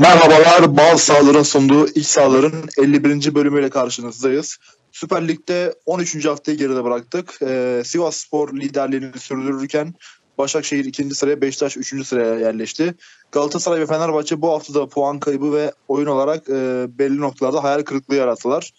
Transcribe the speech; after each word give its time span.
Merhabalar, 0.00 0.76
Bazı 0.76 1.04
Sahaların 1.04 1.42
sunduğu 1.42 1.86
İç 1.88 2.06
Sahaların 2.06 2.52
51. 2.78 3.34
bölümüyle 3.34 3.70
karşınızdayız. 3.70 4.58
Süper 4.92 5.28
Lig'de 5.28 5.74
13. 5.86 6.26
haftayı 6.26 6.58
geride 6.58 6.84
bıraktık. 6.84 7.42
Ee, 7.42 7.82
Sivas 7.84 8.16
Spor 8.16 8.52
liderliğini 8.56 9.18
sürdürürken 9.18 9.94
Başakşehir 10.38 10.84
2. 10.84 11.14
sıraya, 11.14 11.40
Beşiktaş 11.40 11.76
3. 11.76 12.06
sıraya 12.06 12.38
yerleşti. 12.38 12.94
Galatasaray 13.32 13.80
ve 13.80 13.86
Fenerbahçe 13.86 14.42
bu 14.42 14.52
haftada 14.52 14.86
puan 14.86 15.18
kaybı 15.18 15.52
ve 15.52 15.72
oyun 15.88 16.06
olarak 16.06 16.48
e, 16.48 16.86
belli 16.98 17.20
noktalarda 17.20 17.64
hayal 17.64 17.82
kırıklığı 17.82 18.16
yarattılar. 18.16 18.70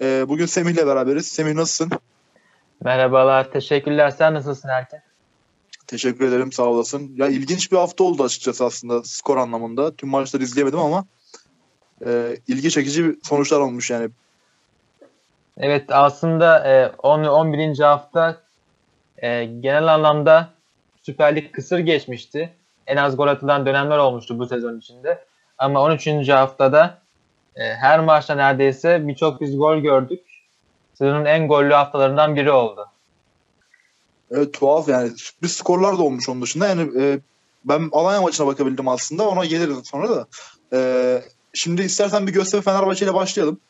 E, 0.00 0.28
bugün 0.28 0.46
Semih'le 0.46 0.86
beraberiz. 0.86 1.26
Semih 1.26 1.54
nasılsın? 1.54 1.90
Merhabalar, 2.84 3.52
teşekkürler. 3.52 4.10
Sen 4.10 4.34
nasılsın 4.34 4.68
Erken? 4.68 5.09
Teşekkür 5.90 6.28
ederim 6.28 6.52
sağ 6.52 6.62
olasın. 6.62 7.12
Ya 7.16 7.28
ilginç 7.28 7.72
bir 7.72 7.76
hafta 7.76 8.04
oldu 8.04 8.22
açıkçası 8.22 8.64
aslında 8.64 9.04
skor 9.04 9.36
anlamında. 9.36 9.96
Tüm 9.96 10.08
maçları 10.08 10.42
izleyemedim 10.42 10.78
ama 10.78 11.04
e, 12.06 12.36
ilgi 12.48 12.70
çekici 12.70 13.16
sonuçlar 13.22 13.60
olmuş 13.60 13.90
yani. 13.90 14.10
Evet 15.58 15.84
aslında 15.88 16.68
e, 16.68 16.92
10 17.02 17.24
11. 17.24 17.78
hafta 17.78 18.40
e, 19.18 19.44
genel 19.44 19.94
anlamda 19.94 20.48
Süper 21.02 21.36
Lig 21.36 21.52
kısır 21.52 21.78
geçmişti. 21.78 22.52
En 22.86 22.96
az 22.96 23.16
gol 23.16 23.28
atılan 23.28 23.66
dönemler 23.66 23.98
olmuştu 23.98 24.38
bu 24.38 24.46
sezon 24.46 24.78
içinde. 24.78 25.24
Ama 25.58 25.82
13. 25.82 26.28
haftada 26.28 26.98
e, 27.56 27.74
her 27.74 28.00
maçta 28.00 28.34
neredeyse 28.34 29.08
birçok 29.08 29.40
biz 29.40 29.58
gol 29.58 29.76
gördük. 29.76 30.20
Sezonun 30.94 31.24
en 31.24 31.48
gollü 31.48 31.72
haftalarından 31.72 32.36
biri 32.36 32.50
oldu. 32.50 32.89
Evet 34.30 34.52
tuhaf 34.52 34.88
yani 34.88 35.10
sürpriz 35.16 35.52
skorlar 35.52 35.98
da 35.98 36.02
olmuş 36.02 36.28
onun 36.28 36.42
dışında. 36.42 36.66
Yani 36.66 36.90
e, 37.00 37.20
ben 37.64 37.88
Alanya 37.92 38.22
maçına 38.22 38.46
bakabildim 38.46 38.88
aslında. 38.88 39.28
Ona 39.28 39.44
geliriz 39.44 39.78
sonra 39.84 40.10
da. 40.10 40.26
E, 40.72 41.22
şimdi 41.54 41.82
istersen 41.82 42.26
bir 42.26 42.32
Göztepe 42.32 42.62
Fenerbahçe 42.62 43.04
ile 43.04 43.14
başlayalım. 43.14 43.60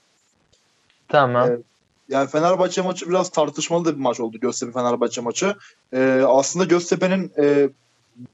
Tamam. 1.09 1.51
E, 1.51 1.59
yani 2.09 2.31
Fenerbahçe 2.31 2.83
maçı 2.83 3.09
biraz 3.09 3.31
tartışmalı 3.31 3.85
da 3.85 3.95
bir 3.95 4.01
maç 4.01 4.21
oldu 4.21 4.41
Göztepe 4.41 4.73
Fenerbahçe 4.73 5.21
maçı. 5.21 5.55
E, 5.93 6.23
aslında 6.27 6.65
Göztepe'nin 6.65 7.33
e, 7.39 7.69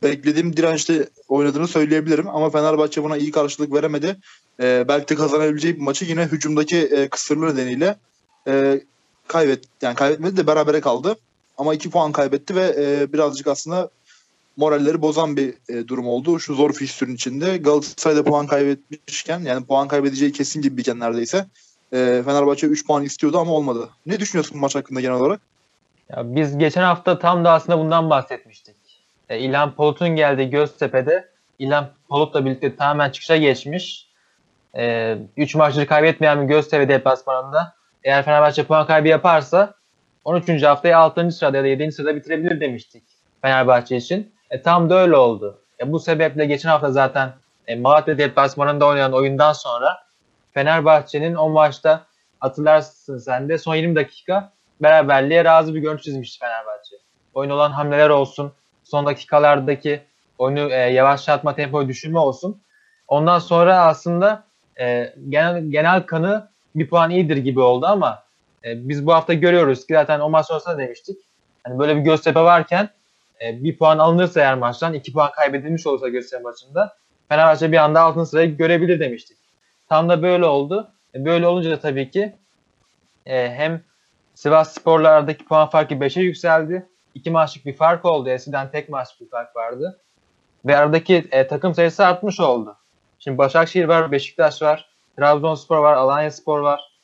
beklediğim 0.02 0.56
dirençte 0.56 1.08
oynadığını 1.28 1.68
söyleyebilirim 1.68 2.28
ama 2.28 2.50
Fenerbahçe 2.50 3.02
buna 3.02 3.16
iyi 3.16 3.30
karşılık 3.30 3.74
veremedi. 3.74 4.16
E, 4.60 4.84
belki 4.88 5.08
de 5.08 5.14
kazanabileceği 5.14 5.76
bir 5.76 5.80
maçı 5.80 6.04
yine 6.04 6.24
hücumdaki 6.24 6.76
e, 6.76 7.08
kısırlı 7.08 7.46
nedeniyle 7.46 7.96
e, 8.48 8.80
kaybet 9.28 9.64
yani 9.82 9.94
kaybetmedi 9.94 10.36
de 10.36 10.46
berabere 10.46 10.80
kaldı. 10.80 11.16
Ama 11.56 11.74
iki 11.74 11.90
puan 11.90 12.12
kaybetti 12.12 12.54
ve 12.54 12.74
e, 12.78 13.12
birazcık 13.12 13.46
aslında 13.46 13.90
moralleri 14.56 15.02
bozan 15.02 15.36
bir 15.36 15.54
e, 15.68 15.88
durum 15.88 16.06
oldu. 16.06 16.40
Şu 16.40 16.54
zor 16.54 16.72
fikstürün 16.72 17.14
içinde 17.14 17.56
Galatasaray'da 17.56 18.24
puan 18.24 18.46
kaybetmişken 18.46 19.40
yani 19.40 19.66
puan 19.66 19.88
kaybedeceği 19.88 20.32
kesin 20.32 20.62
gibi 20.62 20.70
gibiyken 20.70 21.00
neredeyse 21.00 21.46
e, 21.92 22.22
Fenerbahçe 22.24 22.66
3 22.66 22.86
puan 22.86 23.04
istiyordu 23.04 23.38
ama 23.38 23.52
olmadı. 23.52 23.88
Ne 24.06 24.20
düşünüyorsun 24.20 24.60
maç 24.60 24.74
hakkında 24.74 25.00
genel 25.00 25.16
olarak? 25.16 25.40
Ya 26.10 26.34
biz 26.34 26.58
geçen 26.58 26.82
hafta 26.82 27.18
tam 27.18 27.44
da 27.44 27.52
aslında 27.52 27.78
bundan 27.78 28.10
bahsetmiştik. 28.10 28.76
E, 29.28 29.38
İlhan 29.38 29.74
Polut'un 29.74 30.08
geldiği 30.08 30.50
Göztepe'de 30.50 31.28
İlhan 31.58 31.90
Polut'la 32.08 32.44
birlikte 32.44 32.76
tamamen 32.76 33.10
çıkışa 33.10 33.36
geçmiş. 33.36 34.06
3 34.74 35.54
e, 35.54 35.58
maçları 35.58 35.86
kaybetmeyen 35.86 36.42
bir 36.42 36.54
Göztepe 36.54 36.88
deplasmanında 36.88 37.74
eğer 38.04 38.24
Fenerbahçe 38.24 38.64
puan 38.64 38.86
kaybı 38.86 39.08
yaparsa 39.08 39.74
13. 40.26 40.62
haftayı 40.62 40.98
6. 40.98 41.30
sırada 41.30 41.56
ya 41.56 41.62
da 41.62 41.66
7. 41.66 41.92
sırada 41.92 42.16
bitirebilir 42.16 42.60
demiştik 42.60 43.02
Fenerbahçe 43.42 43.96
için. 43.96 44.32
E, 44.50 44.62
tam 44.62 44.90
da 44.90 44.98
öyle 44.98 45.16
oldu. 45.16 45.62
E, 45.80 45.92
bu 45.92 45.98
sebeple 45.98 46.46
geçen 46.46 46.68
hafta 46.68 46.90
zaten 46.90 47.32
e, 47.66 47.76
Malatya 47.76 48.18
deplasmanında 48.18 48.86
oynayan 48.86 49.12
oyundan 49.12 49.52
sonra 49.52 49.98
Fenerbahçe'nin 50.54 51.34
o 51.34 51.48
maçta 51.48 52.06
hatırlarsın 52.40 53.18
sen 53.18 53.48
de 53.48 53.58
son 53.58 53.74
20 53.74 53.96
dakika 53.96 54.52
beraberliğe 54.82 55.44
razı 55.44 55.74
bir 55.74 55.80
görüntü 55.80 56.02
çizmişti 56.02 56.38
Fenerbahçe. 56.38 56.96
Oyun 57.34 57.50
olan 57.50 57.70
hamleler 57.70 58.10
olsun, 58.10 58.52
son 58.84 59.06
dakikalardaki 59.06 60.00
oyunu 60.38 60.72
e, 60.72 60.76
yavaşlatma, 60.76 61.54
tempoyu 61.54 61.88
düşürme 61.88 62.18
olsun. 62.18 62.62
Ondan 63.08 63.38
sonra 63.38 63.80
aslında 63.80 64.44
e, 64.80 65.14
genel, 65.28 65.70
genel 65.70 66.02
kanı 66.02 66.48
bir 66.74 66.88
puan 66.88 67.10
iyidir 67.10 67.36
gibi 67.36 67.60
oldu 67.60 67.86
ama 67.86 68.25
e, 68.66 68.88
biz 68.88 69.06
bu 69.06 69.14
hafta 69.14 69.34
görüyoruz 69.34 69.86
ki 69.86 69.94
zaten 69.94 70.20
o 70.20 70.30
maç 70.30 70.46
sonrasında 70.46 70.78
demiştik. 70.78 71.18
Hani 71.64 71.78
böyle 71.78 71.96
bir 71.96 72.00
Göztepe 72.00 72.40
varken 72.40 72.88
e, 73.44 73.64
bir 73.64 73.78
puan 73.78 73.98
alınırsa 73.98 74.40
eğer 74.40 74.54
maçtan 74.54 74.94
iki 74.94 75.12
puan 75.12 75.32
kaybedilmiş 75.32 75.86
olursa 75.86 76.08
Göztepe 76.08 76.42
maçında 76.42 76.96
Fenerbahçe 77.28 77.72
bir 77.72 77.76
anda 77.76 78.00
altın 78.00 78.24
sırayı 78.24 78.56
görebilir 78.56 79.00
demiştik. 79.00 79.36
Tam 79.88 80.08
da 80.08 80.22
böyle 80.22 80.44
oldu. 80.44 80.90
E, 81.14 81.24
böyle 81.24 81.46
olunca 81.46 81.70
da 81.70 81.80
tabii 81.80 82.10
ki 82.10 82.36
e, 83.26 83.50
hem 83.50 83.82
Sivas 84.34 84.74
Sporlardaki 84.74 85.44
puan 85.44 85.70
farkı 85.70 85.94
5'e 85.94 86.22
yükseldi. 86.22 86.86
İki 87.14 87.30
maçlık 87.30 87.66
bir 87.66 87.76
fark 87.76 88.04
oldu. 88.04 88.28
Eskiden 88.28 88.70
tek 88.70 88.88
maçlık 88.88 89.20
bir 89.20 89.30
fark 89.30 89.56
vardı. 89.56 90.00
Ve 90.66 90.76
aradaki 90.76 91.28
e, 91.30 91.46
takım 91.46 91.74
sayısı 91.74 92.06
artmış 92.06 92.40
oldu. 92.40 92.76
Şimdi 93.18 93.38
Başakşehir 93.38 93.84
var, 93.84 94.12
Beşiktaş 94.12 94.62
var, 94.62 94.90
Trabzonspor 95.16 95.78
var, 95.78 95.96
Alanya 95.96 96.30
Spor 96.30 96.60
var. 96.60 96.95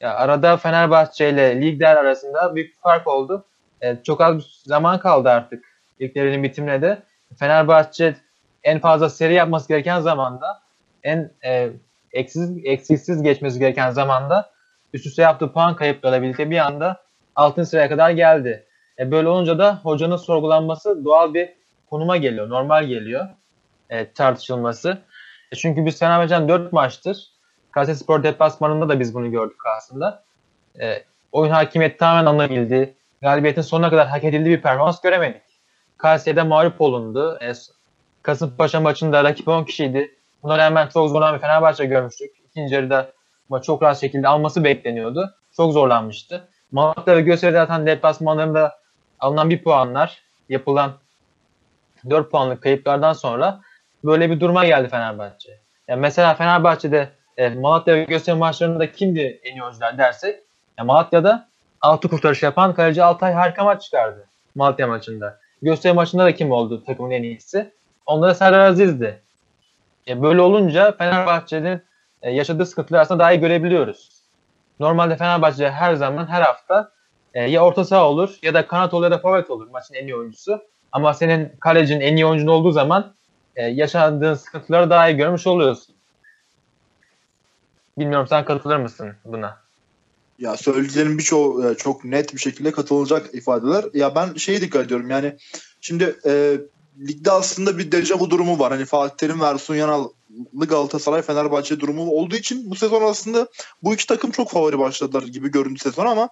Ya 0.00 0.14
arada 0.14 0.56
Fenerbahçe 0.56 1.30
ile 1.30 1.60
ligler 1.60 1.96
arasında 1.96 2.54
büyük 2.54 2.72
bir 2.72 2.80
fark 2.80 3.06
oldu. 3.06 3.44
E, 3.80 3.96
çok 4.02 4.20
az 4.20 4.42
zaman 4.64 4.98
kaldı 4.98 5.30
artık 5.30 5.64
liglerin 6.00 6.42
bitimine 6.42 6.82
de. 6.82 7.02
Fenerbahçe 7.38 8.16
en 8.64 8.78
fazla 8.78 9.08
seri 9.08 9.34
yapması 9.34 9.68
gereken 9.68 10.00
zamanda 10.00 10.60
en 11.02 11.30
e, 11.44 11.70
eksiz, 12.12 12.56
eksiksiz 12.64 13.22
geçmesi 13.22 13.58
gereken 13.58 13.90
zamanda 13.90 14.50
üst 14.94 15.06
üste 15.06 15.22
yaptığı 15.22 15.52
puan 15.52 15.76
kayıplarıyla 15.76 16.22
birlikte 16.22 16.50
bir 16.50 16.58
anda 16.58 17.02
altın 17.36 17.62
sıraya 17.62 17.88
kadar 17.88 18.10
geldi. 18.10 18.66
E, 18.98 19.10
böyle 19.10 19.28
olunca 19.28 19.58
da 19.58 19.80
hocanın 19.82 20.16
sorgulanması 20.16 21.04
doğal 21.04 21.34
bir 21.34 21.48
konuma 21.90 22.16
geliyor, 22.16 22.48
normal 22.48 22.84
geliyor 22.84 23.28
e, 23.90 24.12
tartışılması. 24.12 24.98
E, 25.52 25.56
çünkü 25.56 25.86
biz 25.86 25.98
Fenerbahçe'den 25.98 26.48
4 26.48 26.72
maçtır 26.72 27.37
Kayseri 27.78 27.96
Spor 27.96 28.22
deplasmanında 28.22 28.88
da 28.88 29.00
biz 29.00 29.14
bunu 29.14 29.30
gördük 29.30 29.66
aslında. 29.76 30.22
E, 30.80 31.04
oyun 31.32 31.50
hakimiyeti 31.50 31.96
tamamen 31.96 32.26
alınabildi. 32.26 32.94
Galibiyetin 33.22 33.62
sonuna 33.62 33.90
kadar 33.90 34.06
hak 34.08 34.24
edildiği 34.24 34.56
bir 34.56 34.62
performans 34.62 35.00
göremedik. 35.00 35.42
Kayseri'de 35.98 36.42
mağlup 36.42 36.80
olundu. 36.80 37.38
E, 37.42 37.52
Kasımpaşa 38.22 38.80
maçında 38.80 39.24
rakip 39.24 39.48
10 39.48 39.64
kişiydi. 39.64 40.14
Buna 40.42 40.58
rağmen 40.58 40.88
çok 40.88 41.08
zorlanan 41.08 41.34
bir 41.34 41.40
Fenerbahçe 41.40 41.84
görmüştük. 41.84 42.30
İkinci 42.50 42.74
yarıda 42.74 43.12
maç 43.48 43.64
çok 43.64 43.82
rahat 43.82 44.00
şekilde 44.00 44.28
alması 44.28 44.64
bekleniyordu. 44.64 45.34
Çok 45.56 45.72
zorlanmıştı. 45.72 46.48
Malatya 46.72 47.16
ve 47.16 47.20
Göztepe 47.20 47.52
zaten 47.52 47.86
deplasmanlarında 47.86 48.78
alınan 49.20 49.50
bir 49.50 49.62
puanlar 49.62 50.22
yapılan 50.48 50.92
4 52.10 52.30
puanlık 52.30 52.62
kayıplardan 52.62 53.12
sonra 53.12 53.60
böyle 54.04 54.30
bir 54.30 54.40
duruma 54.40 54.64
geldi 54.64 54.88
Fenerbahçe. 54.88 55.60
Yani 55.88 56.00
mesela 56.00 56.34
Fenerbahçe'de 56.34 57.17
e, 57.38 57.48
Malatya 57.48 57.94
ve 57.94 58.04
Göztepe 58.04 58.38
maçlarında 58.38 58.92
kimdi 58.92 59.40
en 59.44 59.52
iyi 59.52 59.62
oyuncular 59.62 59.98
dersek 59.98 60.40
ya 60.78 60.84
Malatya'da 60.84 61.48
6 61.80 62.08
kurtarış 62.08 62.42
yapan 62.42 62.74
kaleci 62.74 63.02
Altay 63.02 63.32
harika 63.32 63.64
maç 63.64 63.82
çıkardı 63.82 64.26
Malatya 64.54 64.86
maçında. 64.86 65.38
Göztepe 65.62 65.92
maçında 65.92 66.24
da 66.24 66.34
kim 66.34 66.52
oldu 66.52 66.84
takımın 66.84 67.10
en 67.10 67.22
iyisi? 67.22 67.72
Onlara 68.06 68.34
Serdar 68.34 68.60
Aziz'di. 68.60 69.22
E, 70.08 70.22
böyle 70.22 70.40
olunca 70.40 70.92
Fenerbahçe'nin 70.92 71.82
e, 72.22 72.30
yaşadığı 72.30 72.66
sıkıntıları 72.66 73.02
aslında 73.02 73.20
daha 73.20 73.32
iyi 73.32 73.40
görebiliyoruz. 73.40 74.10
Normalde 74.80 75.16
Fenerbahçe 75.16 75.70
her 75.70 75.94
zaman 75.94 76.26
her 76.26 76.42
hafta 76.42 76.92
e, 77.34 77.50
ya 77.50 77.64
orta 77.64 77.84
saha 77.84 78.08
olur 78.08 78.38
ya 78.42 78.54
da 78.54 78.66
kanat 78.66 78.94
olur 78.94 79.04
ya 79.04 79.10
da 79.10 79.18
forvet 79.18 79.50
olur 79.50 79.68
maçın 79.68 79.94
en 79.94 80.06
iyi 80.06 80.16
oyuncusu. 80.16 80.62
Ama 80.92 81.14
senin 81.14 81.52
kalecinin 81.60 82.00
en 82.00 82.16
iyi 82.16 82.26
oyuncun 82.26 82.46
olduğu 82.46 82.70
zaman 82.70 83.14
e, 83.56 83.62
yaşadığın 83.66 84.34
sıkıntıları 84.34 84.90
daha 84.90 85.08
iyi 85.08 85.16
görmüş 85.16 85.46
oluyorsun. 85.46 85.97
Bilmiyorum 87.98 88.26
sen 88.28 88.44
katılır 88.44 88.76
mısın 88.76 89.12
buna? 89.24 89.58
Ya 90.38 90.56
söylediğlerin 90.56 91.18
birçoğu 91.18 91.70
e, 91.70 91.74
çok 91.74 92.04
net 92.04 92.34
bir 92.34 92.40
şekilde 92.40 92.72
katılacak 92.72 93.34
ifadeler. 93.34 93.84
Ya 93.94 94.14
ben 94.14 94.34
şeye 94.34 94.60
dikkat 94.60 94.86
ediyorum 94.86 95.10
yani 95.10 95.36
şimdi 95.80 96.16
e, 96.26 96.58
ligde 97.08 97.30
aslında 97.30 97.78
bir 97.78 97.92
dejavu 97.92 98.30
durumu 98.30 98.58
var. 98.58 98.72
Hani 98.72 98.84
Fatih 98.84 99.16
Terim 99.16 99.40
ve 99.40 99.44
Ersun 99.44 99.74
Yanal'lı 99.74 100.66
Galatasaray 100.68 101.22
Fenerbahçe 101.22 101.80
durumu 101.80 102.10
olduğu 102.10 102.36
için 102.36 102.70
bu 102.70 102.74
sezon 102.74 103.02
aslında 103.02 103.48
bu 103.82 103.94
iki 103.94 104.06
takım 104.06 104.30
çok 104.30 104.50
favori 104.50 104.78
başladılar 104.78 105.22
gibi 105.22 105.50
göründü 105.50 105.78
sezon 105.78 106.06
ama 106.06 106.28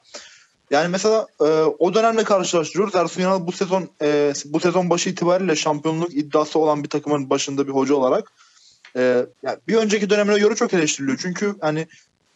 yani 0.71 0.89
mesela 0.89 1.27
e, 1.41 1.45
o 1.79 1.95
dönemle 1.95 2.25
karşılaştırıyoruz. 2.25 2.95
Ersun 2.95 3.23
Yanal 3.23 3.47
bu 3.47 3.53
sezon 3.53 3.89
e, 4.03 4.33
bu 4.45 4.61
sezon 4.61 4.91
başı 4.91 5.11
itibariyle 5.11 5.57
şampiyonluk 5.57 6.15
iddiası 6.15 6.59
olan 6.59 6.85
bir 6.85 6.89
takımın 6.89 7.31
başında 7.31 7.67
bir 7.67 7.73
hoca 7.73 7.95
olarak 7.95 8.33
e, 8.97 9.27
yani 9.43 9.59
bir 9.69 9.77
önceki 9.77 10.11
dönemine 10.11 10.39
göre 10.39 10.55
çok 10.55 10.75
eleştiriliyor. 10.75 11.19
Çünkü 11.23 11.55
hani 11.61 11.87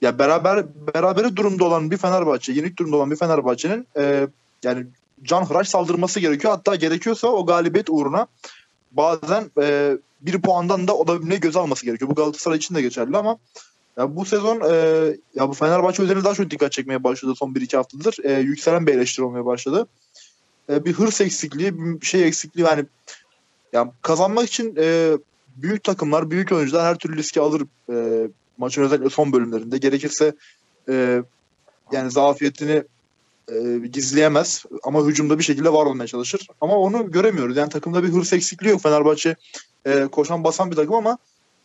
ya 0.03 0.19
beraber 0.19 0.67
berabere 0.95 1.37
durumda 1.37 1.65
olan 1.65 1.91
bir 1.91 1.97
Fenerbahçe, 1.97 2.53
yenik 2.53 2.79
durumda 2.79 2.97
olan 2.97 3.11
bir 3.11 3.17
Fenerbahçe'nin 3.17 3.87
e, 3.97 4.29
yani 4.63 4.87
can 5.23 5.45
hıraş 5.45 5.69
saldırması 5.69 6.21
gerekiyor. 6.21 6.53
Hatta 6.53 6.75
gerekiyorsa 6.75 7.29
o 7.29 7.47
galibiyet 7.47 7.91
uğruna 7.91 8.27
bazen 8.93 9.51
e, 9.61 9.97
bir 10.21 10.43
puandan 10.43 10.89
da 10.89 10.97
olabilmeyi 10.97 11.41
göz 11.41 11.57
alması 11.57 11.87
gerekiyor. 11.87 12.11
Bu 12.11 12.15
Galatasaray 12.15 12.57
için 12.57 12.75
de 12.75 12.83
geçerli 12.83 13.17
ama 13.17 13.39
ya 13.97 14.17
bu 14.17 14.25
sezon 14.25 14.61
e, 14.71 14.75
ya 15.35 15.49
bu 15.49 15.53
Fenerbahçe 15.53 16.03
üzerine 16.03 16.25
daha 16.25 16.35
çok 16.35 16.51
dikkat 16.51 16.73
çekmeye 16.73 17.05
başladı 17.05 17.35
son 17.37 17.55
1-2 17.55 17.77
haftadır. 17.77 18.17
E, 18.25 18.41
yükselen 18.41 18.87
bir 18.87 18.95
eleştiri 18.95 19.25
olmaya 19.25 19.47
başladı. 19.47 19.87
E, 20.71 20.85
bir 20.85 20.93
hırs 20.93 21.21
eksikliği, 21.21 22.01
bir 22.01 22.07
şey 22.07 22.29
eksikliği 22.29 22.67
yani 22.67 22.85
yani 23.73 23.91
kazanmak 24.03 24.49
için 24.49 24.75
e, 24.79 25.17
büyük 25.57 25.85
takımlar, 25.85 26.31
büyük 26.31 26.53
oyuncular 26.53 26.85
her 26.85 26.99
türlü 26.99 27.17
riski 27.17 27.41
alır 27.41 27.63
e, 27.93 28.29
maçın 28.59 28.83
özellikle 28.83 29.11
son 29.11 29.33
bölümlerinde. 29.33 29.79
Gerekirse 29.79 30.35
e, 30.89 31.23
yani 31.93 32.11
zafiyetini 32.11 32.83
e, 33.53 33.79
gizleyemez 33.93 34.65
ama 34.83 35.05
hücumda 35.05 35.39
bir 35.39 35.45
şekilde 35.45 35.73
var 35.73 35.87
olmaya 35.87 36.07
çalışır. 36.07 36.49
Ama 36.61 36.79
onu 36.79 37.11
göremiyoruz. 37.11 37.57
Yani 37.57 37.71
takımda 37.71 38.03
bir 38.03 38.09
hırs 38.09 38.33
eksikliği 38.33 38.73
yok. 38.73 38.83
Fenerbahçe 38.83 39.37
e, 39.87 40.07
koşan 40.07 40.45
basan 40.45 40.71
bir 40.71 40.77
takım 40.77 40.95
ama 40.95 41.19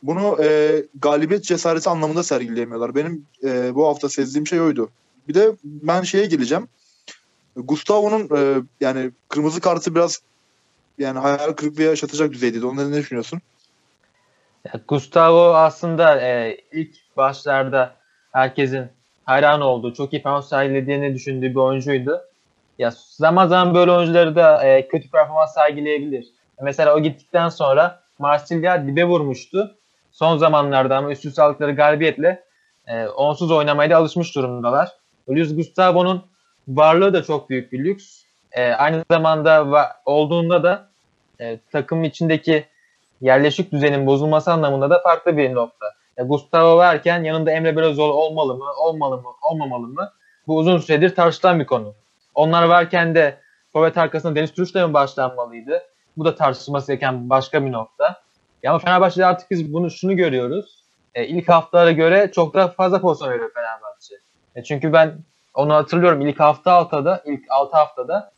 bunu 0.03 0.43
e, 0.43 0.83
galibiyet 1.01 1.43
cesareti 1.43 1.89
anlamında 1.89 2.23
sergileyemiyorlar. 2.23 2.95
Benim 2.95 3.25
e, 3.43 3.75
bu 3.75 3.87
hafta 3.87 4.09
sezdiğim 4.09 4.47
şey 4.47 4.61
oydu. 4.61 4.89
Bir 5.27 5.33
de 5.33 5.51
ben 5.63 6.01
şeye 6.01 6.25
geleceğim. 6.25 6.67
Gustavo'nun 7.55 8.37
e, 8.37 8.61
yani 8.81 9.11
kırmızı 9.29 9.61
kartı 9.61 9.95
biraz 9.95 10.21
yani 10.97 11.19
hayal 11.19 11.53
kırıklığı 11.53 11.83
yaşatacak 11.83 12.33
düzeydeydi. 12.33 12.65
Onları 12.65 12.91
ne 12.91 12.97
düşünüyorsun? 12.97 13.41
Gustavo 14.88 15.53
aslında 15.53 16.21
e, 16.21 16.57
ilk 16.71 16.95
başlarda 17.17 17.95
herkesin 18.31 18.88
hayran 19.25 19.62
olduğu, 19.62 19.94
çok 19.94 20.13
iyi 20.13 20.23
performans 20.23 20.50
sergilediğini 20.50 21.13
düşündüğü 21.15 21.50
bir 21.50 21.56
oyuncuydu. 21.56 22.21
Ya 22.79 22.91
zaman 22.95 23.47
zaman 23.47 23.75
böyle 23.75 23.91
oyuncuları 23.91 24.35
da 24.35 24.63
e, 24.63 24.88
kötü 24.88 25.12
performans 25.12 25.53
sergileyebilir. 25.53 26.25
Mesela 26.62 26.95
o 26.95 27.00
gittikten 27.00 27.50
sonra 27.50 28.00
Marsilya 28.19 28.88
dibe 28.88 29.06
vurmuştu. 29.06 29.75
Son 30.12 30.38
zamanlarda 30.38 30.97
ama 30.97 31.11
üst 31.11 31.25
üste 31.25 31.71
galibiyetle 31.71 32.44
e, 32.88 33.07
onsuz 33.07 33.51
oynamaya 33.51 33.89
da 33.89 33.97
alışmış 33.97 34.35
durumdalar. 34.35 34.89
Luis 35.29 35.56
Gustavo'nun 35.56 36.25
varlığı 36.68 37.13
da 37.13 37.23
çok 37.23 37.50
büyük 37.50 37.71
bir 37.71 37.83
lüks. 37.83 38.23
E, 38.51 38.71
aynı 38.71 39.03
zamanda 39.11 39.57
va- 39.57 39.91
olduğunda 40.06 40.63
da 40.63 40.89
e, 41.39 41.59
takım 41.71 42.03
içindeki 42.03 42.65
yerleşik 43.21 43.71
düzenin 43.71 44.07
bozulması 44.07 44.51
anlamında 44.51 44.89
da 44.89 45.01
farklı 45.01 45.38
bir 45.38 45.53
nokta. 45.53 45.85
Ya 46.17 46.25
Gustavo 46.25 46.77
varken 46.77 47.23
yanında 47.23 47.51
Emre 47.51 47.77
Belözoğlu 47.77 48.13
olmalı 48.13 48.56
mı, 48.56 48.65
olmalı 48.79 49.17
mı, 49.17 49.29
olmamalı 49.41 49.88
mı? 49.88 50.12
Bu 50.47 50.57
uzun 50.57 50.77
süredir 50.77 51.15
tartışılan 51.15 51.59
bir 51.59 51.65
konu. 51.65 51.94
Onlar 52.35 52.63
varken 52.63 53.15
de 53.15 53.38
forvet 53.73 53.97
arkasında 53.97 54.35
Deniz 54.35 54.53
Türüş'le 54.53 54.75
mi 54.75 54.94
başlanmalıydı? 54.94 55.81
Bu 56.17 56.25
da 56.25 56.35
tartışılması 56.35 56.88
gereken 56.88 57.29
başka 57.29 57.65
bir 57.65 57.71
nokta. 57.71 58.21
Ya 58.63 58.71
ama 58.71 58.79
Fenerbahçe'de 58.79 59.25
artık 59.25 59.51
biz 59.51 59.73
bunu 59.73 59.91
şunu 59.91 60.15
görüyoruz. 60.15 60.83
E, 61.15 61.25
ilk 61.25 61.50
haftalara 61.50 61.91
göre 61.91 62.31
çok 62.35 62.53
daha 62.53 62.68
fazla 62.68 63.01
pozisyon 63.01 63.31
veriyor 63.31 63.51
Fenerbahçe. 63.53 64.15
E, 64.56 64.63
çünkü 64.63 64.94
ben 64.94 65.18
onu 65.53 65.73
hatırlıyorum 65.73 66.21
ilk 66.21 66.39
hafta 66.39 66.71
haftada, 66.71 67.21
ilk 67.25 67.44
6 67.50 67.77
haftada 67.77 68.31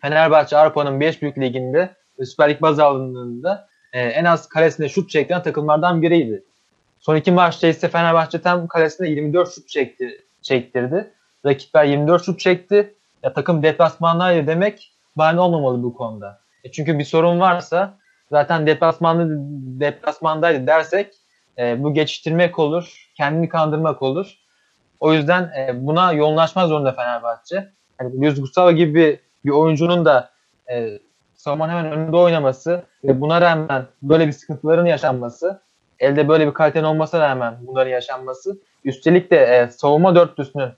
Fenerbahçe 0.00 0.58
Avrupa'nın 0.58 1.00
5 1.00 1.22
büyük 1.22 1.38
liginde 1.38 1.94
Süper 2.24 2.50
Lig 2.50 2.62
baz 2.62 2.78
alındığında 2.78 3.68
e, 3.96 4.00
en 4.00 4.24
az 4.24 4.48
kalesinde 4.48 4.88
şut 4.88 5.10
çeken 5.10 5.42
takımlardan 5.42 6.02
biriydi. 6.02 6.44
Son 7.00 7.16
iki 7.16 7.32
maçta 7.32 7.66
ise 7.66 7.88
Fenerbahçe 7.88 8.40
tam 8.40 8.66
kalesinde 8.66 9.08
24 9.08 9.54
şut 9.54 9.68
çekti, 9.68 10.24
çektirdi. 10.42 11.10
Rakipler 11.46 11.84
24 11.84 12.24
şut 12.24 12.40
çekti. 12.40 12.94
Ya 13.22 13.32
takım 13.32 13.62
deplasmandaydı 13.62 14.46
demek 14.46 14.92
bahane 15.16 15.40
olmamalı 15.40 15.82
bu 15.82 15.94
konuda. 15.94 16.40
E 16.64 16.72
çünkü 16.72 16.98
bir 16.98 17.04
sorun 17.04 17.40
varsa 17.40 17.98
zaten 18.30 18.66
deplasmanlı 18.66 19.26
deplasmandaydı 19.80 20.66
dersek 20.66 21.14
e, 21.58 21.82
bu 21.82 21.94
geçiştirmek 21.94 22.58
olur, 22.58 23.10
kendini 23.16 23.48
kandırmak 23.48 24.02
olur. 24.02 24.34
O 25.00 25.12
yüzden 25.12 25.42
e, 25.42 25.86
buna 25.86 26.12
yoğunlaşma 26.12 26.66
zorunda 26.66 26.92
Fenerbahçe. 26.92 27.68
Yani 28.00 28.20
Luis 28.20 28.40
Gustavo 28.40 28.72
gibi 28.72 29.20
bir 29.44 29.50
oyuncunun 29.50 30.04
da 30.04 30.30
e, 30.70 30.98
savunmanın 31.46 31.72
hemen 31.72 31.92
önünde 31.92 32.16
oynaması 32.16 32.84
ve 33.04 33.20
buna 33.20 33.40
rağmen 33.40 33.86
böyle 34.02 34.26
bir 34.26 34.32
sıkıntıların 34.32 34.86
yaşanması, 34.86 35.60
elde 35.98 36.28
böyle 36.28 36.46
bir 36.46 36.54
kalitenin 36.54 36.84
olmasına 36.84 37.20
rağmen 37.20 37.56
bunların 37.60 37.90
yaşanması, 37.90 38.58
üstelik 38.84 39.30
de 39.30 39.36
e, 39.36 39.68
savunma 39.68 40.14
dörtlüsünün 40.14 40.70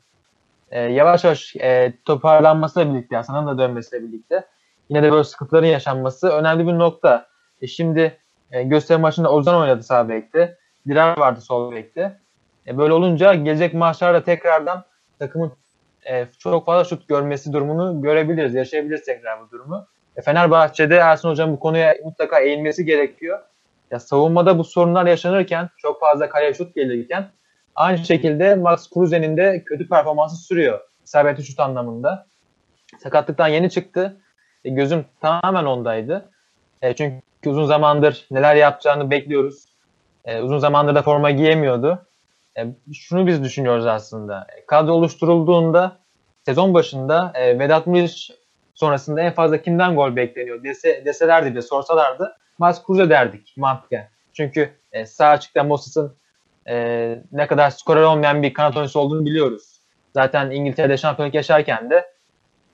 e, 0.71 0.81
yavaş 0.81 1.25
yavaş 1.25 1.57
e, 1.57 1.93
toparlanmasıyla 2.05 2.95
birlikte, 2.95 3.17
Hasan'ın 3.17 3.47
da 3.47 3.59
dönmesiyle 3.59 4.09
birlikte 4.09 4.45
yine 4.89 5.03
de 5.03 5.13
böyle 5.13 5.25
sıkıntıların 5.25 5.67
yaşanması 5.67 6.29
önemli 6.29 6.67
bir 6.67 6.79
nokta. 6.79 7.27
E, 7.63 7.67
şimdi 7.67 8.19
e, 8.53 8.63
gösteri 8.63 8.99
maçında 8.99 9.33
Ozan 9.33 9.61
oynadı 9.61 9.83
sağ 9.83 10.09
bekte. 10.09 10.59
Dirar 10.89 11.19
vardı 11.19 11.41
sol 11.41 11.73
bekte. 11.73 12.19
E, 12.67 12.79
böyle 12.79 12.93
olunca 12.93 13.35
gelecek 13.35 13.75
maçlarda 13.75 14.23
tekrardan 14.23 14.85
takımın 15.19 15.53
e, 16.11 16.27
çok 16.39 16.67
fazla 16.67 16.85
şut 16.85 17.09
görmesi 17.09 17.53
durumunu 17.53 18.03
görebiliriz. 18.03 18.55
Yaşayabiliriz 18.55 19.05
tekrar 19.05 19.41
bu 19.41 19.51
durumu. 19.51 19.87
E, 20.19 20.23
Fenerbahçe'de 20.23 20.97
Ersun 20.97 21.31
Hocam 21.31 21.53
bu 21.53 21.61
konuya 21.61 21.95
mutlaka 22.05 22.41
eğilmesi 22.41 22.85
gerekiyor. 22.85 23.39
Ya 23.91 24.01
savunmada 24.01 24.59
bu 24.59 24.65
sorunlar 24.65 25.07
yaşanırken, 25.07 25.69
çok 25.77 26.01
fazla 26.01 26.29
kale 26.29 26.55
şut 26.55 26.75
gelirken 26.75 27.31
aynı 27.75 27.99
şekilde 27.99 28.55
Max 28.55 28.91
Kruse'nin 28.91 29.37
de 29.37 29.65
kötü 29.67 29.89
performansı 29.89 30.37
sürüyor. 30.37 30.81
İsabetli 31.05 31.45
şut 31.45 31.61
anlamında. 31.61 32.27
Sakatlıktan 32.99 33.49
yeni 33.49 33.71
çıktı. 33.71 34.17
E, 34.65 34.71
gözüm 34.71 35.05
tamamen 35.21 35.65
ondaydı. 35.65 36.31
E, 36.83 36.95
çünkü 36.95 37.23
uzun 37.47 37.65
zamandır 37.65 38.27
neler 38.31 38.57
yapacağını 38.57 39.11
bekliyoruz. 39.11 39.65
E, 40.25 40.41
uzun 40.41 40.59
zamandır 40.59 40.95
da 40.95 41.03
forma 41.03 41.31
giyemiyordu. 41.31 42.07
E, 42.59 42.67
şunu 42.95 43.27
biz 43.27 43.45
düşünüyoruz 43.45 43.87
aslında. 43.87 44.47
E, 44.57 44.67
kadro 44.67 44.93
oluşturulduğunda 44.93 45.97
sezon 46.45 46.75
başında 46.75 47.33
e, 47.35 47.59
Vedat 47.59 47.87
Muriç 47.87 48.31
sonrasında 48.79 49.21
en 49.21 49.33
fazla 49.33 49.63
kimden 49.63 49.95
gol 49.95 50.17
bekleniyor 50.17 50.65
dese, 50.65 51.05
deselerdi 51.05 51.55
de 51.55 51.63
sorsalardı 51.63 52.37
Max 52.59 52.85
Kruse 52.85 53.11
derdik 53.11 53.55
mantıken. 53.57 54.09
Çünkü 54.33 54.71
e, 54.93 55.07
sağ 55.07 55.29
açıkta 55.29 55.65
Moses'ın 55.65 56.17
e, 56.69 57.19
ne 57.33 57.47
kadar 57.47 57.71
skorer 57.71 58.03
olmayan 58.03 58.43
bir 58.43 58.55
kanat 58.55 58.77
oyuncusu 58.77 59.01
olduğunu 59.01 59.27
biliyoruz. 59.27 59.81
Zaten 60.15 60.51
İngiltere'de 60.51 60.97
şampiyonluk 60.97 61.35
yaşarken 61.35 61.91
de 61.91 61.97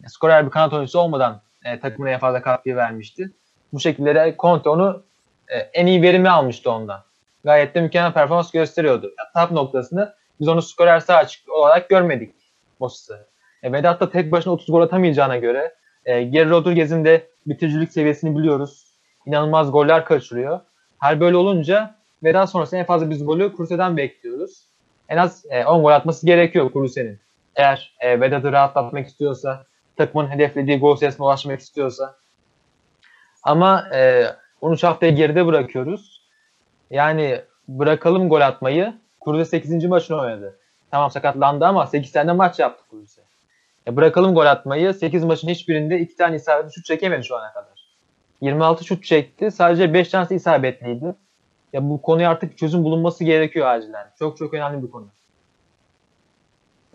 e, 0.05 0.09
skorer 0.09 0.47
bir 0.47 0.51
kanat 0.51 0.73
oyuncusu 0.73 0.99
olmadan 0.99 1.43
e, 1.65 1.81
takımına 1.81 2.11
en 2.11 2.19
fazla 2.19 2.43
katkı 2.43 2.77
vermişti. 2.77 3.31
Bu 3.73 3.81
şekilde 3.81 4.15
de 4.15 4.35
Conte 4.39 4.69
onu 4.69 5.03
e, 5.49 5.59
en 5.59 5.87
iyi 5.87 6.03
verimi 6.03 6.31
almıştı 6.31 6.71
ondan. 6.71 7.01
Gayet 7.45 7.75
de 7.75 7.81
mükemmel 7.81 8.13
performans 8.13 8.51
gösteriyordu. 8.51 9.15
Tap 9.35 9.51
noktasını 9.51 10.15
biz 10.41 10.49
onu 10.49 10.63
skorer 10.63 11.01
sağ 11.01 11.17
açık 11.17 11.49
olarak 11.49 11.89
görmedik 11.89 12.35
Moses'ı. 12.81 13.27
E, 13.63 13.73
Vedat 13.73 14.01
da 14.01 14.11
tek 14.11 14.33
başına 14.33 14.53
30 14.53 14.67
gol 14.67 14.83
atamayacağına 14.83 15.37
göre 15.37 15.75
e, 16.07 16.23
Geri 16.23 16.51
Rodriguez'in 16.51 17.05
de 17.05 17.29
bitiricilik 17.47 17.93
seviyesini 17.93 18.39
biliyoruz. 18.39 18.85
İnanılmaz 19.27 19.73
goller 19.73 20.05
kaçırıyor. 20.05 20.61
Her 20.99 21.21
böyle 21.21 21.37
olunca 21.37 21.95
Vedat 22.25 22.51
sonrasında 22.51 22.81
en 22.81 22.87
fazla 22.87 23.11
biz 23.11 23.25
golü 23.25 23.57
Kruse'den 23.57 23.97
bekliyoruz. 23.97 24.65
En 25.09 25.17
az 25.17 25.45
e, 25.51 25.65
10 25.65 25.83
gol 25.83 25.91
atması 25.91 26.27
gerekiyor 26.27 26.73
Kruse'nin. 26.73 27.21
Eğer 27.57 27.95
e, 28.01 28.21
Vedat'ı 28.21 28.53
rahatlatmak 28.53 29.07
istiyorsa, 29.07 29.67
takımın 29.97 30.31
hedeflediği 30.31 30.79
gol 30.79 30.97
sayısına 30.97 31.27
ulaşmak 31.27 31.61
istiyorsa. 31.61 32.17
Ama 33.43 33.89
e, 33.95 34.27
13 34.61 34.85
haftayı 34.85 35.17
geride 35.17 35.47
bırakıyoruz. 35.47 36.23
Yani 36.91 37.41
bırakalım 37.69 38.29
gol 38.29 38.41
atmayı. 38.41 38.95
Kruse 39.25 39.45
8. 39.45 39.85
maçını 39.85 40.21
oynadı. 40.21 40.59
Tamam 40.91 41.11
sakatlandı 41.11 41.65
ama 41.67 41.87
8 41.87 42.13
tane 42.13 42.33
maç 42.33 42.59
yaptı 42.59 42.85
Kruse. 42.91 43.24
E 43.87 43.97
bırakalım 43.97 44.35
gol 44.35 44.47
atmayı. 44.47 44.95
8 44.95 45.25
maçın 45.25 45.49
hiçbirinde 45.49 46.01
2 46.01 46.17
tane 46.17 46.37
isabetli 46.37 46.75
şut 46.75 46.85
çekemedi 46.85 47.25
şu 47.25 47.37
ana 47.37 47.53
kadar. 47.53 47.85
26 48.41 48.85
şut 48.85 49.05
çekti. 49.05 49.51
Sadece 49.51 49.95
5 49.95 50.09
tanesi 50.09 50.35
isabetliydi. 50.35 51.15
Ya 51.73 51.91
bu 51.91 52.03
konuya 52.03 52.31
artık 52.31 52.59
çözüm 52.59 52.85
bulunması 52.85 53.25
gerekiyor 53.25 53.67
acilen. 53.67 54.11
Çok 54.19 54.37
çok 54.37 54.55
önemli 54.55 54.83
bir 54.83 54.91
konu. 54.91 55.07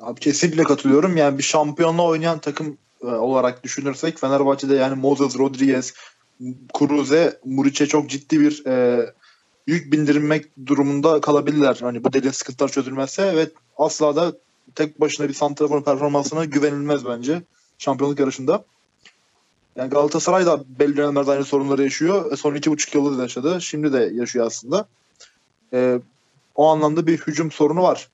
Abi 0.02 0.20
kesinlikle 0.20 0.64
katılıyorum. 0.64 1.18
Yani 1.18 1.38
bir 1.38 1.44
şampiyonla 1.44 2.04
oynayan 2.04 2.40
takım 2.40 2.78
e, 3.04 3.06
olarak 3.06 3.64
düşünürsek 3.64 4.20
Fenerbahçe'de 4.20 4.76
yani 4.76 4.96
Moses, 4.96 5.40
Rodriguez, 5.40 5.94
Kruse, 6.74 7.40
Muriç'e 7.46 7.86
çok 7.86 8.10
ciddi 8.10 8.40
bir 8.40 8.66
e, 8.66 9.06
yük 9.68 9.92
bindirmek 9.92 10.46
durumunda 10.66 11.22
kalabilirler. 11.22 11.78
Hani 11.82 12.04
bu 12.04 12.14
dediğin 12.14 12.32
sıkıntılar 12.32 12.70
çözülmezse 12.70 13.36
ve 13.36 13.50
asla 13.78 14.16
da 14.16 14.34
tek 14.76 15.02
başına 15.02 15.30
bir 15.30 15.34
santrafor 15.34 15.84
performansına 15.84 16.46
güvenilmez 16.46 17.06
bence 17.06 17.42
şampiyonluk 17.78 18.20
yarışında. 18.20 18.64
Yani 19.76 19.90
Galatasaray 19.90 20.46
da 20.46 20.64
belli 20.80 20.98
dönemlerde 20.98 21.32
aynı 21.32 21.46
sorunları 21.46 21.84
yaşıyor. 21.84 22.32
E, 22.32 22.36
son 22.36 22.56
iki 22.56 22.72
buçuk 22.72 22.96
yılda 22.96 23.18
da 23.18 23.22
yaşadı. 23.22 23.62
Şimdi 23.62 23.94
de 23.94 24.12
yaşıyor 24.14 24.46
aslında. 24.46 24.88
E, 25.74 26.00
o 26.56 26.68
anlamda 26.68 27.08
bir 27.08 27.18
hücum 27.18 27.52
sorunu 27.52 27.82
var. 27.82 28.10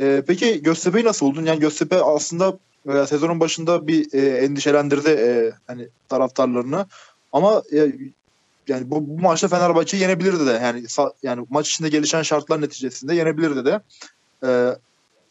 E, 0.00 0.22
peki 0.26 0.62
Göztepe'yi 0.62 1.04
nasıl 1.04 1.26
buldun? 1.26 1.44
Yani 1.44 1.60
Göztepe 1.60 2.02
aslında 2.02 2.58
e, 2.88 3.06
sezonun 3.06 3.40
başında 3.40 3.86
bir 3.86 4.12
e, 4.12 4.38
endişelendirdi 4.38 5.08
e, 5.08 5.52
hani 5.66 5.88
taraftarlarını. 6.08 6.86
Ama 7.32 7.62
e, 7.72 7.92
yani 8.68 8.90
bu, 8.90 9.08
bu 9.08 9.20
maçta 9.20 9.48
Fenerbahçe 9.48 9.96
yenebilirdi 9.96 10.46
de. 10.46 10.50
Yani 10.50 10.84
yani 11.22 11.46
maç 11.50 11.68
içinde 11.68 11.88
gelişen 11.88 12.22
şartlar 12.22 12.60
neticesinde 12.60 13.14
yenebilirdi 13.14 13.64
de. 13.64 13.80
Ee, 14.44 14.76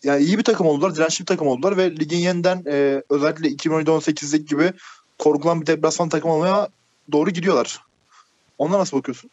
yani 0.03 0.23
iyi 0.23 0.37
bir 0.37 0.43
takım 0.43 0.67
oldular, 0.67 0.95
dirençli 0.95 1.21
bir 1.21 1.25
takım 1.25 1.47
oldular 1.47 1.77
ve 1.77 1.91
ligin 1.91 2.17
yeniden 2.17 2.63
e, 2.67 3.03
özellikle 3.09 3.47
2017-18'deki 3.49 4.45
gibi 4.45 4.71
korkulan 5.19 5.61
bir 5.61 5.67
deplasman 5.67 6.09
takım 6.09 6.31
olmaya 6.31 6.67
doğru 7.11 7.29
gidiyorlar. 7.29 7.79
Ona 8.57 8.79
nasıl 8.79 8.97
bakıyorsun? 8.97 9.29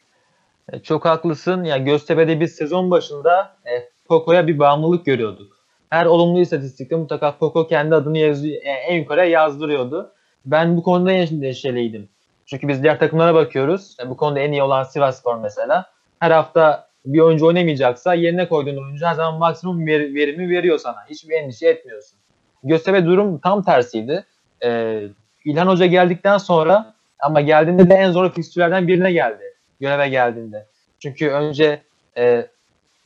E, 0.73 0.79
çok 0.79 1.05
haklısın. 1.05 1.65
Ya 1.65 1.77
Göztepe'de 1.77 2.41
biz 2.41 2.53
sezon 2.53 2.91
başında 2.91 3.57
e, 3.67 3.91
Poco'ya 4.09 4.47
bir 4.47 4.59
bağımlılık 4.59 5.07
görüyorduk. 5.07 5.53
Her 5.91 6.07
olumlu 6.07 6.41
istatistikte 6.41 6.97
mutlaka 6.97 7.39
Poco 7.39 7.67
kendi 7.67 7.95
adını 7.95 8.19
yazıyor, 8.19 8.63
e, 8.63 8.71
en 8.71 8.99
yukarıya 8.99 9.27
yazdırıyordu. 9.27 10.13
Ben 10.47 10.77
bu 10.77 10.83
konuda 10.83 11.13
endişeliydim. 11.13 12.09
Çünkü 12.47 12.69
biz 12.69 12.83
diğer 12.83 12.99
takımlara 12.99 13.35
bakıyoruz. 13.35 13.97
E, 14.01 14.11
bu 14.11 14.17
konuda 14.17 14.41
en 14.41 14.53
iyi 14.53 14.63
olan 14.63 14.83
Sivasspor 14.83 15.37
mesela. 15.37 15.91
Her 16.21 16.31
hafta 16.31 16.89
bir 17.07 17.21
oyuncu 17.21 17.47
oynamayacaksa 17.47 18.15
yerine 18.15 18.49
koyduğun 18.49 18.85
oyuncu 18.85 19.07
her 19.07 19.15
zaman 19.15 19.35
maksimum 19.35 19.87
ver, 19.87 20.15
verimi 20.15 20.51
veriyor 20.51 20.79
sana. 20.79 20.97
Hiçbir 21.11 21.35
endişe 21.35 21.69
etmiyorsun. 21.69 22.19
Göztepe 22.65 23.05
durum 23.05 23.39
tam 23.39 23.63
tersiydi. 23.63 24.25
Ee, 24.65 25.03
İlhan 25.45 25.67
Hoca 25.67 25.87
geldikten 25.87 26.39
sonra 26.39 26.95
ama 27.21 27.41
geldiğinde 27.41 27.91
de 27.91 27.95
en 27.95 28.11
zor 28.11 28.33
fikstürlerden 28.33 28.89
birine 28.89 29.13
geldi. 29.13 29.43
Göreve 29.81 30.09
geldiğinde. 30.09 30.67
Çünkü 30.99 31.29
önce 31.29 31.83
e, 32.17 32.47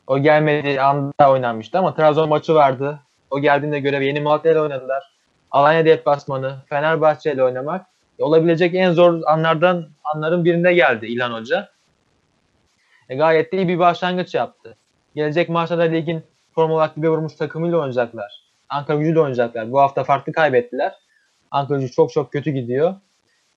o 0.07 0.19
gelmediği 0.19 0.81
anda 0.81 1.31
oynanmıştı 1.31 1.79
ama 1.79 1.95
Trabzon 1.95 2.29
maçı 2.29 2.55
vardı. 2.55 2.99
O 3.31 3.39
geldiğinde 3.39 3.79
göreve 3.79 4.05
yeni 4.05 4.21
Malatya 4.21 4.51
ile 4.51 4.61
oynadılar. 4.61 5.03
Alanya 5.51 5.85
deplasmanı, 5.85 6.55
Fenerbahçe 6.69 7.33
ile 7.33 7.43
oynamak 7.43 7.85
olabilecek 8.19 8.75
en 8.75 8.91
zor 8.91 9.21
anlardan 9.25 9.87
anların 10.03 10.45
birinde 10.45 10.73
geldi 10.73 11.05
İlhan 11.05 11.31
Hoca. 11.31 11.69
E, 13.09 13.15
gayet 13.15 13.53
de 13.53 13.57
iyi 13.57 13.67
bir 13.67 13.79
başlangıç 13.79 14.35
yaptı. 14.35 14.75
Gelecek 15.15 15.49
maçta 15.49 15.77
da 15.77 15.81
ligin 15.81 16.23
form 16.55 16.71
olarak 16.71 16.95
gibi 16.95 17.09
vurmuş 17.09 17.35
takımıyla 17.35 17.77
oynayacaklar. 17.77 18.43
Ankara 18.69 18.97
gücüyle 18.97 19.19
oynayacaklar. 19.19 19.71
Bu 19.71 19.79
hafta 19.79 20.03
farklı 20.03 20.33
kaybettiler. 20.33 20.93
Ankara 21.51 21.79
gücü 21.79 21.91
çok 21.91 22.11
çok 22.11 22.31
kötü 22.31 22.51
gidiyor. 22.51 22.95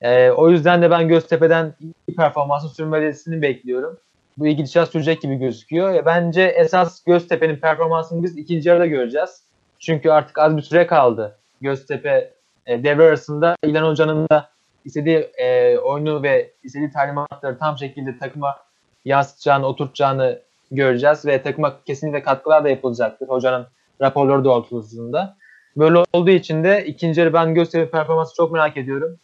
E, 0.01 0.31
o 0.31 0.51
yüzden 0.51 0.83
de 0.83 0.91
ben 0.91 1.09
Göztepe'den 1.09 1.75
iyi 1.81 2.17
performansı 2.17 2.69
sürmesini 2.69 3.43
bekliyorum. 3.43 3.99
Bu 4.39 4.47
iyi 4.47 4.57
gidişat 4.57 4.89
sürecek 4.89 5.23
gibi 5.23 5.37
gözüküyor. 5.37 5.95
E, 5.95 6.07
bence 6.07 6.43
esas 6.43 7.05
Göztepe'nin 7.05 7.57
performansını 7.57 8.23
biz 8.23 8.39
ikinci 8.39 8.69
yarıda 8.69 8.87
göreceğiz. 8.87 9.43
Çünkü 9.79 10.11
artık 10.11 10.39
az 10.39 10.57
bir 10.57 10.63
süre 10.63 10.87
kaldı. 10.87 11.39
Göztepe 11.61 12.35
e, 12.67 12.85
devre 12.85 13.03
arasında 13.03 13.57
İlhan 13.65 13.91
Hoca'nın 13.91 14.29
da 14.29 14.49
istediği 14.85 15.19
e, 15.19 15.79
oyunu 15.79 16.23
ve 16.23 16.53
istediği 16.63 16.91
talimatları 16.91 17.59
tam 17.59 17.79
şekilde 17.79 18.19
takıma 18.19 18.57
yansıtacağını, 19.05 19.67
oturtacağını 19.67 20.39
göreceğiz 20.71 21.27
ve 21.27 21.43
takıma 21.43 21.85
kesinlikle 21.85 22.23
katkılar 22.23 22.65
da 22.65 22.69
yapılacaktır 22.69 23.29
hocanın 23.29 23.67
raporları 24.01 24.45
doğrultusunda. 24.45 25.37
Böyle 25.77 26.05
olduğu 26.13 26.31
için 26.31 26.65
de 26.65 26.85
ikinci 26.87 27.21
yarı 27.21 27.33
ben 27.33 27.55
Göztepe 27.55 27.91
performansı 27.91 28.35
çok 28.35 28.53
merak 28.53 28.77
ediyorum. 28.77 29.19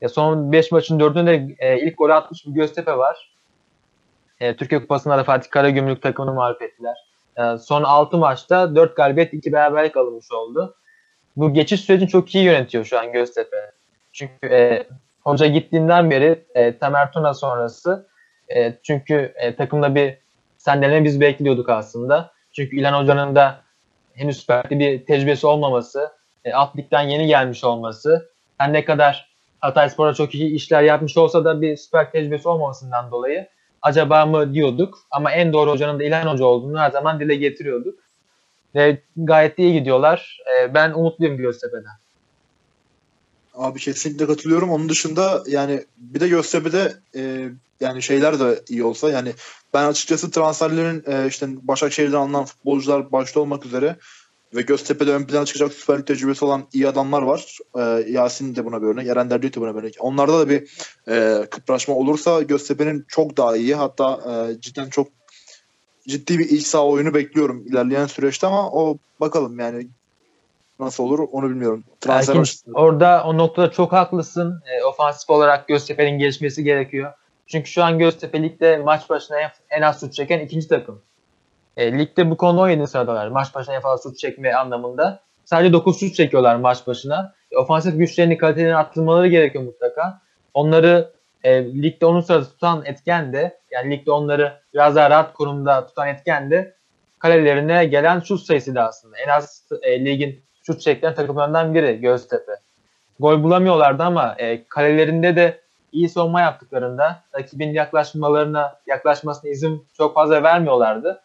Ya 0.00 0.08
son 0.08 0.52
5 0.52 0.72
maçın 0.72 0.98
4'ünde 0.98 1.56
e, 1.58 1.80
ilk 1.86 1.98
golü 1.98 2.14
atmış 2.14 2.46
bir 2.46 2.52
Göztepe 2.52 2.96
var. 2.96 3.32
E, 4.40 4.56
Türkiye 4.56 4.80
Kupası'nda 4.80 5.18
da 5.18 5.24
Fatih 5.24 5.50
Karagümrük 5.50 6.02
takımını 6.02 6.34
mağlup 6.34 6.62
ettiler. 6.62 6.96
E, 7.36 7.58
son 7.58 7.82
6 7.82 8.16
maçta 8.16 8.76
4 8.76 8.96
galibiyet 8.96 9.34
2 9.34 9.52
beraberlik 9.52 9.96
alınmış 9.96 10.32
oldu. 10.32 10.74
Bu 11.36 11.54
geçiş 11.54 11.80
sürecini 11.80 12.08
çok 12.08 12.34
iyi 12.34 12.44
yönetiyor 12.44 12.84
şu 12.84 12.98
an 12.98 13.12
Göztepe. 13.12 13.72
Çünkü 14.12 14.46
e, 14.46 14.86
hoca 15.24 15.46
gittiğinden 15.46 16.10
beri 16.10 16.44
e, 16.54 16.78
Tamer 16.78 17.12
Tuna 17.12 17.34
sonrası 17.34 18.06
e, 18.56 18.74
çünkü 18.82 19.32
e, 19.36 19.56
takımda 19.56 19.94
bir 19.94 20.14
sendeleme 20.58 21.04
biz 21.04 21.20
bekliyorduk 21.20 21.68
aslında. 21.68 22.32
Çünkü 22.52 22.76
İlhan 22.76 23.02
Hoca'nın 23.02 23.36
da 23.36 23.60
henüz 24.14 24.40
süper 24.40 24.70
bir 24.70 25.06
tecrübesi 25.06 25.46
olmaması, 25.46 26.12
e, 26.44 26.52
alt 26.52 26.76
ligden 26.76 27.02
yeni 27.02 27.26
gelmiş 27.26 27.64
olması, 27.64 28.30
her 28.58 28.72
ne 28.72 28.84
kadar 28.84 29.28
Hatay 29.60 29.90
Spor'a 29.90 30.14
çok 30.14 30.34
iyi 30.34 30.54
işler 30.54 30.82
yapmış 30.82 31.16
olsa 31.16 31.44
da 31.44 31.60
bir 31.60 31.76
süper 31.76 32.12
tecrübesi 32.12 32.48
olmamasından 32.48 33.10
dolayı 33.10 33.48
acaba 33.82 34.26
mı 34.26 34.54
diyorduk. 34.54 34.98
Ama 35.10 35.32
en 35.32 35.52
doğru 35.52 35.70
hocanın 35.70 36.00
da 36.00 36.04
İlhan 36.04 36.26
Hoca 36.26 36.44
olduğunu 36.44 36.80
her 36.80 36.90
zaman 36.90 37.20
dile 37.20 37.36
getiriyorduk. 37.36 37.98
Ve 38.74 38.98
gayet 39.16 39.58
iyi 39.58 39.72
gidiyorlar. 39.72 40.38
E, 40.58 40.74
ben 40.74 40.92
umutluyum 40.92 41.36
Göztepe'den. 41.36 42.07
Abi 43.58 43.78
kesinlikle 43.78 44.26
katılıyorum. 44.26 44.70
Onun 44.70 44.88
dışında 44.88 45.42
yani 45.46 45.84
bir 45.96 46.20
de 46.20 46.28
Göztepe'de 46.28 46.94
e, 47.14 47.48
yani 47.80 48.02
şeyler 48.02 48.40
de 48.40 48.62
iyi 48.68 48.84
olsa 48.84 49.10
yani 49.10 49.32
ben 49.74 49.84
açıkçası 49.84 50.30
transferlerin 50.30 51.04
e, 51.06 51.28
işte 51.28 51.46
Başakşehir'den 51.62 52.16
alınan 52.16 52.44
futbolcular 52.44 53.12
başta 53.12 53.40
olmak 53.40 53.66
üzere 53.66 53.96
ve 54.54 54.62
Göztepe'de 54.62 55.12
ön 55.12 55.24
plana 55.24 55.44
çıkacak 55.44 55.72
Süper 55.72 56.06
tecrübesi 56.06 56.44
olan 56.44 56.66
iyi 56.72 56.88
adamlar 56.88 57.22
var. 57.22 57.58
E, 57.78 58.10
Yasin 58.12 58.56
de 58.56 58.64
buna 58.64 58.82
bir 58.82 58.86
örnek. 58.86 59.06
Eren 59.06 59.30
Derdi 59.30 59.52
de 59.52 59.60
buna 59.60 59.74
bir 59.74 59.80
örnek. 59.80 59.96
Onlarda 60.00 60.38
da 60.38 60.48
bir 60.48 60.70
e, 61.08 61.46
kıpraşma 61.50 61.94
olursa 61.94 62.42
Göztepe'nin 62.42 63.04
çok 63.08 63.36
daha 63.36 63.56
iyi. 63.56 63.74
Hatta 63.74 64.20
e, 64.26 64.60
cidden 64.60 64.90
çok 64.90 65.08
ciddi 66.08 66.38
bir 66.38 66.48
iç 66.48 66.66
saha 66.66 66.86
oyunu 66.86 67.14
bekliyorum 67.14 67.66
ilerleyen 67.66 68.06
süreçte 68.06 68.46
ama 68.46 68.70
o 68.70 68.98
bakalım 69.20 69.58
yani 69.58 69.88
nasıl 70.78 71.04
olur 71.04 71.28
onu 71.32 71.50
bilmiyorum. 71.50 71.84
Transfer 72.00 72.36
Erkin, 72.36 72.72
orada 72.74 73.24
o 73.24 73.38
noktada 73.38 73.70
çok 73.70 73.92
haklısın. 73.92 74.62
E, 74.66 74.84
ofansif 74.84 75.30
olarak 75.30 75.68
Göztepe'nin 75.68 76.18
gelişmesi 76.18 76.64
gerekiyor. 76.64 77.12
Çünkü 77.46 77.70
şu 77.70 77.84
an 77.84 77.98
Göztepe 77.98 78.42
ligde 78.42 78.76
maç 78.76 79.10
başına 79.10 79.40
en, 79.40 79.50
en 79.70 79.82
az 79.82 80.00
şut 80.00 80.12
çeken 80.12 80.38
ikinci 80.40 80.68
takım. 80.68 81.02
E, 81.76 81.98
ligde 81.98 82.30
bu 82.30 82.36
konuda 82.36 82.62
17 82.62 82.86
sıradalar. 82.86 83.28
Maç 83.28 83.54
başına 83.54 83.74
en 83.74 83.80
fazla 83.80 84.10
şut 84.10 84.18
çekme 84.18 84.54
anlamında. 84.54 85.20
Sadece 85.44 85.72
9 85.72 86.00
şut 86.00 86.14
çekiyorlar 86.14 86.56
maç 86.56 86.86
başına. 86.86 87.34
E, 87.50 87.56
ofansif 87.56 87.98
güçlerini, 87.98 88.38
kalitelerini 88.38 88.76
arttırmaları 88.76 89.28
gerekiyor 89.28 89.64
mutlaka. 89.64 90.20
Onları 90.54 91.12
e, 91.44 91.64
ligde 91.64 92.06
onun 92.06 92.20
sırada 92.20 92.44
tutan 92.44 92.84
etken 92.84 93.32
de 93.32 93.58
yani 93.70 93.90
ligde 93.90 94.10
onları 94.10 94.60
biraz 94.74 94.96
daha 94.96 95.10
rahat 95.10 95.32
konumda 95.32 95.86
tutan 95.86 96.08
etken 96.08 96.50
de 96.50 96.74
kalelerine 97.18 97.84
gelen 97.84 98.20
şut 98.20 98.40
sayısı 98.40 98.74
da 98.74 98.88
aslında. 98.88 99.18
En 99.18 99.28
az 99.28 99.64
e, 99.82 100.04
ligin 100.04 100.42
şut 100.68 100.80
çeken 100.80 101.14
takımlarından 101.14 101.74
biri 101.74 102.00
Göztepe. 102.00 102.52
Gol 103.20 103.42
bulamıyorlardı 103.42 104.02
ama 104.02 104.34
e, 104.38 104.64
kalelerinde 104.64 105.36
de 105.36 105.60
iyi 105.92 106.08
savunma 106.08 106.40
yaptıklarında 106.40 107.22
rakibin 107.34 107.72
yaklaşmalarına 107.72 108.76
yaklaşmasına 108.86 109.50
izin 109.50 109.86
çok 109.96 110.14
fazla 110.14 110.42
vermiyorlardı. 110.42 111.20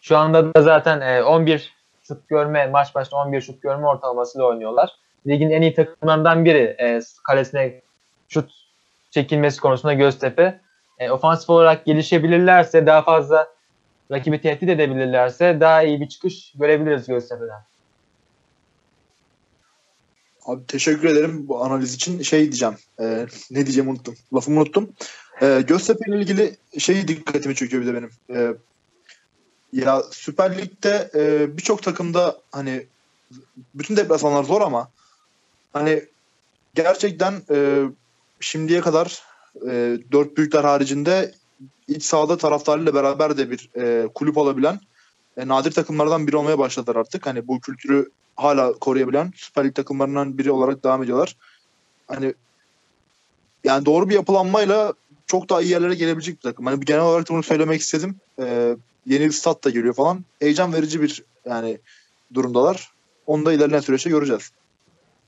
Şu 0.00 0.16
anda 0.18 0.54
da 0.54 0.62
zaten 0.62 1.00
e, 1.00 1.22
11 1.22 1.74
şut 2.02 2.28
görme 2.28 2.66
maç 2.66 2.94
başına 2.94 3.18
11 3.18 3.40
şut 3.40 3.62
görme 3.62 3.86
ortalamasıyla 3.86 4.46
oynuyorlar. 4.46 4.90
Ligin 5.26 5.50
en 5.50 5.62
iyi 5.62 5.74
takımlarından 5.74 6.44
biri 6.44 6.76
e, 6.78 7.00
kalesine 7.24 7.80
şut 8.28 8.50
çekilmesi 9.10 9.60
konusunda 9.60 9.94
Göztepe. 9.94 10.60
E, 10.98 11.10
ofansif 11.10 11.50
olarak 11.50 11.84
gelişebilirlerse 11.84 12.86
daha 12.86 13.02
fazla 13.02 13.48
rakibi 14.10 14.40
tehdit 14.40 14.68
edebilirlerse 14.68 15.60
daha 15.60 15.82
iyi 15.82 16.00
bir 16.00 16.08
çıkış 16.08 16.52
görebiliriz 16.52 17.06
Göztepe'den. 17.06 17.71
Abi 20.46 20.66
teşekkür 20.66 21.08
ederim 21.08 21.48
bu 21.48 21.64
analiz 21.64 21.94
için. 21.94 22.22
Şey 22.22 22.40
diyeceğim. 22.40 22.74
E, 23.00 23.26
ne 23.50 23.66
diyeceğim 23.66 23.90
unuttum. 23.90 24.14
Lafımı 24.34 24.60
unuttum. 24.60 24.92
E, 25.42 25.62
Göztepe 25.66 26.10
ile 26.10 26.20
ilgili 26.20 26.56
şey 26.78 27.08
dikkatimi 27.08 27.54
çekiyor 27.54 27.82
bir 27.82 27.86
de 27.86 27.94
benim. 27.94 28.10
E, 28.30 28.54
ya 29.72 30.02
Süper 30.10 30.58
Lig'de 30.58 31.10
e, 31.14 31.56
birçok 31.56 31.82
takımda 31.82 32.38
hani 32.52 32.86
bütün 33.74 33.96
deplasmanlar 33.96 34.44
zor 34.44 34.60
ama 34.60 34.88
hani 35.72 36.04
gerçekten 36.74 37.42
e, 37.50 37.82
şimdiye 38.40 38.80
kadar 38.80 39.22
e, 39.66 39.98
dört 40.12 40.36
büyükler 40.36 40.64
haricinde 40.64 41.34
iç 41.88 42.04
sahada 42.04 42.36
taraftarıyla 42.36 42.94
beraber 42.94 43.38
de 43.38 43.50
bir 43.50 43.70
e, 43.76 44.08
kulüp 44.14 44.36
olabilen 44.36 44.80
e, 45.36 45.48
nadir 45.48 45.70
takımlardan 45.70 46.26
biri 46.26 46.36
olmaya 46.36 46.58
başladılar 46.58 46.96
artık. 46.96 47.26
Hani 47.26 47.48
bu 47.48 47.60
kültürü 47.60 48.10
hala 48.36 48.72
koruyabilen 48.72 49.32
Süper 49.36 49.64
Lig 49.64 49.74
takımlarından 49.74 50.38
biri 50.38 50.50
olarak 50.50 50.84
devam 50.84 51.02
ediyorlar. 51.02 51.36
Hani 52.08 52.34
yani 53.64 53.86
doğru 53.86 54.08
bir 54.08 54.14
yapılanmayla 54.14 54.92
çok 55.26 55.48
daha 55.48 55.62
iyi 55.62 55.70
yerlere 55.70 55.94
gelebilecek 55.94 56.36
bir 56.36 56.42
takım. 56.42 56.66
Hani 56.66 56.80
genel 56.80 57.00
olarak 57.00 57.28
bunu 57.30 57.42
söylemek 57.42 57.80
istedim. 57.80 58.16
Ee, 58.40 58.76
yeni 59.06 59.24
bir 59.24 59.32
stat 59.32 59.64
da 59.64 59.70
geliyor 59.70 59.94
falan. 59.94 60.24
Heyecan 60.40 60.72
verici 60.72 61.02
bir 61.02 61.22
yani 61.44 61.78
durumdalar. 62.34 62.90
Onu 63.26 63.46
da 63.46 63.52
ilerleyen 63.52 63.80
süreçte 63.80 64.10
göreceğiz. 64.10 64.52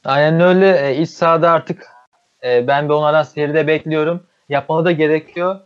Aynen 0.04 0.40
öyle. 0.40 0.88
E, 0.88 1.02
iç 1.02 1.10
sahada 1.10 1.50
artık 1.50 1.86
e, 2.44 2.66
ben 2.66 2.88
de 2.88 2.92
onlardan 2.92 3.22
seride 3.22 3.66
bekliyorum. 3.66 4.22
Yapmalı 4.48 4.84
da 4.84 4.92
gerekiyor. 4.92 5.60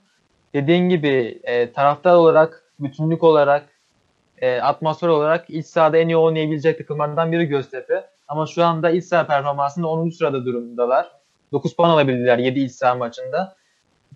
Dediğin 0.55 0.89
gibi 0.89 1.41
e, 1.43 1.73
taraftar 1.73 2.15
olarak, 2.15 2.65
bütünlük 2.81 3.23
olarak 3.23 3.69
e, 4.41 4.61
atmosfer 4.61 5.09
olarak 5.09 5.51
iç 5.51 5.67
sahada 5.67 5.99
en 5.99 6.09
iyi 6.09 6.17
oynayabilecek 6.17 6.79
takımlardan 6.79 7.33
biri 7.33 7.45
Göztepe. 7.45 8.05
Ama 8.29 8.47
şu 8.47 8.65
anda 8.65 8.91
iç 8.91 9.05
saha 9.05 9.27
performansında 9.27 9.89
10. 9.89 10.11
sırada 10.11 10.45
durumdalar. 10.45 11.11
9 11.53 11.77
puan 11.77 11.91
alabildiler 11.91 12.39
7 12.39 12.61
iç 12.61 12.73
saha 12.73 12.95
maçında. 12.95 13.57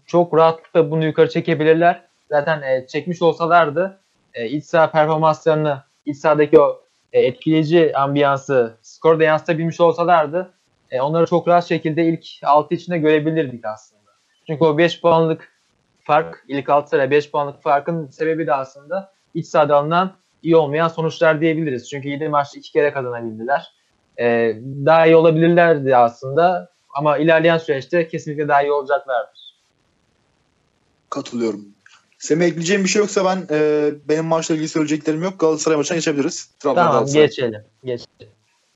çok 0.06 0.34
rahatlıkla 0.34 0.90
bunu 0.90 1.04
yukarı 1.04 1.28
çekebilirler. 1.28 2.02
Zaten 2.30 2.62
e, 2.62 2.86
çekmiş 2.86 3.22
olsalardı 3.22 3.98
e, 4.34 4.48
iç 4.48 4.64
saha 4.64 4.90
performanslarını, 4.90 5.82
iç 6.06 6.16
sahadaki 6.16 6.60
o 6.60 6.82
e, 7.12 7.20
etkileyici 7.20 7.96
ambiyansı 7.96 8.76
skor 8.82 9.18
da 9.18 9.24
yansıtabilmiş 9.24 9.80
olsalardı 9.80 10.52
e, 10.90 11.00
onları 11.00 11.26
çok 11.26 11.48
rahat 11.48 11.64
şekilde 11.64 12.04
ilk 12.04 12.26
6 12.42 12.74
içinde 12.74 12.98
görebilirdik 12.98 13.64
aslında. 13.64 14.10
Çünkü 14.46 14.64
o 14.64 14.78
5 14.78 15.00
puanlık 15.00 15.52
fark, 16.00 16.44
ilk 16.48 16.68
6 16.70 16.88
sıraya 16.88 17.10
5 17.10 17.30
puanlık 17.30 17.62
farkın 17.62 18.06
sebebi 18.06 18.46
de 18.46 18.54
aslında 18.54 19.12
iç 19.34 19.46
sahada 19.46 19.76
alınan 19.76 20.12
iyi 20.42 20.56
olmayan 20.56 20.88
sonuçlar 20.88 21.40
diyebiliriz. 21.40 21.90
Çünkü 21.90 22.08
7 22.08 22.28
maçta 22.28 22.58
2 22.58 22.72
kere 22.72 22.92
kazanabildiler. 22.92 23.72
E, 24.18 24.56
daha 24.86 25.06
iyi 25.06 25.16
olabilirlerdi 25.16 25.96
aslında 25.96 26.72
ama 26.94 27.18
ilerleyen 27.18 27.58
süreçte 27.58 28.08
kesinlikle 28.08 28.48
daha 28.48 28.62
iyi 28.62 28.72
olacaklardır. 28.72 29.56
Katılıyorum. 31.10 31.64
Semih 32.18 32.46
ekleyeceğim 32.46 32.84
bir 32.84 32.88
şey 32.88 33.00
yoksa 33.00 33.24
ben 33.24 33.46
e, 33.56 33.90
benim 34.08 34.24
maçla 34.24 34.54
ilgili 34.54 34.68
söyleyeceklerim 34.68 35.22
yok. 35.22 35.38
Galatasaray 35.38 35.76
maçına 35.76 35.96
geçebiliriz. 35.96 36.50
Trabzon 36.60 36.74
tamam 36.74 36.92
Galatasaray. 36.92 37.26
geçelim. 37.26 37.64
geçelim. 37.84 38.32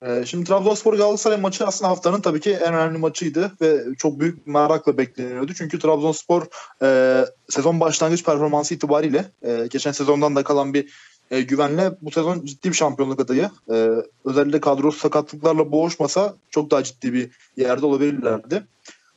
E, 0.07 0.27
şimdi 0.27 0.45
Trabzonspor 0.45 0.95
Galatasaray 0.95 1.41
maçı 1.41 1.67
aslında 1.67 1.91
haftanın 1.91 2.21
tabii 2.21 2.41
ki 2.41 2.53
en 2.53 2.75
önemli 2.75 2.99
maçıydı 2.99 3.53
ve 3.61 3.85
çok 3.99 4.21
büyük 4.21 4.47
merakla 4.47 4.99
bekleniyordu. 4.99 5.55
Çünkü 5.55 5.79
Trabzonspor 5.79 6.47
e, 6.83 7.25
sezon 7.49 7.81
başlangıç 7.81 8.25
performansı 8.25 8.75
itibariyle 8.75 9.25
e, 9.43 9.67
geçen 9.71 9.93
sezondan 9.93 10.37
da 10.37 10.45
kalan 10.45 10.75
bir 10.75 10.93
e, 11.31 11.43
güvenle 11.43 11.91
bu 12.03 12.11
sezon 12.11 12.45
ciddi 12.45 12.69
bir 12.69 12.75
şampiyonluk 12.75 13.21
adayı. 13.21 13.51
E, 13.71 13.91
özellikle 14.25 14.61
kadrosu 14.61 14.99
sakatlıklarla 14.99 15.73
boğuşmasa 15.73 16.35
çok 16.51 16.71
daha 16.71 16.83
ciddi 16.83 17.13
bir 17.13 17.31
yerde 17.57 17.87
olabilirlerdi. 17.87 18.63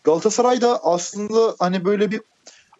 Galatasaray 0.03 0.61
da 0.61 0.83
aslında 0.83 1.55
hani 1.59 1.85
böyle 1.85 2.11
bir 2.11 2.21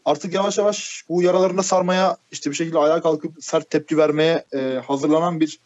artık 0.06 0.34
yavaş 0.34 0.58
yavaş 0.58 1.04
bu 1.10 1.22
yaralarını 1.24 1.64
sarmaya 1.64 2.18
işte 2.32 2.50
bir 2.50 2.56
şekilde 2.56 2.78
ayağa 2.78 3.02
kalkıp 3.02 3.44
sert 3.44 3.70
tepki 3.70 3.98
vermeye 3.98 4.46
e, 4.54 4.82
hazırlanan 4.88 5.40
bir 5.40 5.60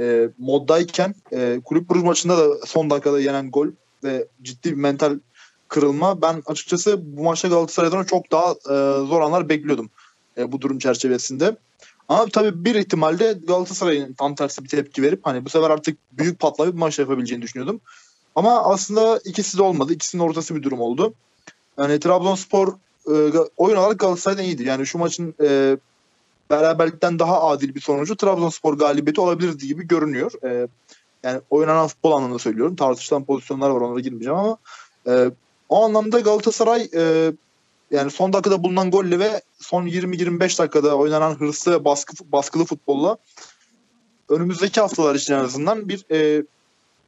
e, 0.00 0.28
moddayken 0.38 1.14
e, 1.32 1.60
kulüp 1.64 1.90
Bruges 1.90 2.04
maçında 2.04 2.38
da 2.38 2.66
son 2.66 2.90
dakikada 2.90 3.20
yenen 3.20 3.50
gol 3.50 3.68
ve 4.04 4.28
ciddi 4.42 4.70
bir 4.70 4.76
mental 4.76 5.18
kırılma. 5.68 6.22
Ben 6.22 6.42
açıkçası 6.46 7.16
bu 7.16 7.22
maçta 7.22 7.48
Galatasaray'dan 7.48 8.04
çok 8.04 8.32
daha 8.32 8.50
e, 8.50 9.06
zor 9.06 9.20
anlar 9.20 9.48
bekliyordum 9.48 9.90
e, 10.38 10.52
bu 10.52 10.60
durum 10.60 10.78
çerçevesinde. 10.78 11.56
Ama 12.08 12.26
tabii 12.26 12.64
bir 12.64 12.74
ihtimalde 12.74 13.32
Galatasaray'ın 13.32 14.12
tam 14.12 14.34
tersi 14.34 14.64
bir 14.64 14.68
tepki 14.68 15.02
verip 15.02 15.20
hani 15.22 15.44
bu 15.44 15.48
sefer 15.48 15.70
artık 15.70 15.98
büyük 16.12 16.38
patlayıp 16.38 16.74
maç 16.74 16.98
yapabileceğini 16.98 17.42
düşünüyordum. 17.42 17.80
Ama 18.34 18.64
aslında 18.64 19.20
ikisi 19.24 19.58
de 19.58 19.62
olmadı. 19.62 19.92
İkisinin 19.92 20.22
ortası 20.22 20.56
bir 20.56 20.62
durum 20.62 20.80
oldu. 20.80 21.14
Yani 21.78 22.00
Trabzonspor 22.00 22.68
e, 23.06 23.12
oyun 23.56 23.76
olarak 23.76 23.98
Galatasaray'dan 23.98 24.44
iyiydi. 24.44 24.62
Yani 24.62 24.86
şu 24.86 24.98
maçın 24.98 25.34
e, 25.42 25.76
beraberlikten 26.50 27.18
daha 27.18 27.42
adil 27.42 27.74
bir 27.74 27.80
sonucu 27.80 28.16
Trabzonspor 28.16 28.74
galibiyeti 28.74 29.20
olabilirdi 29.20 29.66
gibi 29.66 29.86
görünüyor. 29.86 30.32
E, 30.44 30.68
yani 31.22 31.40
oynanan 31.50 31.88
futbol 31.88 32.12
anlamında 32.12 32.38
söylüyorum. 32.38 32.76
Tartışılan 32.76 33.24
pozisyonlar 33.24 33.70
var 33.70 33.80
onlara 33.80 34.00
girmeyeceğim 34.00 34.38
ama 34.38 34.56
e, 35.06 35.30
o 35.68 35.84
anlamda 35.84 36.20
Galatasaray 36.20 36.88
e, 36.94 37.32
yani 37.90 38.10
son 38.10 38.32
dakikada 38.32 38.62
bulunan 38.62 38.90
golle 38.90 39.18
ve 39.18 39.42
son 39.58 39.86
20-25 39.86 40.58
dakikada 40.58 40.96
oynanan 40.96 41.34
hırslı 41.34 41.72
ve 41.72 41.84
baskı, 41.84 42.32
baskılı 42.32 42.64
futbolla 42.64 43.16
önümüzdeki 44.28 44.80
haftalar 44.80 45.14
için 45.14 45.34
en 45.34 45.38
azından 45.38 45.88
bir 45.88 46.04
e, 46.12 46.44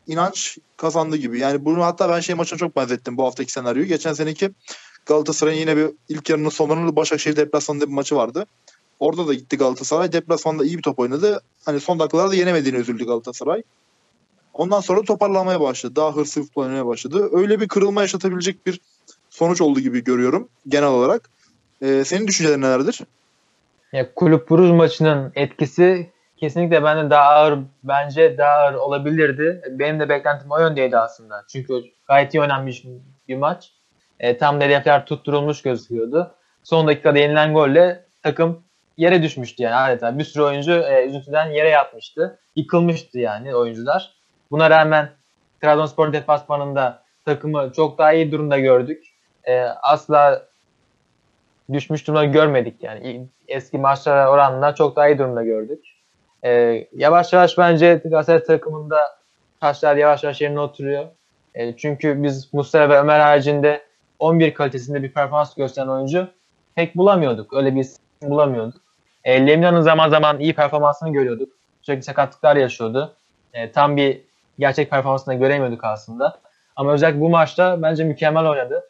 inanç 0.06 0.58
kazandı 0.76 1.16
gibi. 1.16 1.38
Yani 1.38 1.64
bunu 1.64 1.84
hatta 1.84 2.08
ben 2.08 2.20
şey 2.20 2.34
maçına 2.34 2.58
çok 2.58 2.76
benzettim 2.76 3.16
bu 3.16 3.24
haftaki 3.24 3.52
senaryoyu. 3.52 3.88
Geçen 3.88 4.12
seneki 4.12 4.50
Galatasaray'ın 5.06 5.60
yine 5.60 5.76
bir 5.76 5.90
ilk 6.08 6.30
yarının 6.30 6.48
sonlarında 6.48 6.96
Başakşehir 6.96 7.36
deplasmanında 7.36 7.86
bir 7.86 7.92
maçı 7.92 8.16
vardı. 8.16 8.46
Orada 9.00 9.28
da 9.28 9.34
gitti 9.34 9.58
Galatasaray. 9.58 10.12
Deplasmanda 10.12 10.64
iyi 10.64 10.78
bir 10.78 10.82
top 10.82 10.98
oynadı. 10.98 11.40
Hani 11.64 11.80
son 11.80 11.98
dakikalarda 11.98 12.34
yenemediğini 12.34 12.78
üzüldü 12.78 13.06
Galatasaray. 13.06 13.62
Ondan 14.54 14.80
sonra 14.80 15.02
toparlamaya 15.02 15.60
başladı. 15.60 15.96
Daha 15.96 16.16
hırslı 16.16 16.42
futbol 16.42 16.86
başladı. 16.86 17.28
Öyle 17.32 17.60
bir 17.60 17.68
kırılma 17.68 18.00
yaşatabilecek 18.00 18.66
bir 18.66 18.80
sonuç 19.30 19.60
oldu 19.60 19.80
gibi 19.80 20.04
görüyorum 20.04 20.48
genel 20.68 20.88
olarak. 20.88 21.30
Ee, 21.82 22.04
senin 22.04 22.26
düşüncelerin 22.26 22.62
nelerdir? 22.62 23.00
Ya, 23.92 24.14
Kulüp 24.14 24.50
Bruges 24.50 24.76
maçının 24.76 25.32
etkisi 25.34 26.10
kesinlikle 26.36 26.82
bende 26.82 27.10
daha 27.10 27.24
ağır 27.24 27.58
bence 27.84 28.38
daha 28.38 28.52
ağır 28.52 28.74
olabilirdi. 28.74 29.62
Benim 29.70 30.00
de 30.00 30.08
beklentim 30.08 30.50
o 30.50 30.60
yöndeydi 30.60 30.98
aslında. 30.98 31.44
Çünkü 31.48 31.82
gayet 32.08 32.34
iyi 32.34 32.40
oynanmış 32.40 32.84
bir 33.28 33.36
maç. 33.36 33.72
E, 34.20 34.38
tam 34.38 34.60
hedefler 34.60 35.06
tutturulmuş 35.06 35.62
gözüküyordu. 35.62 36.34
Son 36.62 36.86
dakikada 36.86 37.18
yenilen 37.18 37.54
golle 37.54 38.04
takım 38.22 38.62
yere 38.96 39.22
düşmüştü 39.22 39.62
yani 39.62 39.74
adeta. 39.74 40.18
Bir 40.18 40.24
sürü 40.24 40.42
oyuncu 40.42 40.72
e, 40.72 41.06
üzüntüden 41.06 41.50
yere 41.50 41.68
yatmıştı. 41.68 42.38
Yıkılmıştı 42.56 43.18
yani 43.18 43.54
oyuncular. 43.54 44.14
Buna 44.50 44.70
rağmen 44.70 45.10
Trabzonspor 45.60 46.12
deplasmanında 46.12 47.02
takımı 47.24 47.72
çok 47.76 47.98
daha 47.98 48.12
iyi 48.12 48.32
durumda 48.32 48.58
gördük. 48.58 49.04
E, 49.44 49.60
asla 49.62 50.42
düşmüş 51.72 52.06
durumda 52.06 52.24
görmedik 52.24 52.82
yani. 52.82 53.28
Eski 53.48 53.78
maçlara 53.78 54.30
oranla 54.30 54.74
çok 54.74 54.96
daha 54.96 55.08
iyi 55.08 55.18
durumda 55.18 55.42
gördük. 55.44 55.84
E, 56.44 56.50
yavaş 56.92 57.32
yavaş 57.32 57.58
bence 57.58 58.00
Galatasaray 58.04 58.44
takımında 58.44 59.18
taşlar 59.60 59.96
yavaş 59.96 60.24
yavaş 60.24 60.40
yerine 60.40 60.60
oturuyor. 60.60 61.04
E, 61.54 61.76
çünkü 61.76 62.22
biz 62.22 62.54
Mustafa 62.54 62.88
ve 62.88 62.98
Ömer 62.98 63.20
haricinde 63.20 63.82
11 64.18 64.54
kalitesinde 64.54 65.02
bir 65.02 65.12
performans 65.12 65.54
gösteren 65.54 65.88
oyuncu 65.88 66.28
pek 66.74 66.96
bulamıyorduk. 66.96 67.54
Öyle 67.54 67.74
bir 67.74 67.86
bulamıyorduk. 68.30 68.80
E, 69.24 69.46
Lemnia'nın 69.46 69.80
zaman 69.80 70.08
zaman 70.08 70.40
iyi 70.40 70.54
performansını 70.54 71.12
görüyorduk. 71.12 71.52
Sürekli 71.82 72.02
sakatlıklar 72.02 72.56
yaşıyordu. 72.56 73.14
E, 73.52 73.72
tam 73.72 73.96
bir 73.96 74.20
gerçek 74.58 74.90
performansını 74.90 75.34
göremiyorduk 75.34 75.84
aslında. 75.84 76.38
Ama 76.76 76.92
özellikle 76.92 77.20
bu 77.20 77.28
maçta 77.28 77.82
bence 77.82 78.04
mükemmel 78.04 78.46
oynadı. 78.46 78.84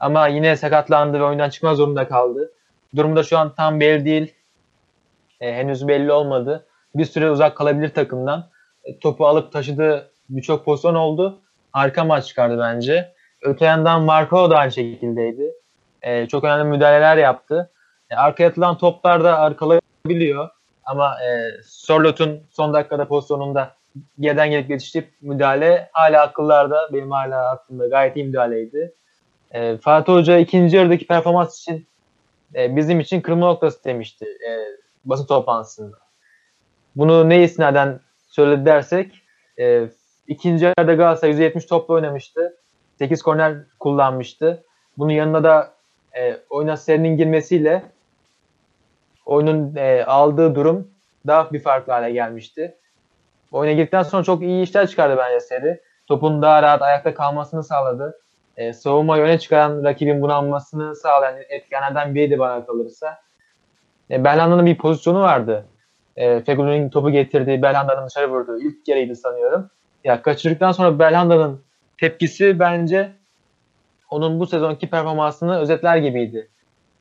Ama 0.00 0.28
yine 0.28 0.56
sakatlandı 0.56 1.20
ve 1.20 1.24
oyundan 1.24 1.50
çıkma 1.50 1.74
zorunda 1.74 2.08
kaldı. 2.08 2.52
Durumu 2.96 3.16
da 3.16 3.22
şu 3.22 3.38
an 3.38 3.54
tam 3.54 3.80
belli 3.80 4.04
değil. 4.04 4.34
E, 5.40 5.54
henüz 5.54 5.88
belli 5.88 6.12
olmadı. 6.12 6.66
Bir 6.94 7.04
süre 7.04 7.30
uzak 7.30 7.56
kalabilir 7.56 7.88
takımdan. 7.88 8.48
E, 8.84 8.98
topu 8.98 9.26
alıp 9.26 9.52
taşıdığı 9.52 10.10
birçok 10.28 10.64
pozisyon 10.64 10.94
oldu. 10.94 11.40
Harika 11.72 12.04
maç 12.04 12.26
çıkardı 12.26 12.58
bence. 12.60 13.12
Öte 13.42 13.64
yandan 13.64 14.02
Marco 14.02 14.50
da 14.50 14.58
aynı 14.58 14.72
şekildeydi. 14.72 15.52
E, 16.02 16.26
çok 16.26 16.44
önemli 16.44 16.64
müdahaleler 16.64 17.16
yaptı. 17.16 17.70
E, 18.10 18.14
arkaya 18.16 18.48
atılan 18.48 18.78
toplarda 18.78 19.38
arkalayabiliyor. 19.38 20.48
Ama 20.84 21.14
e, 21.22 21.62
Sorlot'un 21.64 22.40
son 22.50 22.74
dakikada 22.74 23.08
pozisyonunda 23.08 23.74
geriden 24.20 24.50
gelip 24.50 24.70
yetişip 24.70 25.08
müdahale 25.20 25.88
hala 25.92 26.22
akıllarda. 26.22 26.88
Benim 26.92 27.10
hala 27.10 27.50
aklımda 27.50 27.86
gayet 27.86 28.16
iyi 28.16 28.24
müdahaleydi. 28.24 28.94
E, 29.50 29.76
Fatih 29.76 30.12
Hoca 30.12 30.38
ikinci 30.38 30.76
yarıdaki 30.76 31.06
performans 31.06 31.60
için 31.60 31.86
e, 32.54 32.76
bizim 32.76 33.00
için 33.00 33.20
kırmızı 33.20 33.46
noktası 33.46 33.84
demişti 33.84 34.24
e, 34.24 34.50
basın 35.04 35.26
toplantısında. 35.26 35.96
Bunu 36.96 37.28
ne 37.28 37.42
isnaden 37.42 38.00
söyledi 38.28 38.66
dersek 38.66 39.22
e, 39.58 39.88
ikinci 40.26 40.64
yarıda 40.64 40.94
Galatasaray 40.94 41.34
%70 41.34 41.68
topla 41.68 41.94
oynamıştı. 41.94 42.56
8 42.98 43.22
korner 43.22 43.56
kullanmıştı. 43.78 44.64
Bunun 44.98 45.12
yanında 45.12 45.44
da 45.44 45.72
e, 46.18 46.36
oyuna 46.50 46.76
serinin 46.76 47.16
girmesiyle 47.16 47.82
oyunun 49.26 49.76
e, 49.76 50.04
aldığı 50.04 50.54
durum 50.54 50.90
daha 51.26 51.52
bir 51.52 51.60
farklı 51.60 51.92
hale 51.92 52.12
gelmişti. 52.12 52.76
Oyuna 53.52 53.72
girdikten 53.72 54.02
sonra 54.02 54.22
çok 54.22 54.42
iyi 54.42 54.62
işler 54.62 54.86
çıkardı 54.86 55.16
bence 55.18 55.40
seri. 55.40 55.80
Topun 56.06 56.42
daha 56.42 56.62
rahat 56.62 56.82
ayakta 56.82 57.14
kalmasını 57.14 57.64
sağladı. 57.64 58.18
E, 58.56 58.72
savunmayı 58.72 59.22
öne 59.22 59.38
çıkaran 59.38 59.84
rakibin 59.84 60.22
bunalmasını 60.22 60.96
sağlayan 60.96 61.36
etkenlerden 61.48 62.14
biriydi 62.14 62.38
bana 62.38 62.66
kalırsa. 62.66 63.18
E, 64.10 64.24
Belhanda'nın 64.24 64.66
bir 64.66 64.78
pozisyonu 64.78 65.20
vardı. 65.20 65.66
E, 66.16 66.40
Fegül'ün 66.40 66.90
topu 66.90 67.10
getirdiği 67.10 67.62
Belhanda'nın 67.62 68.06
dışarı 68.06 68.30
vurduğu 68.30 68.60
ilk 68.60 68.88
yarıydı 68.88 69.16
sanıyorum. 69.16 69.70
Ya 70.04 70.22
kaçırdıktan 70.22 70.72
sonra 70.72 70.98
Belhanda'nın 70.98 71.60
tepkisi 72.00 72.58
bence 72.58 73.12
onun 74.10 74.40
bu 74.40 74.46
sezonki 74.46 74.90
performansını 74.90 75.58
özetler 75.58 75.96
gibiydi. 75.96 76.48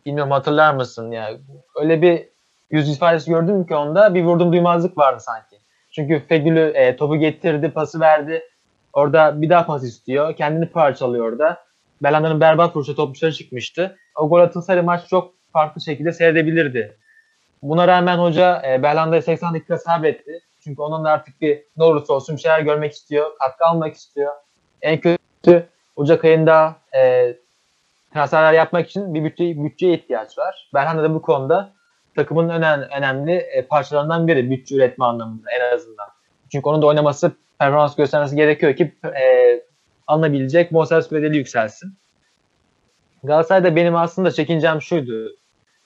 Bilmiyorum 0.05 0.31
hatırlar 0.31 0.73
mısın? 0.73 1.11
Yani 1.11 1.37
öyle 1.75 2.01
bir 2.01 2.29
yüz 2.71 2.95
ifadesi 2.95 3.31
gördüm 3.31 3.67
ki 3.67 3.75
onda 3.75 4.15
bir 4.15 4.23
vurdum 4.23 4.51
duymazlık 4.51 4.97
vardı 4.97 5.19
sanki. 5.19 5.55
Çünkü 5.91 6.19
Fegül'ü 6.27 6.71
e, 6.75 6.95
topu 6.95 7.15
getirdi, 7.15 7.71
pası 7.71 7.99
verdi. 7.99 8.43
Orada 8.93 9.41
bir 9.41 9.49
daha 9.49 9.65
pas 9.65 9.83
istiyor. 9.83 10.35
Kendini 10.35 10.69
parçalıyor 10.69 11.31
orada. 11.31 11.65
Belanda'nın 12.03 12.41
berbat 12.41 12.75
vuruşu 12.75 12.95
top 12.95 13.15
dışarı 13.15 13.33
çıkmıştı. 13.33 13.97
O 14.15 14.29
gol 14.29 14.39
atılsaydı 14.39 14.83
maç 14.83 15.07
çok 15.07 15.33
farklı 15.53 15.81
şekilde 15.81 16.11
seyredebilirdi. 16.11 16.97
Buna 17.61 17.87
rağmen 17.87 18.17
hoca 18.17 18.61
e, 18.67 18.83
Belanda'ya 18.83 19.21
80 19.21 19.53
dakika 19.53 19.77
sabretti. 19.77 20.39
Çünkü 20.63 20.81
onun 20.81 21.05
da 21.05 21.09
artık 21.09 21.41
bir 21.41 21.63
ne 21.77 21.83
olursa 21.83 22.13
olsun 22.13 22.35
bir 22.35 22.41
şeyler 22.41 22.59
görmek 22.59 22.93
istiyor. 22.93 23.31
Katkı 23.39 23.65
almak 23.65 23.95
istiyor. 23.95 24.31
En 24.81 25.01
kötü 25.01 25.67
Ocak 25.95 26.25
ayında 26.25 26.75
e, 26.97 27.33
transferler 28.15 28.53
yapmak 28.53 28.89
için 28.89 29.13
bir 29.13 29.23
bütçe, 29.23 29.63
bütçeye 29.63 29.93
ihtiyaç 29.93 30.37
var. 30.37 30.69
Belhanda 30.73 31.03
da 31.03 31.13
bu 31.13 31.21
konuda 31.21 31.73
takımın 32.15 32.49
önemli, 32.49 32.85
önemli 32.85 33.31
e, 33.31 33.67
parçalarından 33.67 34.27
biri 34.27 34.51
bütçe 34.51 34.75
üretme 34.75 35.05
anlamında 35.05 35.51
en 35.51 35.75
azından. 35.75 36.07
Çünkü 36.51 36.69
onun 36.69 36.81
da 36.81 36.85
oynaması, 36.85 37.31
performans 37.59 37.95
göstermesi 37.95 38.35
gerekiyor 38.35 38.75
ki 38.75 38.95
e, 39.03 39.61
alınabilecek 40.07 40.73
bonservis 40.73 41.11
bedeli 41.11 41.37
yükselsin. 41.37 41.93
Galatasaray'da 43.23 43.75
benim 43.75 43.95
aslında 43.95 44.31
çekincem 44.31 44.81
şuydu. 44.81 45.29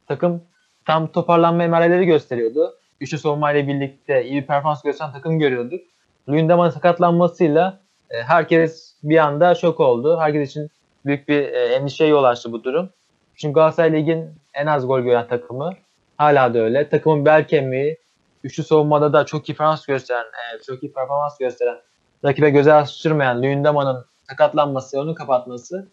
Takım 0.07 0.43
tam 0.85 1.11
toparlanma 1.11 1.63
emareleri 1.63 2.05
gösteriyordu. 2.05 2.73
Üçlü 3.01 3.17
savunmayla 3.17 3.67
birlikte 3.67 4.25
iyi 4.25 4.41
bir 4.41 4.47
performans 4.47 4.81
gösteren 4.81 5.11
takım 5.11 5.39
görüyorduk. 5.39 5.81
Luyendama'nın 6.29 6.69
sakatlanmasıyla 6.69 7.79
e, 8.09 8.21
herkes 8.21 8.95
bir 9.03 9.17
anda 9.17 9.55
şok 9.55 9.79
oldu. 9.79 10.19
Herkes 10.19 10.49
için 10.49 10.69
büyük 11.05 11.27
bir 11.27 11.41
e, 11.41 11.65
endişeye 11.65 12.09
yol 12.09 12.23
açtı 12.23 12.51
bu 12.51 12.63
durum. 12.63 12.89
Çünkü 13.35 13.53
Galatasaray 13.53 13.93
Lig'in 13.93 14.33
en 14.53 14.65
az 14.65 14.87
gol 14.87 14.99
gören 14.99 15.27
takımı. 15.27 15.73
Hala 16.17 16.53
da 16.53 16.59
öyle. 16.59 16.89
Takımın 16.89 17.25
bel 17.25 17.47
kemiği, 17.47 17.97
üçlü 18.43 18.63
savunmada 18.63 19.13
da 19.13 19.25
çok 19.25 19.49
iyi 19.49 19.53
performans 19.53 19.85
gösteren, 19.85 20.25
e, 20.25 20.63
çok 20.63 20.83
iyi 20.83 20.93
performans 20.93 21.37
gösteren, 21.37 21.77
rakibe 22.25 22.49
göze 22.49 22.73
açtırmayan 22.73 23.41
Luyendama'nın 23.41 24.05
sakatlanması, 24.29 24.99
onu 24.99 25.15
kapatması 25.15 25.87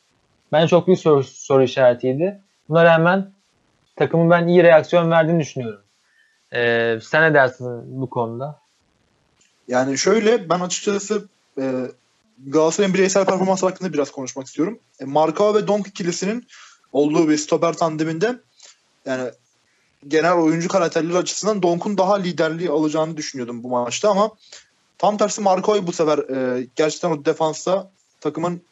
ben 0.53 0.67
çok 0.67 0.87
büyük 0.87 1.01
soru, 1.01 1.25
soru 1.25 1.63
işaretiydi. 1.63 2.41
Buna 2.69 2.85
rağmen 2.85 3.33
takımın 3.97 4.31
ben 4.31 4.49
iyi 4.49 4.63
reaksiyon 4.63 5.11
verdiğini 5.11 5.41
düşünüyorum. 5.41 5.81
Ee, 6.55 6.99
sen 7.03 7.23
ne 7.23 7.35
dersin 7.35 8.01
bu 8.01 8.11
konuda? 8.11 8.59
Yani 9.69 9.99
şöyle 9.99 10.49
ben 10.49 10.61
açıkçası 10.61 11.29
e, 11.59 11.73
Galatasaray'ın 12.39 12.95
bireysel 12.95 13.25
performansı 13.25 13.67
hakkında 13.67 13.93
biraz 13.93 14.11
konuşmak 14.11 14.47
istiyorum. 14.47 14.79
E, 15.01 15.05
Markao 15.05 15.55
ve 15.55 15.69
Donk 15.69 15.87
ikilisinin 15.87 16.47
olduğu 16.93 17.29
bir 17.29 17.37
stoper 17.37 17.73
tandeminde 17.73 18.41
yani 19.07 19.31
genel 20.09 20.33
oyuncu 20.33 20.69
karakterleri 20.69 21.17
açısından 21.17 21.63
Donk'un 21.63 21.99
daha 21.99 22.17
liderliği 22.17 22.71
alacağını 22.71 23.17
düşünüyordum 23.17 23.63
bu 23.63 23.69
maçta 23.69 24.11
ama 24.11 24.31
tam 24.99 25.17
tersi 25.17 25.41
Marko'yu 25.41 25.87
bu 25.87 25.93
sefer 25.93 26.19
e, 26.19 26.67
gerçekten 26.77 27.11
o 27.11 27.25
defansta 27.25 27.91
takımın 28.21 28.63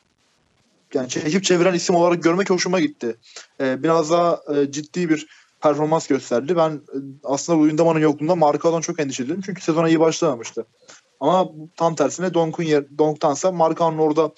yani 0.94 1.08
çekip 1.08 1.44
çeviren 1.44 1.74
isim 1.74 1.94
olarak 1.94 2.22
görmek 2.22 2.50
hoşuma 2.50 2.80
gitti. 2.80 3.16
E, 3.60 3.82
biraz 3.82 4.10
daha 4.10 4.40
e, 4.54 4.72
ciddi 4.72 5.08
bir 5.08 5.26
performans 5.60 6.06
gösterdi. 6.06 6.56
Ben 6.56 6.70
e, 6.70 6.96
aslında 7.24 7.58
Luyendama'nın 7.58 8.00
yokluğunda 8.00 8.34
Marko'dan 8.34 8.80
çok 8.80 9.00
endişeliydim. 9.00 9.40
Çünkü 9.40 9.62
sezona 9.62 9.88
iyi 9.88 10.00
başlamamıştı. 10.00 10.66
Ama 11.24 11.50
tam 11.76 11.94
tersine 11.94 12.34
Donk'un 12.34 12.64
yer, 12.64 12.98
Donk'tansa 12.98 13.52
Marko'nun 13.52 13.98
orada 13.98 14.32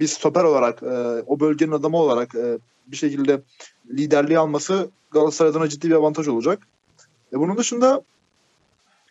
bir 0.00 0.06
stoper 0.06 0.44
olarak 0.44 0.82
e, 0.82 1.22
o 1.26 1.40
bölgenin 1.40 1.72
adamı 1.72 1.96
olarak 1.96 2.34
e, 2.34 2.58
bir 2.86 2.96
şekilde 2.96 3.42
liderliği 3.90 4.38
alması 4.38 4.90
Galatasaray 5.10 5.50
adına 5.50 5.68
ciddi 5.68 5.90
bir 5.90 5.94
avantaj 5.94 6.28
olacak. 6.28 6.66
E 7.32 7.38
bunun 7.38 7.56
dışında 7.56 8.02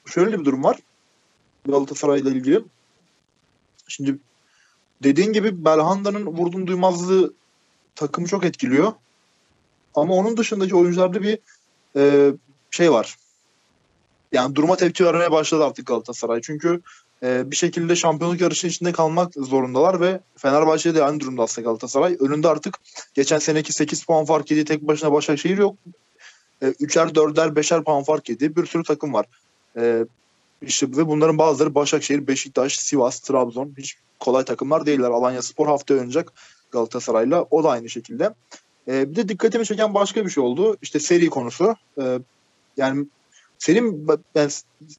şöyle 0.05 0.39
bir 0.39 0.45
durum 0.45 0.63
var. 0.63 0.79
Galatasaray 1.65 2.19
ile 2.19 2.29
ilgili. 2.29 2.63
Şimdi 3.87 4.19
dediğin 5.03 5.33
gibi 5.33 5.65
Belhanda'nın 5.65 6.25
vurdum 6.25 6.67
duymazlığı 6.67 7.33
takımı 7.95 8.27
çok 8.27 8.45
etkiliyor. 8.45 8.93
Ama 9.95 10.13
onun 10.13 10.37
dışındaki 10.37 10.75
oyuncularda 10.75 11.21
bir 11.21 11.39
e, 11.95 12.31
şey 12.71 12.91
var. 12.91 13.17
Yani 14.31 14.55
duruma 14.55 14.75
tepki 14.75 15.05
vermeye 15.05 15.31
başladı 15.31 15.65
artık 15.65 15.87
Galatasaray. 15.87 16.41
Çünkü 16.41 16.81
e, 17.23 17.51
bir 17.51 17.55
şekilde 17.55 17.95
şampiyonluk 17.95 18.41
yarışı 18.41 18.67
içinde 18.67 18.91
kalmak 18.91 19.33
zorundalar 19.33 20.01
ve 20.01 20.19
Fenerbahçe 20.37 20.95
de 20.95 21.03
aynı 21.03 21.19
durumda 21.19 21.43
aslında 21.43 21.65
Galatasaray. 21.65 22.17
Önünde 22.19 22.47
artık 22.47 22.79
geçen 23.13 23.39
seneki 23.39 23.73
8 23.73 24.03
puan 24.03 24.25
fark 24.25 24.51
yediği 24.51 24.65
tek 24.65 24.81
başına 24.81 25.11
Başakşehir 25.11 25.57
yok. 25.57 25.75
E, 26.61 26.67
üçer, 26.67 27.15
dörder, 27.15 27.55
beşer 27.55 27.83
puan 27.83 28.03
fark 28.03 28.29
yediği 28.29 28.55
bir 28.55 28.65
sürü 28.65 28.83
takım 28.83 29.13
var. 29.13 29.25
E, 29.77 30.05
işte 30.61 30.87
ve 30.87 31.07
bunların 31.07 31.37
bazıları 31.37 31.75
Başakşehir, 31.75 32.27
Beşiktaş, 32.27 32.79
Sivas, 32.79 33.19
Trabzon 33.19 33.73
hiç 33.77 33.97
kolay 34.19 34.45
takımlar 34.45 34.85
değiller. 34.85 35.09
Alanya 35.09 35.41
Spor 35.41 35.67
hafta 35.67 35.93
oynayacak 35.93 36.33
Galatasaray'la. 36.71 37.45
O 37.51 37.63
da 37.63 37.69
aynı 37.69 37.89
şekilde. 37.89 38.33
E, 38.87 39.11
bir 39.11 39.15
de 39.15 39.29
dikkatimi 39.29 39.65
çeken 39.65 39.93
başka 39.93 40.25
bir 40.25 40.29
şey 40.29 40.43
oldu. 40.43 40.77
İşte 40.81 40.99
seri 40.99 41.29
konusu. 41.29 41.75
E, 42.01 42.19
yani 42.77 43.05
senin 43.59 44.07
ben 44.35 44.49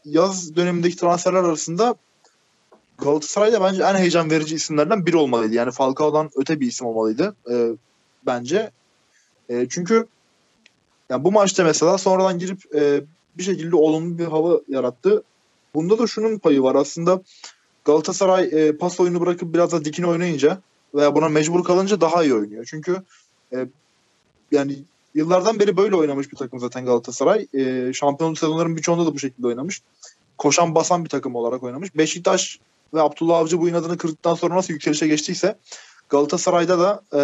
yaz 0.04 0.56
dönemindeki 0.56 0.96
transferler 0.96 1.38
arasında 1.38 1.94
Galatasaray'da 3.00 3.60
bence 3.60 3.82
en 3.82 3.94
heyecan 3.94 4.30
verici 4.30 4.54
isimlerden 4.54 5.06
biri 5.06 5.16
olmalıydı. 5.16 5.54
Yani 5.54 5.70
Falcao'dan 5.70 6.30
öte 6.36 6.60
bir 6.60 6.66
isim 6.66 6.86
olmalıydı 6.86 7.36
e, 7.50 7.68
bence. 8.26 8.70
E, 9.48 9.66
çünkü 9.68 10.06
yani 11.08 11.24
bu 11.24 11.32
maçta 11.32 11.64
mesela 11.64 11.98
sonradan 11.98 12.38
girip 12.38 12.74
e, 12.74 13.00
bir 13.38 13.42
şekilde 13.42 13.76
olumlu 13.76 14.18
bir 14.18 14.24
hava 14.24 14.60
yarattı. 14.68 15.22
Bunda 15.74 15.98
da 15.98 16.06
şunun 16.06 16.38
payı 16.38 16.62
var 16.62 16.74
aslında 16.74 17.22
Galatasaray 17.84 18.44
e, 18.52 18.76
pas 18.76 19.00
oyunu 19.00 19.20
bırakıp 19.20 19.54
biraz 19.54 19.72
da 19.72 19.84
dikine 19.84 20.06
oynayınca 20.06 20.60
veya 20.94 21.14
buna 21.14 21.28
mecbur 21.28 21.64
kalınca 21.64 22.00
daha 22.00 22.24
iyi 22.24 22.34
oynuyor. 22.34 22.64
Çünkü 22.70 23.02
e, 23.52 23.66
yani 24.52 24.78
yıllardan 25.14 25.60
beri 25.60 25.76
böyle 25.76 25.96
oynamış 25.96 26.32
bir 26.32 26.36
takım 26.36 26.60
zaten 26.60 26.84
Galatasaray. 26.84 27.46
E, 27.54 27.92
şampiyonluk 27.92 28.38
sezonlarının 28.38 28.76
birçoğunda 28.76 29.06
da 29.06 29.14
bu 29.14 29.18
şekilde 29.18 29.46
oynamış. 29.46 29.82
Koşan 30.38 30.74
basan 30.74 31.04
bir 31.04 31.08
takım 31.08 31.34
olarak 31.34 31.62
oynamış. 31.62 31.96
Beşiktaş 31.96 32.60
ve 32.94 33.00
Abdullah 33.00 33.38
Avcı 33.38 33.60
bu 33.60 33.68
inadını 33.68 33.98
kırdıktan 33.98 34.34
sonra 34.34 34.56
nasıl 34.56 34.72
yükselişe 34.72 35.06
geçtiyse 35.06 35.58
Galatasaray'da 36.08 36.78
da 36.78 37.02
e, 37.14 37.20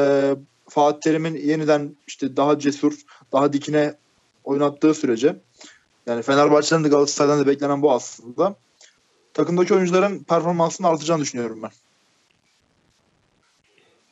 Fatih 0.68 1.00
Terim'in 1.00 1.36
yeniden 1.36 1.96
işte 2.06 2.36
daha 2.36 2.58
cesur, 2.58 2.92
daha 3.32 3.52
dikine 3.52 3.94
oynattığı 4.44 4.94
sürece 4.94 5.36
yani 6.06 6.22
Fenerbahçe'den 6.22 6.84
de 6.84 6.88
Galatasaray'dan 6.88 7.40
da 7.40 7.46
beklenen 7.46 7.82
bu 7.82 7.92
aslında. 7.92 8.54
Takımdaki 9.34 9.74
oyuncuların 9.74 10.24
performansının 10.24 10.88
artacağını 10.88 11.22
düşünüyorum 11.22 11.62
ben. 11.62 11.70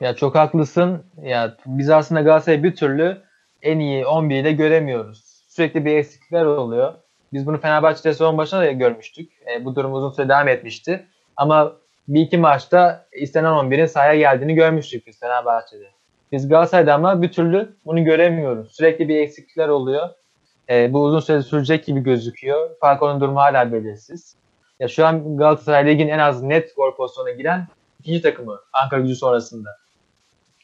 Ya 0.01 0.17
çok 0.17 0.35
haklısın. 0.35 1.03
Ya 1.23 1.57
biz 1.67 1.91
aslında 1.91 2.21
Galatasaray'ı 2.21 2.63
bir 2.63 2.77
türlü 2.77 3.23
en 3.63 3.79
iyi 3.79 4.05
11'i 4.05 4.45
de 4.45 4.53
göremiyoruz. 4.53 5.25
Sürekli 5.49 5.85
bir 5.85 5.97
eksiklikler 5.97 6.45
oluyor. 6.45 6.95
Biz 7.33 7.47
bunu 7.47 7.61
Fenerbahçe'de 7.61 8.13
sezon 8.13 8.39
başında 8.39 8.61
da 8.61 8.73
görmüştük. 8.73 9.33
E, 9.47 9.65
bu 9.65 9.77
durum 9.77 9.95
uzun 9.95 10.11
süre 10.11 10.29
devam 10.29 10.49
etmişti. 10.49 11.07
Ama 11.37 11.73
bir 12.09 12.21
iki 12.21 12.39
maçta 12.39 13.07
istenen 13.13 13.53
11'in 13.53 13.87
sahaya 13.87 14.17
geldiğini 14.17 14.55
görmüştük 14.55 15.07
biz 15.07 15.21
Fenerbahçe'de. 15.21 15.91
Biz 16.33 16.49
Galatasaray'da 16.49 16.95
ama 16.95 17.23
bir 17.23 17.33
türlü 17.33 17.77
bunu 17.87 18.05
göremiyoruz. 18.05 18.77
Sürekli 18.77 19.09
bir 19.09 19.17
eksiklikler 19.17 19.69
oluyor. 19.69 20.09
E, 20.71 20.93
bu 20.93 21.03
uzun 21.03 21.21
süre 21.21 21.43
sürecek 21.43 21.85
gibi 21.85 22.01
gözüküyor. 22.01 22.71
Falcao'nun 22.81 23.21
durumu 23.21 23.41
hala 23.41 23.73
belirsiz. 23.73 24.37
Ya 24.81 24.89
şu 24.89 25.07
an 25.07 25.37
Galatasaray 25.37 25.87
Lig'in 25.87 26.09
en 26.09 26.19
az 26.19 26.43
net 26.43 26.77
gol 26.77 26.97
pozisyonuna 26.97 27.33
giren 27.33 27.67
ikinci 28.01 28.23
takımı 28.23 28.61
Ankara 28.73 29.01
gücü 29.01 29.15
sonrasında. 29.15 29.71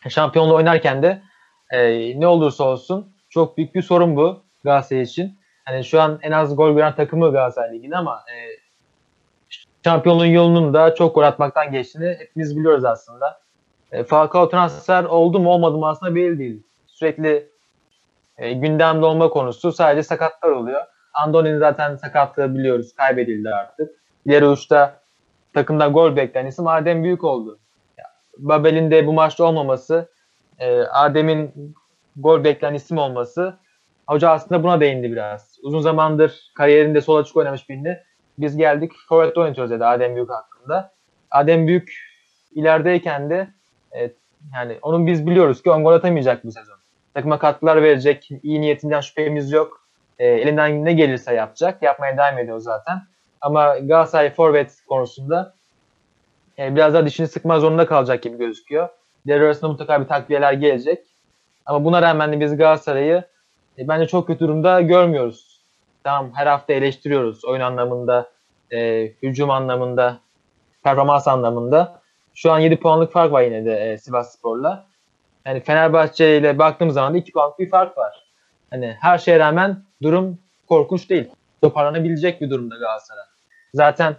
Şampiyonluğu 0.09 0.54
oynarken 0.54 1.02
de 1.02 1.22
e, 1.70 2.20
ne 2.20 2.26
olursa 2.26 2.64
olsun 2.64 3.12
çok 3.28 3.56
büyük 3.56 3.74
bir 3.74 3.83
sorun 3.83 4.16
bu 4.16 4.42
Galatasaray 4.64 5.02
için. 5.02 5.38
Hani 5.64 5.85
şu 5.85 6.00
an 6.00 6.18
en 6.22 6.33
az 6.33 6.56
gol 6.56 6.74
gören 6.74 6.94
takımı 6.94 7.33
Galatasaray 7.33 7.72
Ligi'nin 7.72 7.92
ama 7.92 8.24
e, 8.33 8.37
şampiyonluğun 9.85 10.27
yolunun 10.27 10.75
da 10.75 10.95
çok 10.95 11.14
gol 11.14 11.23
atmaktan 11.23 11.73
geçtiğini 11.73 12.16
hepimiz 12.19 12.57
biliyoruz 12.57 12.85
aslında. 12.85 13.40
E, 13.93 14.05
Falcao 14.05 14.49
transfer 14.49 15.05
oldu 15.05 15.40
mu 15.40 15.51
olmadı 15.51 15.79
mı 15.79 15.88
aslında 15.88 16.14
belli 16.14 16.38
değil. 16.38 16.62
Sürekli 16.87 17.49
e, 18.38 18.53
gündemde 18.53 19.07
olma 19.07 19.31
konusu 19.31 19.73
sadece 19.73 20.03
sakatlar 20.03 20.51
oluyor. 20.51 20.81
Andoni'nin 21.14 21.59
zaten 21.59 21.97
sakatlığı 21.97 22.55
biliyoruz 22.55 22.95
kaybedildi 22.95 23.49
artık. 23.49 23.90
Diğer 24.29 24.43
uçta 24.43 25.01
takımda 25.55 25.88
gol 25.88 26.16
bekleyen 26.16 26.47
isim 26.47 26.66
Adem 26.66 27.05
Büyük 27.05 27.25
oldu. 27.25 27.59
Babel'in 28.38 28.90
de 28.90 29.07
bu 29.07 29.12
maçta 29.12 29.45
olmaması, 29.45 30.09
e, 30.59 30.81
Adem'in 30.81 31.75
gol 32.16 32.45
bekleyen 32.45 32.75
isim 32.75 32.99
olması 32.99 33.57
hoca 34.07 34.31
aslında 34.31 34.62
buna 34.62 34.81
değindi 34.81 35.12
biraz. 35.12 35.59
Uzun 35.62 35.81
zamandır 35.81 36.53
kariyerinde 36.55 37.01
sol 37.01 37.16
açık 37.16 37.37
oynamış 37.37 37.69
birini 37.69 37.99
biz 38.40 38.57
geldik 38.57 38.92
forvet 39.09 39.38
oynatıyoruz 39.38 39.70
dedi 39.70 39.85
Adem 39.85 40.16
Büyük 40.16 40.31
hakkında. 40.31 40.92
Adem 41.31 41.66
Büyük 41.66 42.11
ilerideyken 42.55 43.31
de 43.31 43.48
e, 43.96 44.11
yani 44.55 44.79
onun 44.83 45.07
biz 45.07 45.26
biliyoruz 45.26 45.62
ki 45.62 45.70
on 45.70 45.85
gol 45.85 45.92
atamayacak 45.92 46.44
bu 46.44 46.53
sezon. 46.53 46.76
Takıma 47.14 47.38
katkılar 47.38 47.83
verecek, 47.83 48.31
iyi 48.42 48.61
niyetinden 48.61 49.00
şüphemiz 49.00 49.53
yok. 49.53 49.81
E, 50.18 50.26
elinden 50.26 50.85
ne 50.85 50.92
gelirse 50.92 51.35
yapacak. 51.35 51.83
Yapmaya 51.83 52.16
devam 52.16 52.38
ediyor 52.38 52.59
zaten. 52.59 53.03
Ama 53.40 53.79
Galatasaray 53.79 54.31
forvet 54.31 54.76
konusunda 54.88 55.55
e, 56.59 56.76
biraz 56.76 56.94
daha 56.94 57.07
dişini 57.07 57.29
sıkma 57.29 57.61
zorunda 57.61 57.87
kalacak 57.87 58.22
gibi 58.22 58.38
gözüküyor. 58.38 58.88
Devre 59.26 59.44
arasında 59.44 59.70
mutlaka 59.70 60.00
bir 60.00 60.09
takviyeler 60.09 60.53
gelecek. 60.53 60.98
Ama 61.66 61.85
buna 61.85 62.03
rağmen 62.03 62.33
de 62.33 62.40
biz 62.40 62.57
Galatasaray'ı 62.57 63.24
e, 63.79 63.88
bence 63.88 64.07
çok 64.07 64.26
kötü 64.26 64.40
durumda 64.40 64.81
görmüyoruz. 64.81 65.49
Tamam 66.04 66.32
her 66.34 66.46
hafta 66.46 66.72
eleştiriyoruz 66.72 67.44
oyun 67.44 67.60
anlamında, 67.60 68.30
e, 68.72 69.06
hücum 69.22 69.50
anlamında, 69.50 70.18
performans 70.84 71.28
anlamında. 71.28 72.00
Şu 72.34 72.52
an 72.52 72.58
7 72.58 72.76
puanlık 72.76 73.12
fark 73.12 73.32
var 73.32 73.42
yine 73.42 73.64
de 73.64 73.76
e, 73.76 73.98
Sivas 73.98 74.36
Spor'la. 74.36 74.86
Yani 75.46 75.60
Fenerbahçe 75.60 76.38
ile 76.38 76.58
baktığımız 76.58 76.94
zaman 76.94 77.14
da 77.14 77.18
2 77.18 77.32
puanlık 77.32 77.58
bir 77.58 77.70
fark 77.70 77.98
var. 77.98 78.24
Hani 78.70 78.96
her 79.00 79.18
şeye 79.18 79.38
rağmen 79.38 79.84
durum 80.02 80.38
korkunç 80.68 81.10
değil. 81.10 81.28
Toparlanabilecek 81.62 82.40
bir 82.40 82.50
durumda 82.50 82.76
Galatasaray. 82.76 83.24
Zaten 83.74 84.16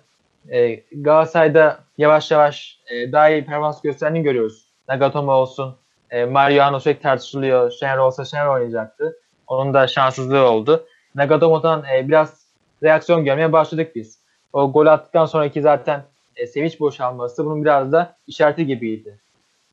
e, 0.49 0.75
Galatasaray'da 0.91 1.79
yavaş 1.97 2.31
yavaş 2.31 2.79
e, 2.89 3.11
daha 3.11 3.29
iyi 3.29 3.45
performans 3.45 3.81
gösterdiğini 3.81 4.23
görüyoruz. 4.23 4.65
Nagatomo 4.89 5.31
olsun, 5.31 5.75
e, 6.09 6.25
Mariano 6.25 6.79
sürekli 6.79 7.01
tartışılıyor. 7.01 7.71
Şener 7.71 7.97
olsa 7.97 8.25
Şener 8.25 8.45
oynayacaktı. 8.45 9.17
Onun 9.47 9.73
da 9.73 9.87
şanssızlığı 9.87 10.49
oldu. 10.49 10.85
Nagatomo'dan 11.15 11.83
e, 11.95 12.07
biraz 12.07 12.45
reaksiyon 12.83 13.25
görmeye 13.25 13.53
başladık 13.53 13.95
biz. 13.95 14.19
O 14.53 14.71
gol 14.71 14.85
attıktan 14.85 15.25
sonraki 15.25 15.61
zaten 15.61 16.03
e, 16.35 16.47
sevinç 16.47 16.79
boşalması 16.79 17.45
bunun 17.45 17.63
biraz 17.63 17.91
da 17.91 18.15
işareti 18.27 18.65
gibiydi. 18.65 19.19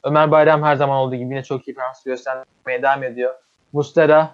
Ömer 0.04 0.30
Bayram 0.30 0.62
her 0.62 0.76
zaman 0.76 0.96
olduğu 0.96 1.14
gibi 1.14 1.34
yine 1.34 1.42
çok 1.44 1.68
iyi 1.68 1.74
performans 1.74 2.04
göstermeye 2.04 2.82
devam 2.82 3.02
ediyor. 3.02 3.34
Mustera 3.72 4.30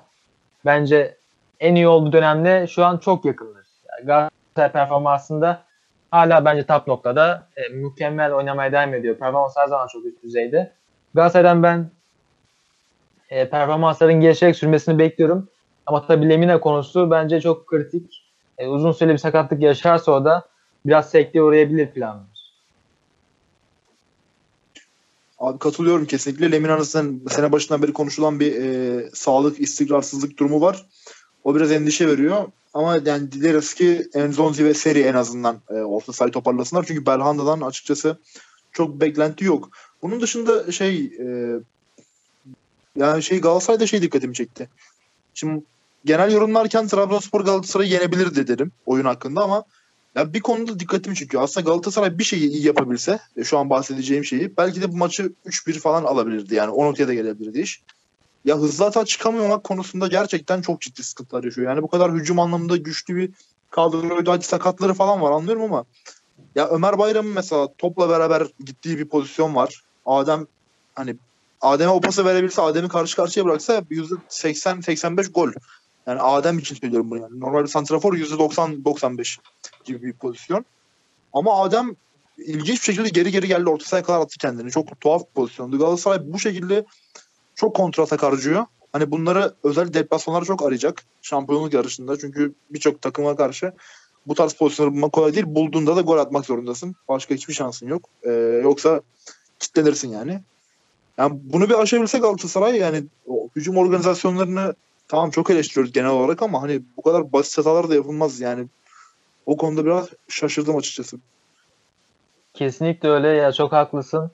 bence 0.64 1.16
en 1.60 1.74
iyi 1.74 1.88
olduğu 1.88 2.12
dönemde 2.12 2.66
şu 2.66 2.84
an 2.84 2.98
çok 2.98 3.24
yakındır. 3.24 3.66
Yani 3.90 4.06
Galatasaray 4.06 4.72
performansında 4.72 5.62
hala 6.10 6.44
bence 6.44 6.66
top 6.66 6.86
noktada 6.86 7.48
e, 7.56 7.68
mükemmel 7.68 8.32
oynamaya 8.32 8.72
devam 8.72 8.94
ediyor. 8.94 9.14
Performans 9.14 9.56
her 9.56 9.66
zaman 9.66 9.86
çok 9.86 10.04
üst 10.04 10.22
düzeyde. 10.22 10.72
Galatasaray'dan 11.14 11.62
ben 11.62 11.90
e, 13.30 13.48
performansların 13.48 14.20
gelişerek 14.20 14.56
sürmesini 14.56 14.98
bekliyorum. 14.98 15.48
Ama 15.86 16.06
tabii 16.06 16.28
Lemina 16.28 16.60
konusu 16.60 17.10
bence 17.10 17.40
çok 17.40 17.66
kritik. 17.66 18.24
E, 18.58 18.66
uzun 18.66 18.92
süreli 18.92 19.12
bir 19.12 19.18
sakatlık 19.18 19.62
yaşarsa 19.62 20.12
o 20.12 20.24
da 20.24 20.48
biraz 20.86 21.10
sekteye 21.10 21.42
uğrayabilir 21.42 21.90
planımız. 21.90 22.34
Abi 25.38 25.58
katılıyorum 25.58 26.06
kesinlikle. 26.06 26.52
Lemina'nın 26.52 26.82
sene 27.28 27.52
başından 27.52 27.82
beri 27.82 27.92
konuşulan 27.92 28.40
bir 28.40 28.54
e, 28.62 29.10
sağlık 29.14 29.60
istikrarsızlık 29.60 30.38
durumu 30.38 30.60
var. 30.60 30.86
O 31.44 31.54
biraz 31.54 31.72
endişe 31.72 32.08
veriyor. 32.08 32.44
Ama 32.74 32.96
yani 33.04 33.32
dileriz 33.32 33.74
ki 33.74 34.08
Enzonzi 34.14 34.64
ve 34.64 34.74
Seri 34.74 35.00
en 35.00 35.14
azından 35.14 35.60
e, 35.70 35.74
orta 35.74 36.12
sahayı 36.12 36.32
toparlasınlar. 36.32 36.84
Çünkü 36.88 37.06
Belhanda'dan 37.06 37.60
açıkçası 37.60 38.18
çok 38.72 39.00
beklenti 39.00 39.44
yok. 39.44 39.68
Bunun 40.02 40.20
dışında 40.20 40.72
şey 40.72 41.04
e, 41.04 41.26
yani 42.96 43.22
şey 43.22 43.40
Galatasaray'da 43.40 43.86
şey 43.86 44.02
dikkatimi 44.02 44.34
çekti. 44.34 44.68
Şimdi 45.34 45.64
genel 46.04 46.32
yorumlarken 46.32 46.86
Trabzonspor 46.86 47.40
Galatasaray'ı 47.40 47.90
yenebilirdi 47.90 48.46
dedim 48.46 48.72
oyun 48.86 49.04
hakkında 49.04 49.42
ama 49.42 49.64
ya 50.14 50.32
bir 50.32 50.40
konuda 50.40 50.80
dikkatimi 50.80 51.16
çekiyor. 51.16 51.42
Aslında 51.42 51.70
Galatasaray 51.70 52.18
bir 52.18 52.24
şeyi 52.24 52.50
iyi 52.50 52.66
yapabilse 52.66 53.18
e, 53.36 53.44
şu 53.44 53.58
an 53.58 53.70
bahsedeceğim 53.70 54.24
şeyi 54.24 54.56
belki 54.56 54.82
de 54.82 54.92
bu 54.92 54.96
maçı 54.96 55.32
3-1 55.46 55.72
falan 55.72 56.04
alabilirdi 56.04 56.54
yani. 56.54 56.70
10 56.70 56.96
da 56.96 57.14
gelebilirdi 57.14 57.60
iş. 57.60 57.82
Ya 58.44 58.56
hızlı 58.56 58.84
hata 58.84 59.04
çıkamıyormak 59.04 59.64
konusunda 59.64 60.06
gerçekten 60.06 60.62
çok 60.62 60.80
ciddi 60.80 61.02
sıkıntılar 61.02 61.44
yaşıyor. 61.44 61.70
Yani 61.70 61.82
bu 61.82 61.88
kadar 61.88 62.12
hücum 62.12 62.38
anlamında 62.38 62.76
güçlü 62.76 63.16
bir 63.16 63.30
kadroydu. 63.70 64.30
Hadi 64.30 64.44
sakatları 64.44 64.94
falan 64.94 65.20
var 65.20 65.32
anlıyorum 65.32 65.62
ama 65.62 65.84
ya 66.54 66.68
Ömer 66.68 66.98
Bayram'ın 66.98 67.32
mesela 67.32 67.68
topla 67.78 68.08
beraber 68.08 68.46
gittiği 68.64 68.98
bir 68.98 69.08
pozisyon 69.08 69.54
var. 69.54 69.82
Adem 70.06 70.46
hani 70.94 71.16
Adem'e 71.60 71.90
o 71.90 72.00
pası 72.00 72.24
verebilse 72.24 72.62
Adem'i 72.62 72.88
karşı 72.88 73.16
karşıya 73.16 73.46
bıraksa 73.46 73.78
%80-85 73.78 75.32
gol. 75.32 75.52
Yani 76.06 76.20
Adem 76.20 76.58
için 76.58 76.74
söylüyorum 76.74 77.10
bunu 77.10 77.20
yani. 77.20 77.40
Normal 77.40 77.62
bir 77.62 77.68
santrafor 77.68 78.14
%90-95 78.14 79.38
gibi 79.84 80.02
bir 80.02 80.12
pozisyon. 80.12 80.64
Ama 81.32 81.62
Adem 81.62 81.96
ilginç 82.38 82.88
bir 82.88 82.94
şekilde 82.94 83.08
geri 83.08 83.32
geri 83.32 83.48
geldi. 83.48 83.70
Orta 83.70 83.84
sahaya 83.84 84.04
kadar 84.04 84.20
attı 84.20 84.38
kendini. 84.38 84.70
Çok 84.70 85.00
tuhaf 85.00 85.20
bir 85.20 85.34
pozisyondu. 85.34 85.78
Galatasaray 85.78 86.32
bu 86.32 86.38
şekilde 86.38 86.84
çok 87.54 87.76
kontratak 87.76 88.22
harcıyor. 88.22 88.66
Hani 88.92 89.10
bunları 89.10 89.54
özel 89.64 89.94
deplasmanlar 89.94 90.44
çok 90.44 90.62
arayacak 90.62 91.02
şampiyonluk 91.22 91.72
yarışında. 91.72 92.18
Çünkü 92.18 92.54
birçok 92.70 93.02
takıma 93.02 93.36
karşı 93.36 93.72
bu 94.26 94.34
tarz 94.34 94.52
pozisyonları 94.52 94.94
bulmak 94.94 95.12
kolay 95.12 95.34
değil. 95.34 95.46
Bulduğunda 95.48 95.96
da 95.96 96.00
gol 96.00 96.18
atmak 96.18 96.46
zorundasın. 96.46 96.94
Başka 97.08 97.34
hiçbir 97.34 97.54
şansın 97.54 97.88
yok. 97.88 98.08
Ee, 98.22 98.30
yoksa 98.62 99.00
kitlenirsin 99.58 100.08
yani. 100.08 100.40
Yani 101.18 101.40
bunu 101.44 101.68
bir 101.68 101.82
aşabilse 101.82 102.18
Galatasaray 102.18 102.76
yani 102.76 103.04
hücum 103.56 103.76
organizasyonlarını 103.76 104.74
tamam 105.08 105.30
çok 105.30 105.50
eleştiriyoruz 105.50 105.92
genel 105.92 106.10
olarak 106.10 106.42
ama 106.42 106.62
hani 106.62 106.82
bu 106.96 107.02
kadar 107.02 107.32
basit 107.32 107.58
hatalar 107.58 107.90
da 107.90 107.94
yapılmaz 107.94 108.40
yani. 108.40 108.66
O 109.46 109.56
konuda 109.56 109.84
biraz 109.84 110.08
şaşırdım 110.28 110.76
açıkçası. 110.76 111.16
Kesinlikle 112.54 113.08
öyle 113.08 113.28
ya 113.28 113.52
çok 113.52 113.72
haklısın. 113.72 114.30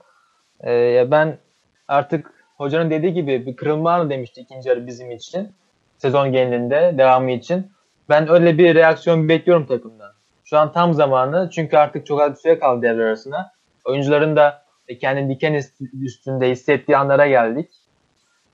Ee, 0.61 0.73
ya 0.73 1.11
ben 1.11 1.39
artık 1.89 2.33
hocanın 2.57 2.91
dediği 2.91 3.15
gibi 3.15 3.47
bir 3.47 3.57
kırılma 3.57 3.93
anı 3.93 4.11
demişti 4.11 4.41
ikinci 4.41 4.69
yarı 4.69 4.87
bizim 4.87 5.11
için. 5.11 5.53
Sezon 5.99 6.33
genelinde 6.33 6.95
devamı 6.99 7.31
için. 7.31 7.73
Ben 8.09 8.31
öyle 8.31 8.59
bir 8.59 8.75
reaksiyon 8.75 9.29
bekliyorum 9.29 9.67
takımdan. 9.67 10.13
Şu 10.45 10.59
an 10.59 10.73
tam 10.73 10.95
zamanı 10.95 11.51
çünkü 11.53 11.77
artık 11.77 12.07
çok 12.07 12.21
az 12.21 12.31
bir 12.31 12.37
süre 12.37 12.59
kaldı 12.59 12.83
devre 12.83 13.05
arasına. 13.05 13.53
Oyuncuların 13.85 14.37
da 14.37 14.63
kendi 15.01 15.35
diken 15.35 15.63
üstünde 16.03 16.51
hissettiği 16.51 16.97
anlara 16.97 17.27
geldik. 17.27 17.71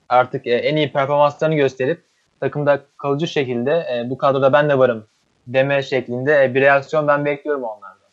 Artık 0.08 0.46
e, 0.46 0.54
en 0.54 0.76
iyi 0.76 0.92
performanslarını 0.92 1.54
gösterip 1.54 2.02
takımda 2.40 2.80
kalıcı 2.96 3.26
şekilde 3.26 3.70
e, 3.72 4.10
bu 4.10 4.18
kadroda 4.18 4.52
ben 4.52 4.68
de 4.68 4.78
varım 4.78 5.06
deme 5.46 5.82
şeklinde 5.82 6.44
e, 6.44 6.54
bir 6.54 6.60
reaksiyon 6.60 7.08
ben 7.08 7.24
bekliyorum 7.24 7.62
onlardan. 7.62 8.10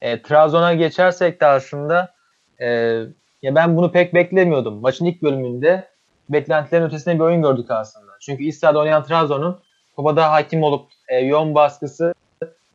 E, 0.00 0.22
Trabzon'a 0.22 0.74
geçersek 0.74 1.40
de 1.40 1.46
aslında 1.46 2.14
e, 2.60 2.66
ya 3.42 3.54
ben 3.54 3.76
bunu 3.76 3.92
pek 3.92 4.14
beklemiyordum. 4.14 4.80
Maçın 4.80 5.04
ilk 5.04 5.22
bölümünde 5.22 5.88
beklentilerin 6.28 6.84
ötesinde 6.84 7.14
bir 7.14 7.20
oyun 7.20 7.42
gördük 7.42 7.70
aslında. 7.70 8.12
Çünkü 8.20 8.44
İç 8.44 8.64
oynayan 8.64 9.04
Trabzon'un 9.04 9.60
kupada 9.96 10.32
hakim 10.32 10.62
olup 10.62 10.90
e, 11.08 11.18
yoğun 11.18 11.54
baskısı 11.54 12.14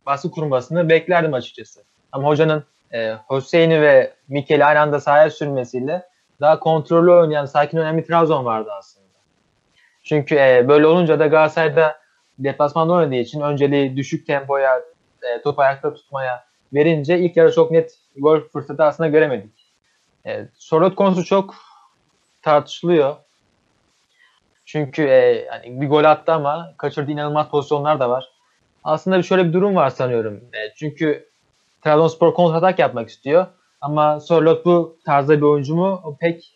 baskı 0.06 0.32
kurmasını 0.32 0.90
beklerdim 0.90 1.34
açıkçası. 1.34 1.84
Ama 2.12 2.28
hocanın 2.28 2.64
e, 2.94 3.14
Hüseyin'i 3.32 3.82
ve 3.82 4.14
Mikel'i 4.28 4.66
aynı 4.66 4.80
anda 4.80 5.00
sahaya 5.00 5.30
sürmesiyle 5.30 6.04
daha 6.42 6.60
kontrollü 6.60 7.12
oynayan, 7.12 7.46
sakin 7.46 7.78
oynayan 7.78 7.98
bir 7.98 8.06
Trabzon 8.06 8.46
vardı 8.46 8.70
aslında. 8.78 9.08
Çünkü 10.04 10.36
e, 10.36 10.66
böyle 10.68 10.88
olunca 10.88 11.20
da 11.20 11.28
Galatasaray'da 11.28 11.98
deplasmanda 12.40 12.94
oynadığı 12.94 13.16
için 13.16 13.42
önceliği 13.42 13.98
düşük 13.98 14.28
tempoya, 14.28 14.82
e, 15.22 15.42
top 15.42 15.60
ayakta 15.60 15.94
tutmaya 15.94 16.46
verince 16.74 17.20
ilk 17.20 17.38
yarı 17.38 17.54
çok 17.54 17.72
net 17.72 18.00
gol 18.18 18.40
fırsatı 18.40 18.84
aslında 18.84 19.10
göremedik. 19.10 19.74
E, 20.26 20.48
Sorot 20.58 20.96
konusu 20.96 21.26
çok 21.26 21.56
tartışılıyor. 22.42 23.16
Çünkü 24.66 25.04
e, 25.04 25.46
yani 25.46 25.82
bir 25.82 25.90
gol 25.90 26.04
attı 26.04 26.34
ama 26.34 26.74
kaçırdığı 26.78 27.12
inanılmaz 27.12 27.50
pozisyonlar 27.50 28.00
da 28.00 28.10
var. 28.10 28.30
Aslında 28.84 29.24
şöyle 29.24 29.46
bir 29.46 29.54
durum 29.54 29.76
var 29.76 29.90
sanıyorum. 29.90 30.36
E, 30.36 30.74
çünkü 30.76 31.30
Trabzonspor 31.82 32.34
kontratak 32.34 32.80
yapmak 32.80 33.10
istiyor. 33.10 33.48
Ama 33.84 34.20
Sorlot 34.20 34.66
bu 34.66 34.98
tarzda 35.06 35.38
bir 35.38 35.42
oyuncu 35.42 35.76
mu? 35.76 36.02
O 36.04 36.16
pek 36.16 36.54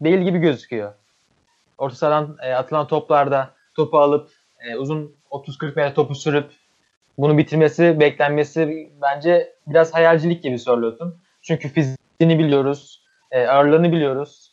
değil 0.00 0.18
gibi 0.18 0.38
gözüküyor. 0.38 0.92
Orta 1.78 1.96
sahadan 1.96 2.36
e, 2.42 2.52
atılan 2.52 2.86
toplarda 2.86 3.50
topu 3.74 3.98
alıp 3.98 4.30
e, 4.60 4.76
uzun 4.76 5.16
30-40 5.30 5.66
metre 5.76 5.94
topu 5.94 6.14
sürüp 6.14 6.50
bunu 7.18 7.38
bitirmesi, 7.38 8.00
beklenmesi 8.00 8.90
bence 9.02 9.52
biraz 9.66 9.94
hayalcilik 9.94 10.42
gibi 10.42 10.58
Sorlot'un. 10.58 11.16
Çünkü 11.42 11.68
fiziğini 11.68 12.38
biliyoruz, 12.38 13.02
e, 13.30 13.46
ağırlığını 13.46 13.92
biliyoruz. 13.92 14.52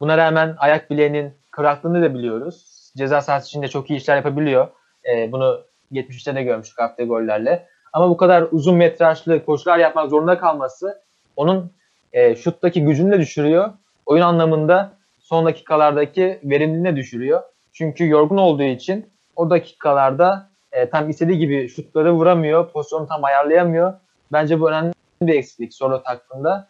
Buna 0.00 0.18
rağmen 0.18 0.54
ayak 0.58 0.90
bileğinin 0.90 1.34
kıraklığını 1.50 2.02
da 2.02 2.14
biliyoruz. 2.14 2.90
Ceza 2.96 3.20
sahası 3.20 3.46
içinde 3.46 3.68
çok 3.68 3.90
iyi 3.90 3.96
işler 3.96 4.16
yapabiliyor. 4.16 4.68
E, 5.08 5.32
bunu 5.32 5.60
70'te 5.92 6.34
de 6.34 6.42
görmüştük 6.42 6.78
hafta 6.78 7.04
gollerle. 7.04 7.66
Ama 7.92 8.10
bu 8.10 8.16
kadar 8.16 8.44
uzun 8.50 8.76
metrajlı 8.76 9.44
koşular 9.44 9.78
yapmak 9.78 10.10
zorunda 10.10 10.38
kalması 10.38 11.04
onun 11.36 11.72
e, 12.12 12.36
şuttaki 12.36 12.84
gücünü 12.84 13.12
de 13.12 13.18
düşürüyor. 13.18 13.72
Oyun 14.06 14.22
anlamında 14.22 14.92
son 15.18 15.46
dakikalardaki 15.46 16.40
verimliliğini 16.44 16.96
düşürüyor. 16.96 17.42
Çünkü 17.72 18.08
yorgun 18.08 18.36
olduğu 18.36 18.62
için 18.62 19.06
o 19.36 19.50
dakikalarda 19.50 20.50
e, 20.72 20.90
tam 20.90 21.10
istediği 21.10 21.38
gibi 21.38 21.68
şutları 21.68 22.12
vuramıyor, 22.12 22.70
pozisyonu 22.70 23.06
tam 23.06 23.24
ayarlayamıyor. 23.24 23.94
Bence 24.32 24.60
bu 24.60 24.70
önemli 24.70 24.92
bir 25.22 25.34
eksiklik 25.34 25.74
Sorot 25.74 26.06
hakkında. 26.06 26.68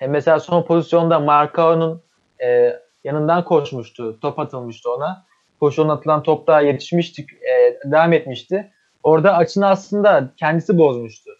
E, 0.00 0.06
mesela 0.06 0.40
son 0.40 0.62
pozisyonda 0.62 1.18
Marcao'nun 1.18 2.02
e, 2.44 2.80
yanından 3.04 3.44
koşmuştu, 3.44 4.20
top 4.20 4.38
atılmıştı 4.38 4.92
ona. 4.92 5.24
Koşudan 5.60 5.88
atılan 5.88 6.22
topta 6.22 6.60
yetişmiştik, 6.60 7.30
e, 7.32 7.78
devam 7.84 8.12
etmişti. 8.12 8.72
Orada 9.02 9.36
açını 9.36 9.66
aslında 9.68 10.32
kendisi 10.36 10.78
bozmuştu. 10.78 11.30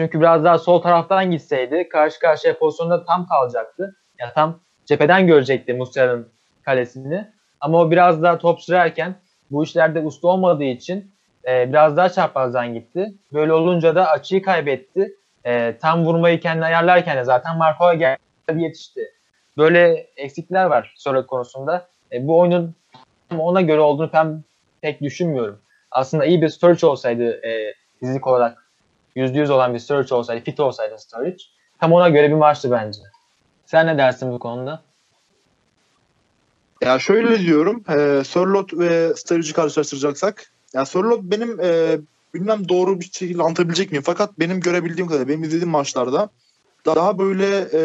Çünkü 0.00 0.20
biraz 0.20 0.44
daha 0.44 0.58
sol 0.58 0.82
taraftan 0.82 1.30
gitseydi 1.30 1.88
karşı 1.88 2.20
karşıya 2.20 2.58
pozisyonda 2.58 3.04
tam 3.04 3.26
kalacaktı. 3.26 3.96
Yani 4.18 4.32
tam 4.34 4.60
cepheden 4.86 5.26
görecekti 5.26 5.74
Muslera'nın 5.74 6.28
kalesini. 6.62 7.28
Ama 7.60 7.78
o 7.78 7.90
biraz 7.90 8.22
daha 8.22 8.38
top 8.38 8.60
sürerken 8.60 9.14
bu 9.50 9.64
işlerde 9.64 10.00
usta 10.00 10.28
olmadığı 10.28 10.64
için 10.64 11.10
e, 11.48 11.68
biraz 11.68 11.96
daha 11.96 12.08
çaprazdan 12.08 12.74
gitti. 12.74 13.14
Böyle 13.32 13.52
olunca 13.52 13.94
da 13.94 14.10
açıyı 14.10 14.42
kaybetti. 14.42 15.14
E, 15.44 15.78
tam 15.78 16.04
vurmayı 16.04 16.40
kendi 16.40 16.64
ayarlarken 16.64 17.16
de 17.16 17.24
zaten 17.24 17.56
Marco'ya 17.56 17.94
geldi 17.94 18.62
yetişti. 18.62 19.00
böyle 19.58 20.06
eksikler 20.16 20.64
var 20.64 20.94
Sörloth 20.96 21.26
konusunda. 21.26 21.88
E, 22.12 22.26
bu 22.28 22.38
oyunun 22.38 22.74
ona 23.38 23.60
göre 23.60 23.80
olduğunu 23.80 24.10
ben 24.12 24.44
pek 24.80 25.00
düşünmüyorum. 25.00 25.58
Aslında 25.90 26.24
iyi 26.24 26.42
bir 26.42 26.48
Sturridge 26.48 26.86
olsaydı 26.86 27.46
e, 27.46 27.74
fizik 27.98 28.26
olarak 28.26 28.69
%100 29.16 29.52
olan 29.52 29.74
bir 29.74 29.78
Sturridge 29.78 30.14
olsaydı, 30.14 30.44
fit 30.44 30.60
olsaydı 30.60 30.98
Sturridge 30.98 31.44
tam 31.80 31.92
ona 31.92 32.08
göre 32.08 32.28
bir 32.28 32.34
maçtı 32.34 32.70
bence. 32.70 33.00
Sen 33.66 33.86
ne 33.86 33.98
dersin 33.98 34.32
bu 34.32 34.38
konuda? 34.38 34.82
Ya 36.82 36.98
şöyle 36.98 37.38
diyorum. 37.38 37.84
E, 37.88 38.24
Sörloth 38.24 38.78
ve 38.78 39.14
Sturridge'i 39.16 39.52
karşılaştıracaksak 39.52 40.52
ya 40.74 40.86
Sörloth 40.86 41.22
benim 41.22 41.60
e, 41.60 41.98
bilmem 42.34 42.68
doğru 42.68 43.00
bir 43.00 43.04
şekilde 43.04 43.42
anlatabilecek 43.42 43.90
miyim? 43.90 44.02
Fakat 44.06 44.38
benim 44.38 44.60
görebildiğim 44.60 45.08
kadarıyla 45.08 45.28
benim 45.28 45.42
izlediğim 45.42 45.70
maçlarda 45.70 46.28
daha 46.86 47.18
böyle 47.18 47.68
e, 47.72 47.82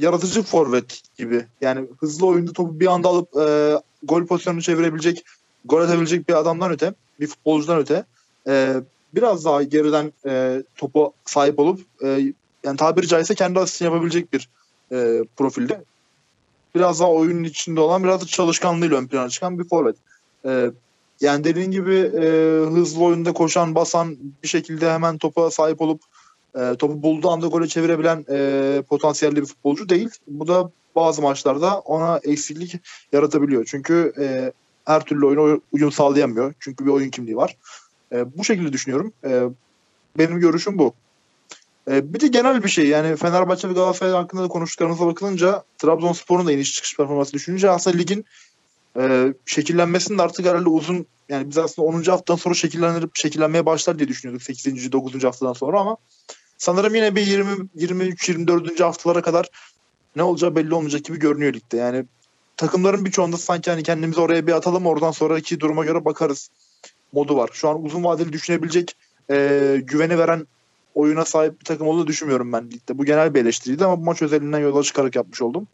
yaratıcı 0.00 0.42
forvet 0.42 1.02
gibi. 1.18 1.44
Yani 1.60 1.88
hızlı 2.00 2.26
oyunda 2.26 2.52
topu 2.52 2.80
bir 2.80 2.86
anda 2.86 3.08
alıp 3.08 3.36
e, 3.36 3.76
gol 4.02 4.26
pozisyonunu 4.26 4.62
çevirebilecek, 4.62 5.24
gol 5.64 5.80
atabilecek 5.80 6.28
bir 6.28 6.34
adamdan 6.34 6.72
öte, 6.72 6.94
bir 7.20 7.26
futbolcudan 7.26 7.78
öte 7.78 8.04
e, 8.48 8.74
biraz 9.14 9.44
daha 9.44 9.62
geriden 9.62 10.12
e, 10.26 10.62
topu 10.76 11.12
sahip 11.24 11.58
olup 11.58 11.80
e, 12.04 12.32
yani 12.64 12.76
tabiri 12.76 13.08
caizse 13.08 13.34
kendi 13.34 13.58
asistini 13.60 13.86
yapabilecek 13.86 14.32
bir 14.32 14.48
e, 14.92 15.24
profilde. 15.36 15.84
Biraz 16.74 17.00
daha 17.00 17.10
oyunun 17.10 17.44
içinde 17.44 17.80
olan, 17.80 18.04
biraz 18.04 18.20
da 18.20 18.26
çalışkanlığıyla 18.26 18.96
ön 18.96 19.06
plana 19.06 19.28
çıkan 19.28 19.58
bir 19.58 19.68
forvet. 19.68 19.96
E, 20.44 20.70
yani 21.20 21.44
dediğin 21.44 21.70
gibi 21.70 21.94
e, 21.94 22.28
hızlı 22.70 23.04
oyunda 23.04 23.32
koşan, 23.32 23.74
basan 23.74 24.16
bir 24.42 24.48
şekilde 24.48 24.90
hemen 24.90 25.18
topa 25.18 25.50
sahip 25.50 25.80
olup 25.80 26.00
e, 26.58 26.74
topu 26.78 27.02
bulduğu 27.02 27.30
anda 27.30 27.46
gole 27.46 27.68
çevirebilen 27.68 28.24
e, 28.30 28.82
potansiyelli 28.88 29.36
bir 29.36 29.46
futbolcu 29.46 29.88
değil. 29.88 30.10
Bu 30.28 30.48
da 30.48 30.70
bazı 30.96 31.22
maçlarda 31.22 31.78
ona 31.78 32.20
eksiklik 32.24 32.80
yaratabiliyor. 33.12 33.64
Çünkü 33.64 34.12
e, 34.18 34.52
her 34.84 35.04
türlü 35.04 35.26
oyuna 35.26 35.60
uyum 35.72 35.92
sağlayamıyor. 35.92 36.54
Çünkü 36.60 36.86
bir 36.86 36.90
oyun 36.90 37.10
kimliği 37.10 37.36
var. 37.36 37.56
E, 38.12 38.38
bu 38.38 38.44
şekilde 38.44 38.72
düşünüyorum. 38.72 39.12
E, 39.24 39.42
benim 40.18 40.40
görüşüm 40.40 40.78
bu. 40.78 40.94
E, 41.90 42.14
bir 42.14 42.20
de 42.20 42.26
genel 42.26 42.64
bir 42.64 42.68
şey 42.68 42.86
yani 42.86 43.16
Fenerbahçe 43.16 43.68
ve 43.68 43.72
Galatasaray 43.72 44.12
hakkında 44.12 44.42
da 44.42 44.48
konuştuklarımıza 44.48 45.06
bakılınca 45.06 45.64
Trabzonspor'un 45.78 46.46
da 46.46 46.52
iniş 46.52 46.74
çıkış 46.74 46.96
performansı 46.96 47.32
düşününce 47.32 47.70
aslında 47.70 47.96
ligin 47.96 48.24
e, 48.98 49.34
şekillenmesinin 49.46 50.18
artık 50.18 50.46
herhalde 50.46 50.68
uzun 50.68 51.06
yani 51.28 51.50
biz 51.50 51.58
aslında 51.58 51.88
10. 51.88 52.02
haftadan 52.02 52.36
sonra 52.36 52.54
şekillenip 52.54 53.16
şekillenmeye 53.16 53.66
başlar 53.66 53.98
diye 53.98 54.08
düşünüyorduk 54.08 54.42
8. 54.42 54.92
9. 54.92 55.24
haftadan 55.24 55.52
sonra 55.52 55.80
ama 55.80 55.96
sanırım 56.58 56.94
yine 56.94 57.16
bir 57.16 57.26
20 57.26 57.68
23 57.74 58.28
24. 58.28 58.80
haftalara 58.80 59.22
kadar 59.22 59.50
ne 60.16 60.22
olacağı 60.22 60.56
belli 60.56 60.74
olmayacak 60.74 61.04
gibi 61.04 61.18
görünüyor 61.18 61.52
ligde. 61.52 61.76
Yani 61.76 62.04
takımların 62.56 63.04
birçoğunda 63.04 63.36
sanki 63.36 63.70
hani 63.70 63.82
kendimizi 63.82 64.20
oraya 64.20 64.46
bir 64.46 64.52
atalım 64.52 64.86
oradan 64.86 65.10
sonraki 65.10 65.60
duruma 65.60 65.84
göre 65.84 66.04
bakarız 66.04 66.50
modu 67.16 67.36
var. 67.36 67.50
Şu 67.52 67.68
an 67.68 67.84
uzun 67.84 68.04
vadeli 68.04 68.32
düşünebilecek 68.32 68.96
e, 69.30 69.36
güveni 69.82 70.18
veren 70.18 70.46
oyuna 70.94 71.24
sahip 71.24 71.60
bir 71.60 71.64
takım 71.64 71.88
olduğunu 71.88 72.06
düşünmüyorum 72.06 72.52
ben 72.52 72.70
ligde. 72.70 72.98
Bu 72.98 73.04
genel 73.04 73.34
bir 73.34 73.40
eleştiriydi 73.40 73.84
ama 73.84 74.00
bu 74.00 74.04
maç 74.04 74.22
özelinden 74.22 74.58
yola 74.58 74.82
çıkarak 74.82 75.16
yapmış 75.16 75.42
oldum. 75.42 75.68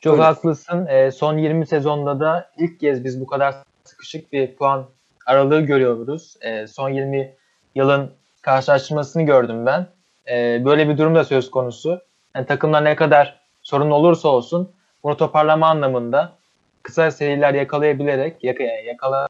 Çok 0.00 0.12
Öyle. 0.12 0.22
haklısın. 0.22 0.86
E, 0.86 1.10
son 1.10 1.38
20 1.38 1.66
sezonda 1.66 2.20
da 2.20 2.50
ilk 2.58 2.80
kez 2.80 3.04
biz 3.04 3.20
bu 3.20 3.26
kadar 3.26 3.54
sıkışık 3.84 4.32
bir 4.32 4.56
puan 4.56 4.86
aralığı 5.26 5.60
görüyoruz. 5.60 6.36
E, 6.40 6.66
son 6.66 6.88
20 6.90 7.34
yılın 7.74 8.10
karşılaştırmasını 8.42 9.22
gördüm 9.22 9.66
ben. 9.66 9.86
E, 10.28 10.64
böyle 10.64 10.88
bir 10.88 10.98
durum 10.98 11.14
da 11.14 11.24
söz 11.24 11.50
konusu. 11.50 12.00
Yani 12.36 12.46
takımlar 12.46 12.84
ne 12.84 12.96
kadar 12.96 13.40
sorun 13.62 13.90
olursa 13.90 14.28
olsun 14.28 14.72
bunu 15.02 15.16
toparlama 15.16 15.66
anlamında 15.66 16.38
kısa 16.84 17.10
seriler 17.10 17.54
yakalayabilerek 17.54 18.44
yakala, 18.84 19.28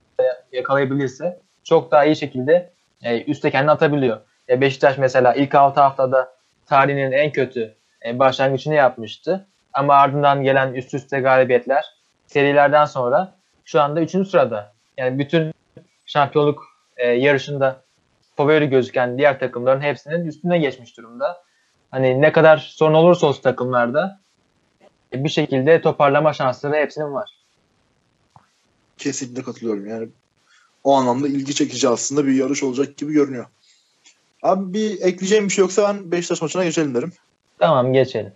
yakalayabilirse 0.53 1.41
çok 1.65 1.91
daha 1.91 2.05
iyi 2.05 2.17
şekilde 2.17 2.71
e, 3.03 3.23
üste 3.23 3.51
kendini 3.51 3.71
atabiliyor. 3.71 4.21
E, 4.49 4.61
Beşiktaş 4.61 4.99
mesela 4.99 5.35
ilk 5.35 5.55
6 5.55 5.81
haftada 5.81 6.35
tarihinin 6.67 7.13
en 7.13 7.33
kötü 7.33 7.75
e, 8.07 8.19
başlangıcını 8.19 8.75
yapmıştı. 8.75 9.47
Ama 9.73 9.95
ardından 9.95 10.43
gelen 10.43 10.75
üst 10.75 10.95
üste 10.95 11.21
galibiyetler 11.21 11.85
serilerden 12.27 12.85
sonra 12.85 13.35
şu 13.65 13.81
anda 13.81 14.01
3. 14.01 14.11
sırada. 14.11 14.73
Yani 14.99 15.19
bütün 15.19 15.55
şampiyonluk 16.07 16.65
e, 16.97 17.09
yarışında 17.09 17.83
favori 18.37 18.71
gözüken 18.71 19.19
diğer 19.19 19.39
takımların 19.39 19.81
hepsinin 19.81 20.27
üstüne 20.27 20.59
geçmiş 20.59 20.97
durumda. 20.97 21.43
Hani 21.91 22.21
ne 22.21 22.33
kadar 22.33 22.57
sorun 22.57 22.95
olursa 22.95 23.27
olsun 23.27 23.43
takımlarda 23.43 24.21
e, 25.13 25.25
bir 25.25 25.29
şekilde 25.29 25.81
toparlama 25.81 26.33
şansları 26.33 26.75
hepsinin 26.75 27.15
var. 27.15 27.44
Kesinlikle 28.99 29.43
katılıyorum. 29.43 29.87
Yani 29.87 30.09
o 30.85 30.95
anlamda 30.95 31.29
ilgi 31.29 31.55
çekici 31.55 31.89
aslında 31.89 32.27
bir 32.27 32.35
yarış 32.35 32.63
olacak 32.63 32.97
gibi 32.97 33.13
görünüyor. 33.13 33.47
Abi 34.43 34.75
bir 34.75 35.01
ekleyeceğim 35.01 35.45
bir 35.45 35.53
şey 35.53 35.63
yoksa 35.63 35.83
ben 35.89 36.11
Beşiktaş 36.11 36.43
maçına 36.43 36.65
geçelim 36.65 36.95
derim. 36.95 37.13
Tamam 37.59 37.93
geçelim. 37.93 38.33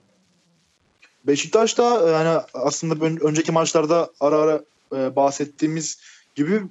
Beşiktaş 1.25 1.79
da 1.79 2.11
yani 2.11 2.41
aslında 2.55 3.05
önceki 3.05 3.53
maçlarda 3.53 4.11
ara 4.21 4.37
ara 4.37 4.63
e, 4.97 5.17
bahsettiğimiz 5.17 6.01
gibi 6.35 6.63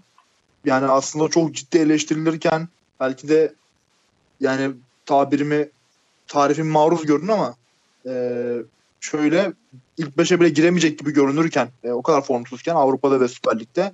yani 0.65 0.86
aslında 0.86 1.30
çok 1.30 1.56
ciddi 1.56 1.78
eleştirilirken 1.78 2.67
belki 3.00 3.30
de 3.30 3.54
yani 4.39 4.71
tabirimi 5.06 5.69
tarifim 6.28 6.67
maruz 6.67 7.06
görün 7.06 7.28
ama 7.28 7.56
e, 8.06 8.12
şöyle 9.12 9.54
ilk 9.98 10.17
beşe 10.17 10.39
bile 10.39 10.50
giremeyecek 10.50 11.00
gibi 11.00 11.13
görünürken 11.13 11.70
e, 11.84 11.91
o 11.91 12.02
kadar 12.02 12.22
formsuzken 12.22 12.76
Avrupa'da 12.76 13.22
ve 13.22 13.28
Süper 13.28 13.60
Lig'de 13.60 13.93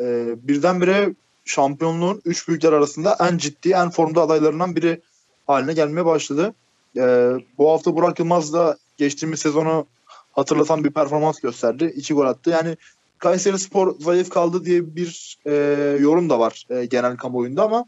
e, 0.00 0.34
birdenbire 0.48 1.14
şampiyonluğun 1.44 2.22
üç 2.24 2.48
büyükler 2.48 2.72
arasında 2.72 3.16
en 3.20 3.38
ciddi 3.38 3.70
en 3.70 3.90
formda 3.90 4.22
adaylarından 4.22 4.76
biri 4.76 5.00
haline 5.46 5.72
gelmeye 5.72 6.04
başladı. 6.04 6.54
E, 6.96 7.32
bu 7.58 7.70
hafta 7.70 7.96
Burak 7.96 8.18
Yılmaz 8.18 8.52
da 8.52 8.76
geçtiğimiz 8.96 9.40
sezonu 9.40 9.86
hatırlatan 10.32 10.84
bir 10.84 10.90
performans 10.90 11.40
gösterdi. 11.40 11.92
İki 11.96 12.14
gol 12.14 12.26
attı. 12.26 12.50
Yani 12.50 12.76
Kayseri 13.18 13.58
Spor 13.58 14.00
zayıf 14.00 14.30
kaldı 14.30 14.64
diye 14.64 14.96
bir 14.96 15.38
e, 15.46 15.52
yorum 16.00 16.30
da 16.30 16.38
var 16.38 16.66
e, 16.70 16.84
genel 16.84 17.16
kamuoyunda 17.16 17.62
ama 17.62 17.84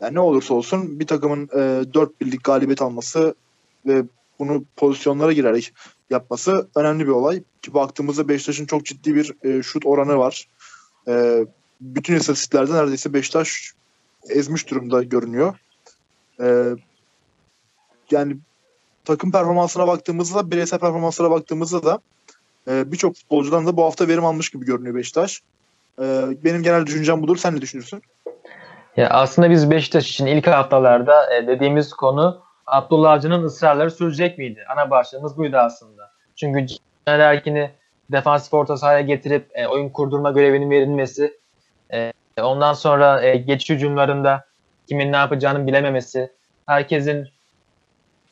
yani 0.00 0.14
ne 0.14 0.20
olursa 0.20 0.54
olsun 0.54 1.00
bir 1.00 1.06
takımın 1.06 1.44
e, 1.44 1.94
4 1.94 2.20
birlik 2.20 2.44
galibiyet 2.44 2.82
alması 2.82 3.34
ve 3.86 4.02
bunu 4.38 4.64
pozisyonlara 4.76 5.32
girerek 5.32 5.72
yapması 6.10 6.68
önemli 6.74 7.06
bir 7.06 7.12
olay. 7.12 7.42
Ki 7.62 7.74
baktığımızda 7.74 8.28
Beşiktaş'ın 8.28 8.66
çok 8.66 8.84
ciddi 8.84 9.14
bir 9.14 9.34
e, 9.44 9.62
şut 9.62 9.86
oranı 9.86 10.18
var. 10.18 10.48
E, 11.08 11.44
bütün 11.80 12.14
istatistiklerde 12.14 12.72
neredeyse 12.72 13.12
Beşiktaş 13.12 13.72
ezmiş 14.28 14.70
durumda 14.70 15.02
görünüyor. 15.02 15.54
E, 16.40 16.64
yani 18.10 18.36
takım 19.04 19.32
performansına 19.32 19.86
baktığımızda 19.86 20.50
bireysel 20.50 20.78
performanslara 20.78 21.30
baktığımızda 21.30 21.84
da 21.84 22.00
e, 22.68 22.92
birçok 22.92 23.16
futbolcudan 23.16 23.66
da 23.66 23.76
bu 23.76 23.84
hafta 23.84 24.08
verim 24.08 24.24
almış 24.24 24.50
gibi 24.50 24.64
görünüyor 24.64 24.94
Beşiktaş. 24.94 25.42
E, 25.98 26.04
benim 26.44 26.62
genel 26.62 26.86
düşüncem 26.86 27.22
budur. 27.22 27.36
Sen 27.36 27.56
ne 27.56 27.60
düşünürsün? 27.60 28.02
Ya 28.96 29.10
aslında 29.10 29.50
biz 29.50 29.70
Beşiktaş 29.70 30.10
için 30.10 30.26
ilk 30.26 30.46
haftalarda 30.46 31.34
e, 31.34 31.46
dediğimiz 31.46 31.92
konu 31.92 32.47
Abdullah 32.68 33.12
Avcı'nın 33.12 33.44
ısrarları 33.44 33.90
sürecek 33.90 34.38
miydi? 34.38 34.64
Ana 34.68 34.90
başlığımız 34.90 35.36
buydu 35.36 35.56
aslında. 35.56 36.10
Çünkü 36.36 36.66
Caner 37.06 37.20
Erkin'i 37.20 37.70
defansif 38.12 38.54
orta 38.54 38.76
sahaya 38.76 39.00
getirip 39.00 39.50
e, 39.54 39.66
oyun 39.66 39.88
kurdurma 39.88 40.30
görevinin 40.30 40.70
verilmesi, 40.70 41.38
e, 41.92 42.12
ondan 42.42 42.72
sonra 42.72 43.22
e, 43.22 43.36
geçiş 43.36 43.70
hücumlarında 43.70 44.44
kimin 44.88 45.12
ne 45.12 45.16
yapacağını 45.16 45.66
bilememesi, 45.66 46.32
herkesin 46.66 47.28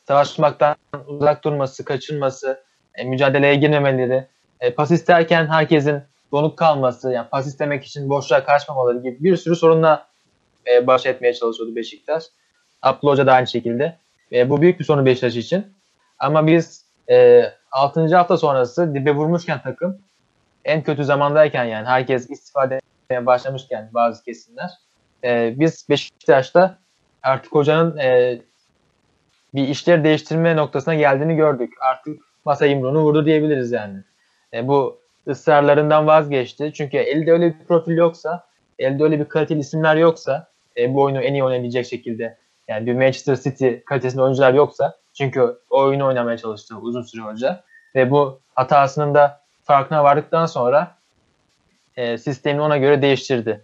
savaşmaktan 0.07 0.75
uzak 1.07 1.43
durması, 1.43 1.85
kaçınması, 1.85 2.63
e, 2.95 3.03
mücadeleye 3.03 3.55
girmemeleri, 3.55 4.27
e, 4.59 4.73
pas 4.73 4.91
isterken 4.91 5.47
herkesin 5.47 6.03
donuk 6.31 6.57
kalması, 6.57 7.11
yani 7.11 7.29
pas 7.29 7.47
istemek 7.47 7.85
için 7.85 8.09
boşluğa 8.09 8.43
kaçmamaları 8.43 8.97
gibi 8.97 9.23
bir 9.23 9.37
sürü 9.37 9.55
sorunla 9.55 10.07
e, 10.71 10.87
baş 10.87 11.05
etmeye 11.05 11.33
çalışıyordu 11.33 11.75
Beşiktaş. 11.75 12.23
Abdullah 12.81 13.11
Hoca 13.11 13.27
da 13.27 13.33
aynı 13.33 13.47
şekilde. 13.47 13.97
E, 14.31 14.49
bu 14.49 14.61
büyük 14.61 14.79
bir 14.79 14.85
sorun 14.85 15.05
Beşiktaş 15.05 15.35
için. 15.35 15.65
Ama 16.19 16.47
biz 16.47 16.85
e, 17.09 17.43
6. 17.71 18.15
hafta 18.15 18.37
sonrası 18.37 18.95
dibe 18.95 19.11
vurmuşken 19.11 19.61
takım 19.61 20.01
en 20.65 20.83
kötü 20.83 21.03
zamandayken 21.03 21.63
yani 21.63 21.87
herkes 21.87 22.29
istifade 22.29 22.79
etmeye 23.03 23.25
başlamışken 23.25 23.89
bazı 23.93 24.23
kesimler 24.23 24.69
e, 25.23 25.59
biz 25.59 25.89
Beşiktaş'ta 25.89 26.77
artık 27.23 27.55
hocanın 27.55 27.97
e, 27.97 28.39
bir 29.55 29.67
işleri 29.67 30.03
değiştirme 30.03 30.55
noktasına 30.55 30.95
geldiğini 30.95 31.35
gördük. 31.35 31.73
Artık 31.81 32.19
masa 32.45 32.65
yumruğunu 32.65 33.01
vurdu 33.01 33.25
diyebiliriz 33.25 33.71
yani. 33.71 33.97
E, 34.53 34.67
bu 34.67 34.99
ısrarlarından 35.27 36.07
vazgeçti. 36.07 36.71
Çünkü 36.73 36.97
elde 36.97 37.31
öyle 37.31 37.45
bir 37.45 37.65
profil 37.67 37.97
yoksa, 37.97 38.47
elde 38.79 39.03
öyle 39.03 39.19
bir 39.19 39.25
kaliteli 39.25 39.59
isimler 39.59 39.95
yoksa, 39.95 40.47
e, 40.77 40.93
bu 40.93 41.01
oyunu 41.01 41.21
en 41.21 41.33
iyi 41.33 41.43
oynayabilecek 41.43 41.85
şekilde 41.85 42.37
yani 42.67 42.85
bir 42.85 42.93
Manchester 42.93 43.35
City 43.35 43.69
kalitesinde 43.85 44.21
oyuncular 44.21 44.53
yoksa 44.53 44.97
Çünkü 45.13 45.57
oyunu 45.69 46.07
oynamaya 46.07 46.37
çalıştı 46.37 46.75
uzun 46.77 47.01
süre 47.01 47.21
hoca. 47.21 47.63
Ve 47.95 48.11
bu 48.11 48.41
hatasının 48.55 49.13
da 49.13 49.41
farkına 49.63 50.03
vardıktan 50.03 50.45
sonra 50.45 50.97
e, 51.95 52.17
sistemini 52.17 52.61
ona 52.61 52.77
göre 52.77 53.01
değiştirdi. 53.01 53.63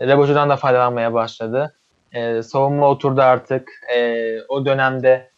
Rebojo'dan 0.00 0.50
da 0.50 0.56
faydalanmaya 0.56 1.14
başladı. 1.14 1.74
E, 2.12 2.42
savunma 2.42 2.88
oturdu 2.88 3.20
artık. 3.22 3.70
E, 3.94 4.36
o 4.48 4.66
dönemde 4.66 5.30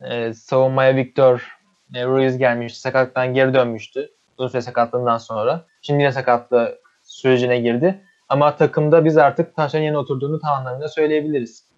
e, 0.00 0.34
savunmaya 0.34 0.96
Victor 0.96 1.58
e, 1.94 2.04
Ruiz 2.04 2.38
gelmişti. 2.38 2.80
Sakatlıktan 2.80 3.34
geri 3.34 3.54
dönmüştü. 3.54 4.10
Uzun 4.38 4.48
süre 4.48 4.62
sakatlığından 4.62 5.18
sonra. 5.18 5.64
Şimdi 5.82 6.02
yine 6.02 6.12
sakatlığı 6.12 6.78
sürecine 7.02 7.58
girdi. 7.58 8.00
Ama 8.28 8.56
takımda 8.56 9.04
biz 9.04 9.16
artık 9.16 9.56
taşların 9.56 9.84
yerine 9.84 9.98
oturduğunu 9.98 10.40
tam 10.40 10.50
anlamıyla 10.50 10.88
söyleyebiliriz. 10.88 11.71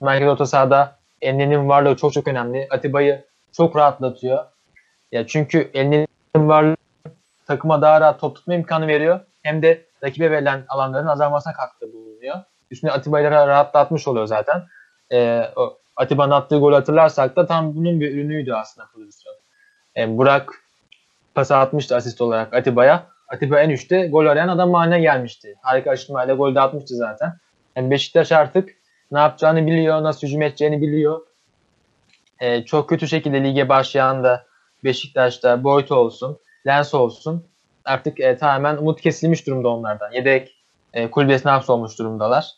Merkez 0.00 0.28
orta 0.28 0.46
sahada 0.46 0.96
Enlin'in 1.20 1.68
varlığı 1.68 1.96
çok 1.96 2.12
çok 2.12 2.28
önemli. 2.28 2.66
Atiba'yı 2.70 3.24
çok 3.52 3.76
rahatlatıyor. 3.76 4.44
Ya 5.12 5.26
çünkü 5.26 5.70
Enlin'in 5.74 6.48
varlığı 6.48 6.76
takıma 7.46 7.82
daha 7.82 8.00
rahat 8.00 8.20
top 8.20 8.36
tutma 8.36 8.54
imkanı 8.54 8.86
veriyor. 8.86 9.20
Hem 9.42 9.62
de 9.62 9.84
rakibe 10.04 10.30
verilen 10.30 10.64
alanların 10.68 11.06
azalmasına 11.06 11.52
katkı 11.52 11.92
bulunuyor. 11.92 12.36
Üstüne 12.70 12.90
Atiba'yı 12.90 13.30
rahatlatmış 13.30 14.08
oluyor 14.08 14.26
zaten. 14.26 14.62
Ee, 15.12 15.50
Atiba'nın 15.96 16.30
attığı 16.30 16.58
gol 16.58 16.72
hatırlarsak 16.72 17.36
da 17.36 17.46
tam 17.46 17.76
bunun 17.76 18.00
bir 18.00 18.12
ürünüydü 18.12 18.52
aslında 18.52 18.88
pozisyon. 18.94 19.34
Ee, 19.96 20.18
Burak 20.18 20.52
pas 21.34 21.50
atmıştı 21.50 21.96
asist 21.96 22.20
olarak 22.20 22.54
Atiba'ya. 22.54 23.06
Atiba 23.28 23.60
en 23.60 23.70
üçte 23.70 24.08
gol 24.08 24.26
arayan 24.26 24.48
adam 24.48 24.74
haline 24.74 25.00
gelmişti. 25.00 25.54
Harika 25.62 25.90
aşırtmayla 25.90 26.34
gol 26.34 26.54
de 26.54 26.60
atmıştı 26.60 26.94
zaten. 26.94 27.38
Yani 27.76 27.90
Beşiktaş 27.90 28.32
artık 28.32 28.75
ne 29.12 29.18
yapacağını 29.18 29.66
biliyor, 29.66 30.02
nasıl 30.02 30.26
hücum 30.26 30.42
edeceğini 30.42 30.82
biliyor. 30.82 31.20
Ee, 32.40 32.64
çok 32.64 32.88
kötü 32.88 33.08
şekilde 33.08 33.44
lige 33.44 33.68
başlayan 33.68 34.24
da 34.24 34.46
Beşiktaş'ta 34.84 35.64
Boyd 35.64 35.88
olsun, 35.88 36.38
Lens 36.66 36.94
olsun 36.94 37.46
artık 37.86 38.20
e, 38.20 38.36
tamamen 38.36 38.76
umut 38.76 39.00
kesilmiş 39.00 39.46
durumda 39.46 39.68
onlardan. 39.68 40.12
Yedek 40.12 40.56
e, 40.94 41.10
kulübesine 41.10 41.52
hapsolmuş 41.52 41.98
durumdalar. 41.98 42.50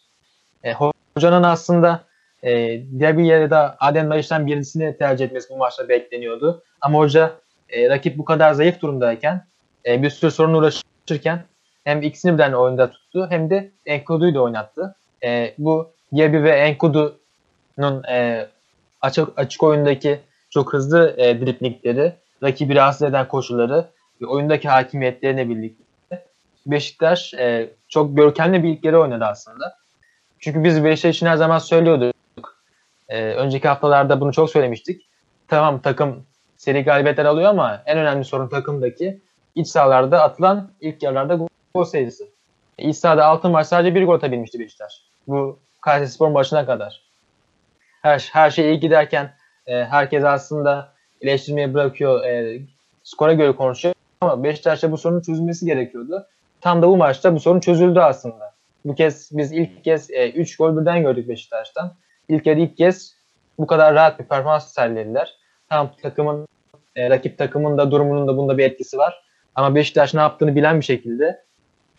E, 0.64 0.74
hocanın 1.14 1.42
aslında 1.42 2.04
e, 2.42 2.82
Diaby 3.00 3.26
ya 3.26 3.50
da 3.50 3.76
Adem 3.80 4.08
Mayış'tan 4.08 4.46
birisini 4.46 4.96
tercih 4.98 5.24
etmesi 5.24 5.50
bu 5.50 5.56
maçta 5.56 5.88
bekleniyordu. 5.88 6.62
Ama 6.80 6.98
hoca 6.98 7.32
e, 7.68 7.88
rakip 7.88 8.18
bu 8.18 8.24
kadar 8.24 8.52
zayıf 8.52 8.80
durumdayken 8.80 9.46
e, 9.86 10.02
bir 10.02 10.10
sürü 10.10 10.30
sorun 10.30 10.54
uğraşırken 10.54 11.44
hem 11.84 12.02
ikisini 12.02 12.32
birden 12.32 12.52
oyunda 12.52 12.90
tuttu 12.90 13.26
hem 13.30 13.50
de 13.50 13.70
Enkudu'yu 13.86 14.34
da 14.34 14.42
oynattı. 14.42 14.96
E, 15.24 15.54
bu 15.58 15.92
Diaby 16.14 16.42
ve 16.42 16.50
Enkudu'nun 16.50 18.04
e, 18.04 18.48
açık, 19.00 19.28
açık 19.36 19.62
oyundaki 19.62 20.20
çok 20.50 20.72
hızlı 20.72 21.14
e, 21.18 21.40
driplingleri, 21.40 22.12
rakibi 22.42 22.74
rahatsız 22.74 23.02
eden 23.02 23.28
koşulları 23.28 23.84
ve 24.20 24.26
oyundaki 24.26 24.68
hakimiyetlerine 24.68 25.48
birlikte 25.48 26.24
Beşiktaş 26.66 27.34
e, 27.34 27.70
çok 27.88 28.16
görkemli 28.16 28.62
bir 28.62 28.68
ilk 28.68 28.84
yarı 28.84 29.00
oynadı 29.00 29.24
aslında. 29.24 29.76
Çünkü 30.38 30.64
biz 30.64 30.84
Beşiktaş 30.84 31.16
için 31.16 31.26
her 31.26 31.36
zaman 31.36 31.58
söylüyorduk. 31.58 32.14
E, 33.08 33.22
önceki 33.24 33.68
haftalarda 33.68 34.20
bunu 34.20 34.32
çok 34.32 34.50
söylemiştik. 34.50 35.08
Tamam 35.48 35.80
takım 35.80 36.24
seri 36.56 36.84
galibiyetler 36.84 37.24
alıyor 37.24 37.50
ama 37.50 37.82
en 37.86 37.98
önemli 37.98 38.24
sorun 38.24 38.48
takımdaki 38.48 39.20
iç 39.54 39.68
sahalarda 39.68 40.22
atılan 40.22 40.70
ilk 40.80 41.02
yarılarda 41.02 41.46
gol 41.74 41.84
sayısı. 41.84 42.28
İç 42.78 42.96
sahada 42.96 43.24
altın 43.26 43.50
maç 43.50 43.66
sadece 43.66 43.94
bir 43.94 44.06
gol 44.06 44.14
atabilmişti 44.14 44.58
Beşiktaş. 44.58 44.92
Bu 45.28 45.58
Kayserispor 45.80 46.34
başına 46.34 46.66
kadar. 46.66 47.02
Her, 48.02 48.30
her 48.32 48.50
şey 48.50 48.70
iyi 48.70 48.80
giderken 48.80 49.34
e, 49.66 49.84
herkes 49.84 50.24
aslında 50.24 50.92
eleştirmeyi 51.20 51.74
bırakıyor. 51.74 52.24
E, 52.24 52.60
skora 53.02 53.32
göre 53.32 53.56
konuşuyor 53.56 53.94
ama 54.20 54.44
Beşiktaş'ta 54.44 54.92
bu 54.92 54.98
sorunun 54.98 55.20
çözülmesi 55.20 55.66
gerekiyordu. 55.66 56.26
Tam 56.60 56.82
da 56.82 56.88
bu 56.88 56.96
maçta 56.96 57.34
bu 57.34 57.40
sorun 57.40 57.60
çözüldü 57.60 58.00
aslında. 58.00 58.54
Bu 58.84 58.94
kez 58.94 59.30
biz 59.32 59.52
ilk 59.52 59.84
kez 59.84 60.10
3 60.10 60.14
e, 60.14 60.56
gol 60.58 60.80
birden 60.80 61.02
gördük 61.02 61.28
Beşiktaş'tan. 61.28 61.94
İlk 62.28 62.46
yarı 62.46 62.60
ilk 62.60 62.76
kez 62.76 63.14
bu 63.58 63.66
kadar 63.66 63.94
rahat 63.94 64.18
bir 64.18 64.24
performans 64.24 64.72
sergilediler. 64.72 65.34
Tam 65.68 65.92
takımın 66.02 66.48
e, 66.96 67.10
rakip 67.10 67.38
takımın 67.38 67.78
da 67.78 67.90
durumunun 67.90 68.28
da 68.28 68.36
bunda 68.36 68.58
bir 68.58 68.64
etkisi 68.64 68.98
var. 68.98 69.22
Ama 69.54 69.74
Beşiktaş 69.74 70.14
ne 70.14 70.20
yaptığını 70.20 70.56
bilen 70.56 70.80
bir 70.80 70.84
şekilde 70.84 71.44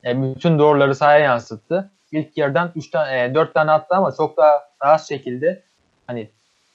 e, 0.06 0.24
bütün 0.24 0.60
doğruları 0.60 0.96
sahaya 0.96 1.20
yansıttı. 1.20 1.92
İlk 2.12 2.38
yarıdan 2.38 2.72
3 2.76 2.90
tane 2.92 3.24
e, 3.24 3.36
4 3.36 3.54
tane 3.54 3.72
attı 3.72 3.96
ama 3.96 4.12
çok 4.18 4.38
daha 4.38 4.70
rahat 4.84 5.08
şekilde 5.08 5.64
hani 6.08 6.30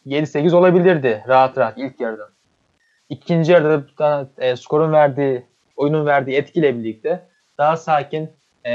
7-8 0.07 0.55
olabilirdi 0.55 1.25
rahat 1.29 1.59
rahat 1.59 1.79
ilk 1.79 2.01
yarıdan. 2.01 2.29
İkinci 3.09 3.53
yarıda 3.53 4.29
e, 4.39 4.57
skorun 4.57 4.93
verdiği, 4.93 5.47
oyunun 5.77 6.07
verdiği 6.07 6.37
etkiyle 6.37 6.79
birlikte 6.79 7.29
daha 7.59 7.77
sakin 7.77 8.31
e, 8.67 8.73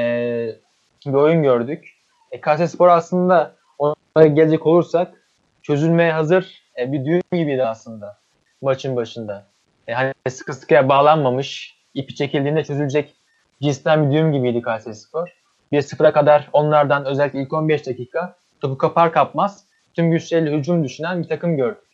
bir 1.06 1.14
oyun 1.14 1.44
gördük. 1.44 1.96
E, 2.32 2.42
Kayserispor 2.42 2.88
aslında 2.88 3.56
ona 3.78 4.28
gelecek 4.28 4.66
olursak 4.66 5.14
çözülmeye 5.62 6.12
hazır 6.12 6.64
e, 6.80 6.92
bir 6.92 7.06
düğüm 7.06 7.22
gibiydi 7.32 7.66
aslında 7.66 8.18
maçın 8.62 8.96
başında. 8.96 9.48
E, 9.88 9.94
hani 9.94 10.14
sıkı 10.30 10.54
sıkıya 10.54 10.90
bağlanmamış, 10.90 11.78
ipi 11.94 12.16
çekildiğinde 12.16 12.64
çözülecek 12.64 13.16
cinsten 13.62 14.08
bir 14.08 14.16
düğüm 14.16 14.34
gibiydi 14.34 14.62
Kayserispor. 14.62 15.39
1-0'a 15.72 16.14
kadar 16.14 16.50
onlardan 16.54 17.06
özellikle 17.06 17.42
ilk 17.42 17.54
15 17.54 17.86
dakika 17.86 18.36
topu 18.62 18.78
kapar 18.78 19.12
kapmaz 19.12 19.66
tüm 19.94 20.12
güçleriyle 20.12 20.58
hücum 20.58 20.84
düşünen 20.84 21.24
bir 21.24 21.28
takım 21.28 21.58
gördük. 21.58 21.90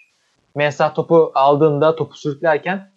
Mensah 0.55 0.93
topu 0.93 1.32
aldığında 1.36 1.95
topu 1.95 2.17
sürüklerken 2.17 2.89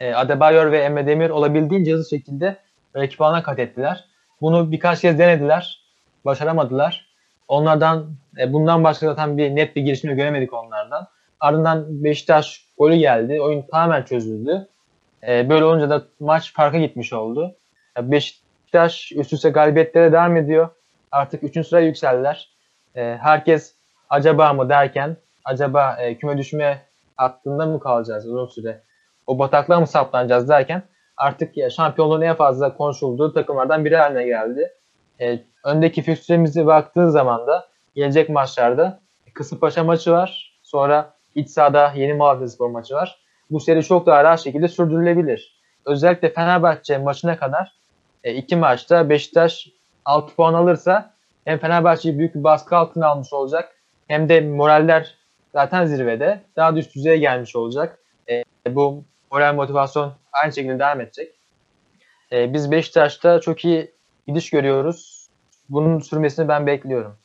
e, 0.00 0.14
Adebayor 0.14 0.72
ve 0.72 0.78
Emre 0.78 1.06
Demir 1.06 1.30
olabildiğince 1.30 1.92
hızlı 1.92 2.08
şekilde 2.10 2.56
rakip 2.96 3.22
alana 3.22 3.42
kat 3.42 3.58
ettiler. 3.58 4.04
Bunu 4.40 4.72
birkaç 4.72 5.00
kez 5.00 5.18
denediler. 5.18 5.82
Başaramadılar. 6.24 7.06
Onlardan 7.48 8.06
e, 8.38 8.52
bundan 8.52 8.84
başka 8.84 9.06
zaten 9.06 9.38
bir 9.38 9.56
net 9.56 9.76
bir 9.76 9.82
girişimi 9.82 10.16
göremedik 10.16 10.52
onlardan. 10.52 11.06
Ardından 11.40 12.04
Beşiktaş 12.04 12.66
golü 12.78 12.96
geldi. 12.96 13.40
Oyun 13.40 13.62
tamamen 13.62 14.02
çözüldü. 14.02 14.68
E, 15.28 15.48
böyle 15.48 15.64
olunca 15.64 15.90
da 15.90 16.02
maç 16.20 16.52
farka 16.52 16.78
gitmiş 16.78 17.12
oldu. 17.12 17.54
E, 17.98 18.10
Beşiktaş 18.66 19.12
üst 19.12 19.32
üste 19.32 19.50
galibiyetlere 19.50 20.12
devam 20.12 20.36
ediyor. 20.36 20.68
Artık 21.12 21.42
3. 21.56 21.66
sıraya 21.66 21.86
yükseldiler. 21.86 22.50
E, 22.96 23.16
herkes 23.20 23.74
acaba 24.10 24.52
mı 24.52 24.68
derken 24.68 25.16
acaba 25.44 25.96
e, 26.00 26.18
küme 26.18 26.38
düşme 26.38 26.82
hattında 27.16 27.66
mı 27.66 27.80
kalacağız 27.80 28.26
uzun 28.26 28.46
süre? 28.46 28.82
O 29.26 29.38
bataklığa 29.38 29.80
mı 29.80 29.86
saplanacağız 29.86 30.48
derken 30.48 30.82
artık 31.16 31.56
ya, 31.56 31.70
şampiyonluğun 31.70 32.20
en 32.20 32.34
fazla 32.34 32.76
konuşulduğu 32.76 33.32
takımlardan 33.32 33.84
biri 33.84 33.96
haline 33.96 34.24
geldi. 34.24 34.72
E, 35.20 35.38
öndeki 35.64 36.02
fikstüremize 36.02 36.66
baktığı 36.66 37.10
zaman 37.10 37.46
da 37.46 37.68
gelecek 37.94 38.28
maçlarda 38.28 39.00
Kısımpaşa 39.34 39.84
maçı 39.84 40.12
var. 40.12 40.58
Sonra 40.62 41.14
iç 41.34 41.50
sahada 41.50 41.92
Yeni 41.96 42.14
Malatya 42.14 42.48
Spor 42.48 42.70
maçı 42.70 42.94
var. 42.94 43.18
Bu 43.50 43.60
seri 43.60 43.84
çok 43.84 44.06
daha 44.06 44.24
rahat 44.24 44.40
şekilde 44.40 44.68
sürdürülebilir. 44.68 45.60
Özellikle 45.84 46.32
Fenerbahçe 46.32 46.98
maçına 46.98 47.36
kadar 47.36 47.76
e, 48.26 48.34
iki 48.34 48.56
maçta 48.56 49.08
Beşiktaş 49.08 49.68
6 50.04 50.34
puan 50.34 50.54
alırsa 50.54 51.14
hem 51.44 51.58
Fenerbahçe'yi 51.58 52.18
büyük 52.18 52.34
bir 52.34 52.44
baskı 52.44 52.76
altına 52.76 53.06
almış 53.06 53.32
olacak 53.32 53.76
hem 54.08 54.28
de 54.28 54.40
moraller 54.40 55.14
zaten 55.52 55.86
zirvede 55.86 56.40
daha 56.56 56.76
düşük 56.76 56.94
düzeye 56.94 57.16
gelmiş 57.16 57.56
olacak. 57.56 57.98
E, 58.28 58.44
bu 58.70 59.04
moral 59.30 59.54
motivasyon 59.54 60.14
aynı 60.32 60.52
şekilde 60.52 60.78
devam 60.78 61.00
edecek. 61.00 61.34
E, 62.32 62.52
biz 62.52 62.70
Beşiktaş'ta 62.70 63.40
çok 63.40 63.64
iyi 63.64 63.90
gidiş 64.26 64.50
görüyoruz. 64.50 65.28
Bunun 65.68 66.00
sürmesini 66.00 66.48
ben 66.48 66.66
bekliyorum. 66.66 67.16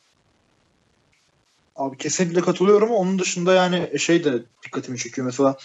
Abi 1.76 1.96
kesinlikle 1.96 2.40
katılıyorum. 2.40 2.90
Onun 2.90 3.18
dışında 3.18 3.54
yani 3.54 3.98
şey 3.98 4.24
de 4.24 4.32
dikkatimi 4.66 4.98
çekiyor. 4.98 5.24
Mesela 5.24 5.56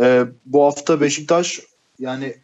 e, 0.00 0.24
bu 0.46 0.64
hafta 0.64 1.00
Beşiktaş 1.00 1.60
yani 1.98 2.34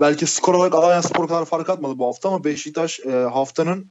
belki 0.00 0.26
skor 0.26 0.54
olarak 0.54 0.74
Alanya 0.74 1.02
Spor 1.02 1.28
kadar 1.28 1.44
fark 1.44 1.70
atmadı 1.70 1.98
bu 1.98 2.06
hafta 2.06 2.28
ama 2.28 2.44
Beşiktaş 2.44 3.00
e, 3.00 3.10
haftanın 3.10 3.86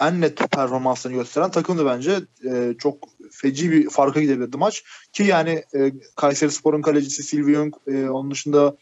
en 0.00 0.20
net 0.20 0.50
performansını 0.50 1.12
gösteren 1.12 1.50
takımdı 1.50 1.86
bence. 1.86 2.20
E, 2.44 2.74
çok 2.78 2.96
feci 3.30 3.70
bir 3.70 3.90
farka 3.90 4.20
gidebilirdi 4.20 4.56
maç. 4.56 4.84
Ki 5.12 5.22
yani 5.22 5.64
e, 5.74 5.92
Kayseri 6.16 6.50
Spor'un 6.50 6.82
kalecisi 6.82 7.22
Silvi 7.22 7.54
Jung, 7.54 7.74
e, 7.86 8.08
onun 8.08 8.30
dışında 8.30 8.76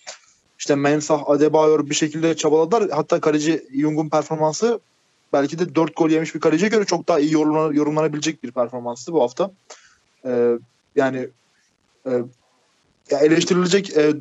işte 0.59 0.75
Mensah, 0.75 1.31
Adebayor 1.31 1.91
bir 1.91 1.95
şekilde 1.95 2.37
çabaladılar. 2.37 2.91
Hatta 2.91 3.21
kaleci 3.21 3.67
Jung'un 3.81 4.09
performansı 4.09 4.81
belki 5.33 5.59
de 5.59 5.75
4 5.75 5.97
gol 5.97 6.11
yemiş 6.11 6.35
bir 6.35 6.41
kaleciye 6.41 6.69
göre 6.69 6.85
çok 6.85 7.09
daha 7.09 7.21
iyi 7.21 7.33
yorumlan 7.33 7.73
yorumlanabilecek 7.73 8.43
bir 8.43 8.51
performanstı 8.51 9.13
bu 9.13 9.23
hafta. 9.23 9.51
E, 10.25 10.53
yani 10.97 11.29
e, 12.07 12.11
ya 13.11 13.19
eleştirilecek 13.19 13.97
e, 13.97 14.13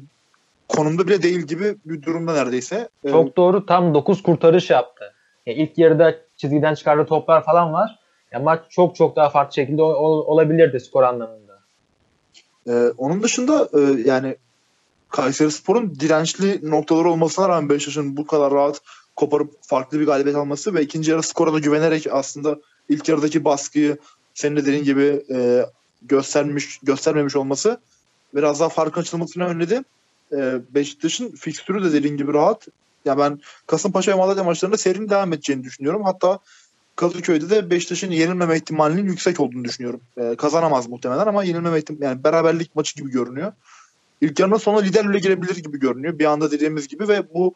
konumda 0.68 1.08
bile 1.08 1.24
değil 1.24 1.40
gibi 1.40 1.76
bir 1.86 2.02
durumda 2.02 2.34
neredeyse. 2.34 2.90
Çok 3.12 3.38
doğru. 3.38 3.66
Tam 3.66 3.94
9 3.94 4.24
kurtarış 4.24 4.70
yaptı. 4.70 5.14
Yani 5.46 5.58
ilk 5.58 5.78
yarıda 5.78 6.16
çizgiden 6.38 6.76
çıkardığı 6.76 7.06
toplar 7.06 7.44
falan 7.44 7.74
var. 7.74 8.00
Ya 8.32 8.40
maç 8.40 8.60
çok 8.70 8.96
çok 8.96 9.16
daha 9.16 9.30
farklı 9.30 9.54
şekilde 9.54 9.82
olabilirdi 9.82 10.80
skor 10.80 11.04
anlamında. 11.04 11.60
Ee, 12.68 12.72
onun 12.98 13.24
dışında 13.24 13.70
e, 13.74 13.80
yani 14.06 14.36
Kayseri 15.10 15.52
Spor'un 15.52 15.96
dirençli 15.96 16.72
noktaları 16.72 17.10
olmasına 17.10 17.50
rağmen 17.50 17.70
Beşiktaş'ın 17.70 18.18
bu 18.18 18.28
kadar 18.28 18.54
rahat 18.54 18.82
koparıp 19.16 19.54
farklı 19.62 20.00
bir 20.00 20.06
galibiyet 20.06 20.38
alması 20.38 20.74
ve 20.74 20.82
ikinci 20.82 21.12
yarı 21.12 21.24
skora 21.24 21.54
da 21.54 21.60
güvenerek 21.60 22.08
aslında 22.12 22.58
ilk 22.90 23.10
yarıdaki 23.10 23.46
baskıyı 23.46 23.98
senin 24.34 24.56
de 24.56 24.62
dediğin 24.62 24.84
gibi 24.84 25.24
e, 25.32 25.66
göstermiş 26.02 26.80
göstermemiş 26.84 27.36
olması 27.36 27.80
biraz 28.36 28.60
daha 28.60 28.70
farkın 28.70 29.02
açılmasını 29.02 29.46
önledi. 29.46 29.82
E, 30.32 30.62
Beşiktaş'ın 30.70 31.32
fikstürü 31.32 31.84
de 31.84 31.94
dediğin 31.94 32.18
gibi 32.18 32.34
rahat. 32.34 32.68
Ya 33.06 33.18
ben 33.18 33.40
Kasımpaşa 33.68 34.12
ve 34.12 34.16
Malatya 34.16 34.44
maçlarında 34.44 34.78
serinin 34.78 35.10
devam 35.10 35.34
edeceğini 35.34 35.64
düşünüyorum. 35.64 36.04
Hatta 36.04 36.40
Kadıköy'de 36.96 37.50
de 37.50 37.70
Beşiktaş'ın 37.70 38.12
yenilmeme 38.12 38.56
ihtimalinin 38.56 39.06
yüksek 39.06 39.40
olduğunu 39.40 39.64
düşünüyorum. 39.64 40.02
E, 40.18 40.36
kazanamaz 40.36 40.90
muhtemelen 40.90 41.28
ama 41.28 41.44
yenilmeme 41.44 41.78
ihtimali 41.80 42.04
yani 42.04 42.24
beraberlik 42.24 42.76
maçı 42.76 42.96
gibi 42.96 43.12
görünüyor. 43.12 43.54
İlk 44.22 44.40
yarının 44.40 44.58
sonunda 44.58 44.82
lider 44.82 45.10
bile 45.10 45.20
girebilir 45.20 45.56
gibi 45.56 45.80
görünüyor. 45.80 46.20
Bir 46.20 46.26
anda 46.26 46.52
dediğimiz 46.52 46.88
gibi 46.88 47.08
ve 47.08 47.34
bu 47.34 47.54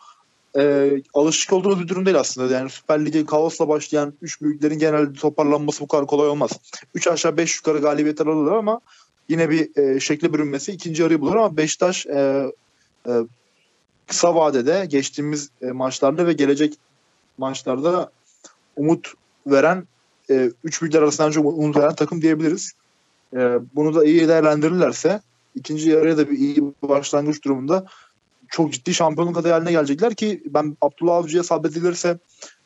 e, 0.58 0.92
alışık 1.14 1.54
olduğumuz 1.54 1.80
bir 1.80 1.88
durum 1.88 2.06
değil 2.06 2.20
aslında. 2.20 2.54
Yani 2.54 2.70
Süper 2.70 3.06
Lig'e 3.06 3.26
kaosla 3.26 3.68
başlayan 3.68 4.14
3 4.22 4.42
büyüklerin 4.42 4.80
genelde 4.80 5.14
toparlanması 5.14 5.84
bu 5.84 5.88
kadar 5.88 6.08
kolay 6.08 6.28
olmaz. 6.28 6.52
3 6.96 7.08
aşağı 7.08 7.38
5 7.38 7.58
yukarı 7.58 7.78
galibiyetler 7.78 8.26
alırlar 8.26 8.56
ama 8.56 8.82
yine 9.32 9.50
bir 9.50 9.78
e, 9.78 10.00
şekle 10.00 10.34
bürünmesi 10.34 10.72
ikinci 10.72 11.02
yarıyı 11.02 11.22
bulur 11.22 11.36
ama 11.36 11.58
Beşiktaş 11.58 12.06
e, 12.06 12.52
e, 13.08 13.12
kısa 14.08 14.36
vadede 14.36 14.86
geçtiğimiz 14.90 15.50
e, 15.62 15.66
maçlarda 15.66 16.28
ve 16.28 16.34
gelecek 16.34 16.74
maçlarda 17.38 18.12
umut 18.76 19.14
veren 19.48 19.88
e, 20.30 20.52
üç 20.64 20.82
büyükler 20.82 21.02
arasından 21.02 21.32
çok 21.32 21.46
umut 21.46 21.78
veren 21.78 21.96
takım 21.96 22.22
diyebiliriz. 22.22 22.72
E, 23.34 23.60
bunu 23.76 23.96
da 23.96 24.06
iyi 24.06 24.28
değerlendirirlerse 24.28 25.22
ikinci 25.56 25.90
yarıya 25.90 26.18
da 26.18 26.30
bir 26.30 26.38
iyi 26.38 26.74
başlangıç 26.82 27.44
durumunda 27.44 27.86
çok 28.50 28.74
ciddi 28.74 28.94
şampiyonluk 28.94 29.38
adayı 29.38 29.54
haline 29.54 29.72
gelecekler 29.72 30.16
ki 30.16 30.44
ben 30.46 30.78
Abdullah 30.82 31.16
Avcı'ya 31.16 31.44
sabredilirse 31.44 32.18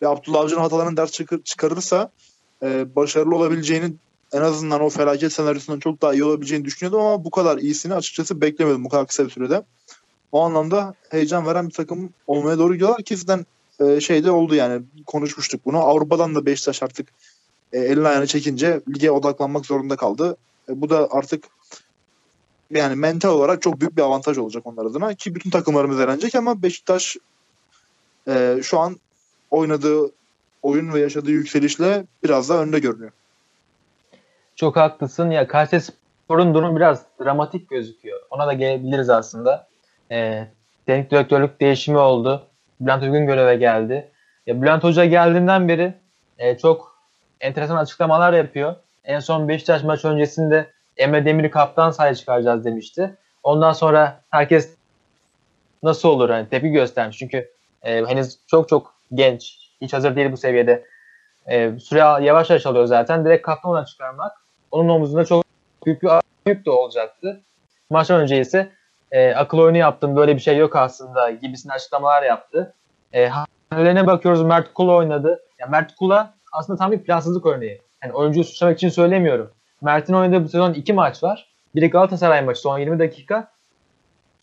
ve 0.02 0.08
Abdullah 0.08 0.40
Avcı'nın 0.40 0.62
hatalarının 0.62 0.98
ders 0.98 1.12
çıkarırsa 1.44 2.12
e, 2.64 2.96
başarılı 2.96 3.36
olabileceğini 3.36 3.94
en 4.36 4.42
azından 4.42 4.82
o 4.82 4.90
felaket 4.90 5.34
senaryosundan 5.34 5.80
çok 5.80 6.02
daha 6.02 6.14
iyi 6.14 6.24
olabileceğini 6.24 6.66
düşünüyordum 6.66 7.00
ama 7.00 7.26
bu 7.26 7.32
kadar 7.32 7.58
iyisini 7.58 7.94
açıkçası 7.94 8.42
beklemedim 8.42 8.84
bu 8.84 8.90
kadar 8.90 9.08
kısa 9.08 9.26
bir 9.26 9.30
sürede. 9.30 9.64
O 10.32 10.42
anlamda 10.42 10.94
heyecan 11.10 11.46
veren 11.46 11.68
bir 11.68 11.74
takım 11.74 12.10
olmaya 12.28 12.58
doğru 12.58 12.74
gidiyorlar 12.74 13.04
ki 13.04 13.18
sizden 13.18 13.46
e, 13.80 14.00
şey 14.00 14.24
de 14.24 14.32
oldu 14.32 14.56
yani 14.56 14.82
konuşmuştuk 15.06 15.62
bunu. 15.66 15.78
Avrupa'dan 15.78 16.36
da 16.36 16.46
Beşiktaş 16.46 16.84
artık 16.84 17.08
e, 17.74 17.80
elini 17.80 18.08
ayağını 18.08 18.28
çekince 18.28 18.82
lige 18.96 19.12
odaklanmak 19.12 19.66
zorunda 19.66 19.96
kaldı. 19.96 20.38
E, 20.70 20.82
bu 20.82 20.90
da 20.90 21.08
artık 21.12 21.44
yani 22.72 22.96
mental 22.96 23.30
olarak 23.30 23.62
çok 23.62 23.80
büyük 23.80 23.98
bir 23.98 24.02
avantaj 24.02 24.38
olacak 24.38 24.66
onlar 24.66 24.86
adına 24.86 25.14
ki 25.14 25.36
bütün 25.36 25.50
takımlarımız 25.50 26.00
elenecek 26.00 26.36
ama 26.36 26.62
Beşiktaş 26.62 27.18
e, 28.28 28.60
şu 28.64 28.80
an 28.80 29.00
oynadığı 29.52 30.12
oyun 30.62 30.94
ve 30.94 31.00
yaşadığı 31.00 31.32
yükselişle 31.32 32.06
biraz 32.24 32.50
daha 32.50 32.64
önde 32.64 32.80
görünüyor. 32.80 33.12
Çok 34.56 34.76
haklısın. 34.76 35.32
Ya 35.32 35.48
Kayseri 35.48 35.82
Spor'un 35.82 36.54
durumu 36.54 36.76
biraz 36.76 37.06
dramatik 37.24 37.70
gözüküyor. 37.70 38.20
Ona 38.30 38.48
da 38.48 38.54
gelebiliriz 38.54 39.10
aslında. 39.10 39.68
E, 40.12 40.48
teknik 40.86 41.12
direktörlük 41.12 41.62
değişimi 41.62 41.98
oldu. 41.98 42.44
Bülent 42.80 43.04
Uygun 43.04 43.26
göreve 43.26 43.56
geldi. 43.56 44.12
Ya 44.48 44.62
Bülent 44.62 44.84
Hoca 44.84 45.06
geldiğinden 45.06 45.68
beri 45.68 45.94
e, 46.38 46.58
çok 46.58 47.00
enteresan 47.42 47.76
açıklamalar 47.76 48.34
yapıyor. 48.34 48.76
En 49.04 49.20
son 49.20 49.48
Beşiktaş 49.48 49.84
maç 49.84 50.06
öncesinde 50.06 50.72
Emre 50.98 51.26
Demir'i 51.26 51.50
kaptan 51.50 51.92
sahaya 51.92 52.16
çıkaracağız 52.16 52.66
demişti. 52.66 53.16
Ondan 53.44 53.74
sonra 53.74 54.22
herkes 54.30 54.76
nasıl 55.84 56.10
olur 56.10 56.30
hani 56.30 56.50
tepki 56.50 56.70
göstermiş. 56.70 57.18
Çünkü 57.18 57.52
e, 57.84 58.06
henüz 58.06 58.38
çok 58.48 58.70
çok 58.70 58.94
genç. 59.14 59.58
Hiç 59.82 59.94
hazır 59.94 60.16
değil 60.16 60.32
bu 60.32 60.38
seviyede. 60.38 60.86
E, 61.48 61.80
süre 61.80 62.00
yavaş 62.00 62.50
yavaş 62.50 62.66
alıyor 62.66 62.86
zaten. 62.86 63.26
Direkt 63.26 63.46
kaptan 63.46 63.72
olarak 63.72 63.88
çıkarmak 63.88 64.45
onun 64.76 64.90
omuzunda 64.90 65.26
çok 65.26 65.44
büyük 65.86 66.04
bir 66.04 66.10
yük 66.48 66.66
de 66.66 66.72
olacaktı. 66.72 67.42
Maç 67.90 68.10
önce 68.10 68.40
ise 68.40 68.72
e, 69.12 69.34
akıl 69.34 69.58
oyunu 69.58 69.78
yaptım 69.78 70.16
böyle 70.16 70.36
bir 70.36 70.42
şey 70.42 70.58
yok 70.58 70.76
aslında 70.76 71.32
gibisine 71.32 71.74
açıklamalar 71.74 72.24
yaptı. 72.24 72.74
E, 73.14 73.30
Hallerine 73.70 74.08
bakıyoruz 74.08 74.44
Mert 74.44 74.74
Kula 74.74 74.96
oynadı. 74.96 75.40
Yani 75.60 75.72
Mert 75.72 75.96
Kula 75.96 76.34
aslında 76.52 76.80
tam 76.80 76.92
bir 76.92 77.04
plansızlık 77.04 77.46
örneği. 77.46 77.82
Yani 78.04 78.14
oyuncuyu 78.14 78.44
suçlamak 78.44 78.78
için 78.78 78.90
söylemiyorum. 78.90 79.52
Mert'in 79.82 80.14
oynadığı 80.14 80.44
bu 80.44 80.50
sezon 80.50 80.74
iki 80.74 80.94
maç 80.94 81.24
var. 81.24 81.56
Biri 81.76 81.90
Galatasaray 81.90 82.42
maçı 82.42 82.62
son 82.62 82.78
20 82.78 83.00
dakika. 83.00 83.52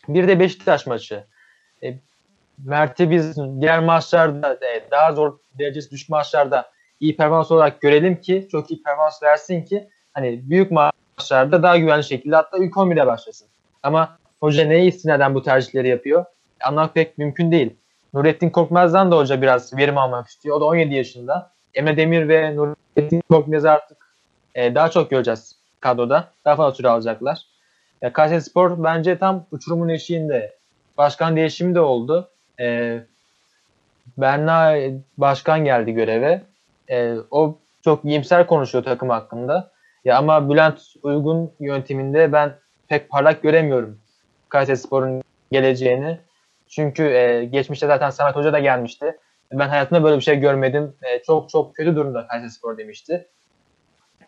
Bir 0.07 0.27
de 0.27 0.39
Beşiktaş 0.39 0.87
maçı. 0.87 1.23
E, 1.83 1.93
Mert'i 2.65 3.11
biz 3.11 3.37
diğer 3.61 3.79
maçlarda 3.79 4.53
e, 4.53 4.91
daha 4.91 5.11
zor 5.13 5.39
derecesi 5.59 5.91
düşük 5.91 6.09
maçlarda 6.09 6.73
iyi 6.99 7.17
performans 7.17 7.51
olarak 7.51 7.81
görelim 7.81 8.21
ki 8.21 8.47
çok 8.51 8.71
iyi 8.71 8.83
performans 8.83 9.23
versin 9.23 9.63
ki 9.63 9.89
hani 10.13 10.49
büyük 10.49 10.71
maçlarda 10.71 11.63
daha 11.63 11.77
güvenli 11.77 12.03
şekilde 12.03 12.35
hatta 12.35 12.57
ilk 12.57 12.73
11'de 12.73 13.07
başlasın. 13.07 13.47
Ama 13.83 14.17
hoca 14.39 14.65
neye 14.65 14.85
istinaden 14.85 15.35
bu 15.35 15.43
tercihleri 15.43 15.87
yapıyor? 15.87 16.25
Anlamak 16.63 16.93
pek 16.93 17.17
mümkün 17.17 17.51
değil. 17.51 17.75
Nurettin 18.13 18.49
Korkmaz'dan 18.49 19.11
da 19.11 19.17
hoca 19.17 19.41
biraz 19.41 19.77
verim 19.77 19.97
almak 19.97 20.27
istiyor. 20.27 20.57
O 20.57 20.61
da 20.61 20.65
17 20.65 20.95
yaşında. 20.95 21.51
Emre 21.73 21.97
Demir 21.97 22.27
ve 22.27 22.55
Nurettin 22.55 23.21
Korkmaz 23.29 23.65
artık 23.65 23.97
e, 24.55 24.75
daha 24.75 24.89
çok 24.89 25.09
göreceğiz 25.09 25.55
kadroda. 25.79 26.27
Daha 26.45 26.55
fazla 26.55 26.75
süre 26.75 26.89
alacaklar. 26.89 27.41
Ya, 28.01 28.13
Kayseri 28.13 28.41
Spor 28.41 28.83
bence 28.83 29.17
tam 29.17 29.45
uçurumun 29.51 29.89
eşiğinde. 29.89 30.55
Başkan 30.97 31.35
değişimi 31.35 31.75
de 31.75 31.79
oldu. 31.79 32.29
E, 32.59 32.99
Berna 34.17 34.75
başkan 35.17 35.65
geldi 35.65 35.91
göreve. 35.91 36.41
E, 36.89 37.15
o 37.31 37.57
çok 37.83 38.05
iyimser 38.05 38.47
konuşuyor 38.47 38.83
takım 38.83 39.09
hakkında. 39.09 39.71
Ya 40.05 40.17
ama 40.17 40.49
Bülent 40.49 40.81
Uygun 41.03 41.51
yönteminde 41.59 42.31
ben 42.31 42.55
pek 42.87 43.09
parlak 43.09 43.43
göremiyorum 43.43 43.99
Kayseri 44.49 44.77
Spor'un 44.77 45.23
geleceğini. 45.51 46.19
Çünkü 46.67 47.03
e, 47.03 47.45
geçmişte 47.45 47.87
zaten 47.87 48.09
Samet 48.09 48.35
Hoca 48.35 48.53
da 48.53 48.59
gelmişti. 48.59 49.17
Ben 49.51 49.69
hayatımda 49.69 50.03
böyle 50.03 50.17
bir 50.17 50.21
şey 50.21 50.39
görmedim. 50.39 50.95
E, 51.03 51.23
çok 51.23 51.49
çok 51.49 51.75
kötü 51.75 51.95
durumda 51.95 52.27
Kayseri 52.27 52.49
Spor 52.49 52.77
demişti. 52.77 53.27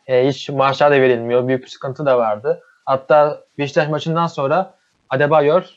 E, 0.07 0.27
hiç 0.27 0.49
maaşlar 0.49 0.91
da 0.91 0.95
verilmiyor. 1.01 1.47
Büyük 1.47 1.63
bir 1.63 1.67
sıkıntı 1.67 2.05
da 2.05 2.17
vardı. 2.17 2.61
Hatta 2.85 3.43
Beşiktaş 3.57 3.89
maçından 3.89 4.27
sonra 4.27 4.75
Adebayor 5.09 5.69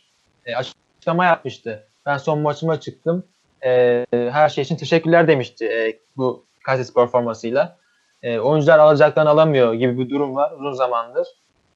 e, 0.47 0.55
açıklama 0.57 1.25
yapmıştı. 1.25 1.89
Ben 2.07 2.17
son 2.17 2.39
maçıma 2.39 2.81
çıktım. 2.81 3.25
E, 3.65 4.05
her 4.13 4.49
şey 4.49 4.63
için 4.63 4.77
teşekkürler 4.77 5.29
demişti 5.29 5.67
e, 5.67 5.99
bu 6.17 6.45
Kayseri 6.65 6.87
Spor 6.87 7.09
formasıyla. 7.09 7.78
E, 8.23 8.39
oyuncular 8.39 8.79
alacaklarını 8.79 9.31
alamıyor 9.31 9.75
gibi 9.75 9.99
bir 9.99 10.11
durum 10.11 10.37
var 10.37 10.53
uzun 10.53 10.73
zamandır. 10.73 11.29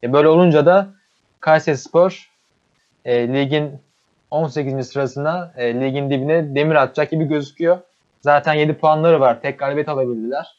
E, 0.03 0.13
böyle 0.13 0.29
olunca 0.29 0.67
da 0.67 0.89
Kayseri 1.41 1.77
Spor 1.77 2.31
e, 3.05 3.29
ligin 3.29 3.81
18. 4.31 4.89
sırasına 4.89 5.53
e, 5.57 5.81
ligin 5.81 6.11
dibine 6.11 6.55
demir 6.55 6.75
atacak 6.75 7.11
gibi 7.11 7.25
gözüküyor. 7.25 7.79
Zaten 8.21 8.55
7 8.55 8.75
puanları 8.75 9.21
var. 9.21 9.43
Tek 9.43 9.59
galibiyet 9.59 9.89
alabildiler. 9.89 10.57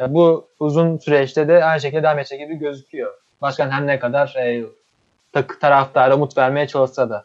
E, 0.00 0.14
bu 0.14 0.48
uzun 0.60 0.98
süreçte 0.98 1.48
de 1.48 1.64
aynı 1.64 1.80
şekilde 1.80 2.02
devam 2.02 2.18
edecek 2.18 2.40
gibi 2.40 2.54
gözüküyor. 2.54 3.14
Başkan 3.42 3.70
her 3.70 3.86
ne 3.86 3.98
kadar 3.98 4.34
e, 4.36 4.64
tak, 5.32 5.60
taraftara 5.60 6.16
umut 6.16 6.36
vermeye 6.36 6.66
çalışsa 6.66 7.10
da. 7.10 7.24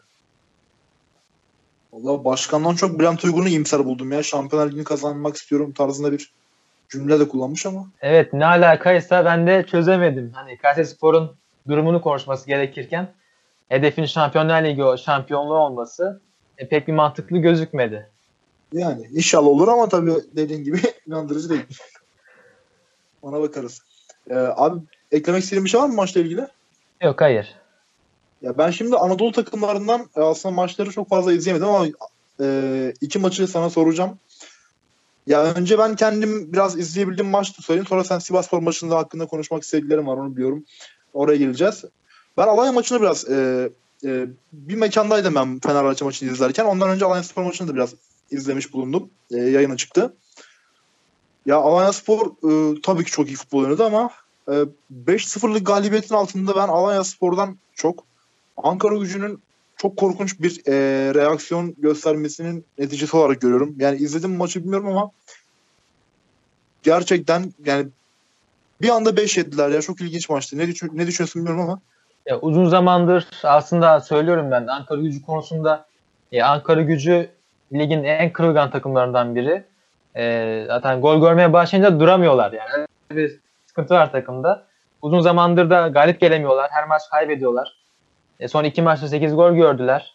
Valla 1.92 2.24
başkandan 2.24 2.74
çok 2.74 2.98
Bülent 2.98 3.24
Uygun'u 3.24 3.48
iyimser 3.48 3.84
buldum 3.84 4.12
ya. 4.12 4.22
Şampiyonlar 4.22 4.66
Ligi'ni 4.70 4.84
kazanmak 4.84 5.36
istiyorum 5.36 5.72
tarzında 5.72 6.12
bir 6.12 6.32
cümle 6.94 7.20
de 7.20 7.28
kullanmış 7.28 7.66
ama. 7.66 7.86
Evet 8.00 8.32
ne 8.32 8.46
alakaysa 8.46 9.24
ben 9.24 9.46
de 9.46 9.66
çözemedim. 9.66 10.32
Hani 10.34 10.56
Kayseri 10.56 10.86
Spor'un 10.86 11.36
durumunu 11.68 12.00
konuşması 12.00 12.46
gerekirken 12.46 13.08
hedefin 13.68 14.04
Şampiyonlar 14.04 14.64
Ligi 14.64 15.02
şampiyonluğu 15.02 15.58
olması 15.58 16.20
e, 16.58 16.68
pek 16.68 16.88
bir 16.88 16.92
mantıklı 16.92 17.38
gözükmedi. 17.38 18.10
Yani 18.72 19.08
inşallah 19.12 19.46
olur 19.46 19.68
ama 19.68 19.88
tabii 19.88 20.12
dediğin 20.36 20.64
gibi 20.64 20.80
inandırıcı 21.06 21.50
değil. 21.50 21.66
Ona 23.22 23.40
bakarız. 23.40 23.82
Ee, 24.30 24.34
abi 24.34 24.80
eklemek 25.12 25.42
istediğin 25.42 25.64
bir 25.64 25.70
şey 25.70 25.80
var 25.80 25.86
mı 25.88 25.94
maçla 25.94 26.20
ilgili? 26.20 26.46
Yok 27.02 27.20
hayır. 27.20 27.54
Ya 28.42 28.58
ben 28.58 28.70
şimdi 28.70 28.96
Anadolu 28.96 29.32
takımlarından 29.32 30.08
e, 30.16 30.20
aslında 30.20 30.54
maçları 30.54 30.90
çok 30.90 31.08
fazla 31.08 31.32
izleyemedim 31.32 31.68
ama 31.68 31.86
e, 32.40 32.92
iki 33.00 33.18
maçı 33.18 33.46
sana 33.46 33.70
soracağım. 33.70 34.18
Ya 35.26 35.44
önce 35.54 35.78
ben 35.78 35.96
kendim 35.96 36.52
biraz 36.52 36.78
izleyebildiğim 36.78 37.30
maçtı 37.30 37.62
söyleyeyim. 37.62 37.86
Sonra 37.86 38.04
sen 38.04 38.18
Sivasspor 38.18 38.58
maçında 38.58 38.96
hakkında 38.96 39.26
konuşmak 39.26 39.62
istediklerim 39.62 40.06
var 40.06 40.16
onu 40.16 40.36
biliyorum. 40.36 40.64
Oraya 41.12 41.36
geleceğiz. 41.36 41.84
Ben 42.36 42.46
Alanya 42.46 42.72
maçını 42.72 43.00
biraz 43.00 43.30
e, 43.30 43.68
e, 44.04 44.26
bir 44.52 44.74
mekandaydım 44.74 45.34
ben 45.34 45.60
Fenerbahçe 45.60 46.04
maçını 46.04 46.32
izlerken. 46.32 46.64
Ondan 46.64 46.90
önce 46.90 47.04
Alanya 47.04 47.22
Spor 47.22 47.42
maçını 47.42 47.68
da 47.68 47.74
biraz 47.74 47.94
izlemiş 48.30 48.72
bulundum. 48.72 49.10
E, 49.30 49.36
yayına 49.36 49.76
çıktı. 49.76 50.14
Ya 51.46 51.56
Alanya 51.56 51.92
Spor 51.92 52.26
e, 52.26 52.80
tabii 52.80 53.04
ki 53.04 53.10
çok 53.10 53.28
iyi 53.28 53.36
futbol 53.36 53.64
oynadı 53.64 53.84
ama 53.84 54.10
e, 54.48 54.52
5-0'lık 55.06 55.66
galibiyetin 55.66 56.14
altında 56.14 56.56
ben 56.56 56.68
Alanya 56.68 57.04
Spor'dan 57.04 57.58
çok 57.74 58.04
Ankara 58.56 58.96
gücünün 58.96 59.42
çok 59.84 59.96
korkunç 59.96 60.40
bir 60.40 60.62
e, 60.66 60.74
reaksiyon 61.14 61.74
göstermesinin 61.78 62.64
neticesi 62.78 63.16
olarak 63.16 63.40
görüyorum. 63.40 63.74
Yani 63.78 63.96
izledim 63.96 64.36
maçı 64.36 64.64
bilmiyorum 64.64 64.88
ama 64.88 65.10
gerçekten 66.82 67.52
yani 67.64 67.86
bir 68.82 68.88
anda 68.88 69.16
5 69.16 69.36
yediler 69.36 69.70
ya 69.70 69.82
çok 69.82 70.00
ilginç 70.00 70.28
maçtı. 70.28 70.58
Ne, 70.58 70.66
düşün, 70.66 70.90
ne 70.94 71.06
düşünüyorsun 71.06 71.40
bilmiyorum 71.40 71.70
ama. 71.70 71.80
Ya 72.26 72.40
uzun 72.40 72.68
zamandır 72.68 73.28
aslında 73.42 74.00
söylüyorum 74.00 74.50
ben 74.50 74.66
Ankara 74.66 75.00
gücü 75.00 75.22
konusunda 75.22 75.86
e, 76.32 76.42
Ankara 76.42 76.82
gücü 76.82 77.30
ligin 77.72 78.04
en 78.04 78.32
kırılgan 78.32 78.70
takımlarından 78.70 79.34
biri. 79.34 79.64
E, 80.16 80.64
zaten 80.66 81.00
gol 81.00 81.20
görmeye 81.20 81.52
başlayınca 81.52 82.00
duramıyorlar 82.00 82.52
yani. 82.52 82.86
bir 83.10 83.40
sıkıntı 83.66 83.94
var 83.94 84.12
takımda. 84.12 84.66
Uzun 85.02 85.20
zamandır 85.20 85.70
da 85.70 85.88
galip 85.88 86.20
gelemiyorlar. 86.20 86.70
Her 86.70 86.86
maç 86.88 87.02
kaybediyorlar. 87.10 87.83
E, 88.40 88.48
son 88.48 88.64
iki 88.64 88.82
maçta 88.82 89.08
8 89.08 89.34
gol 89.34 89.52
gördüler. 89.52 90.14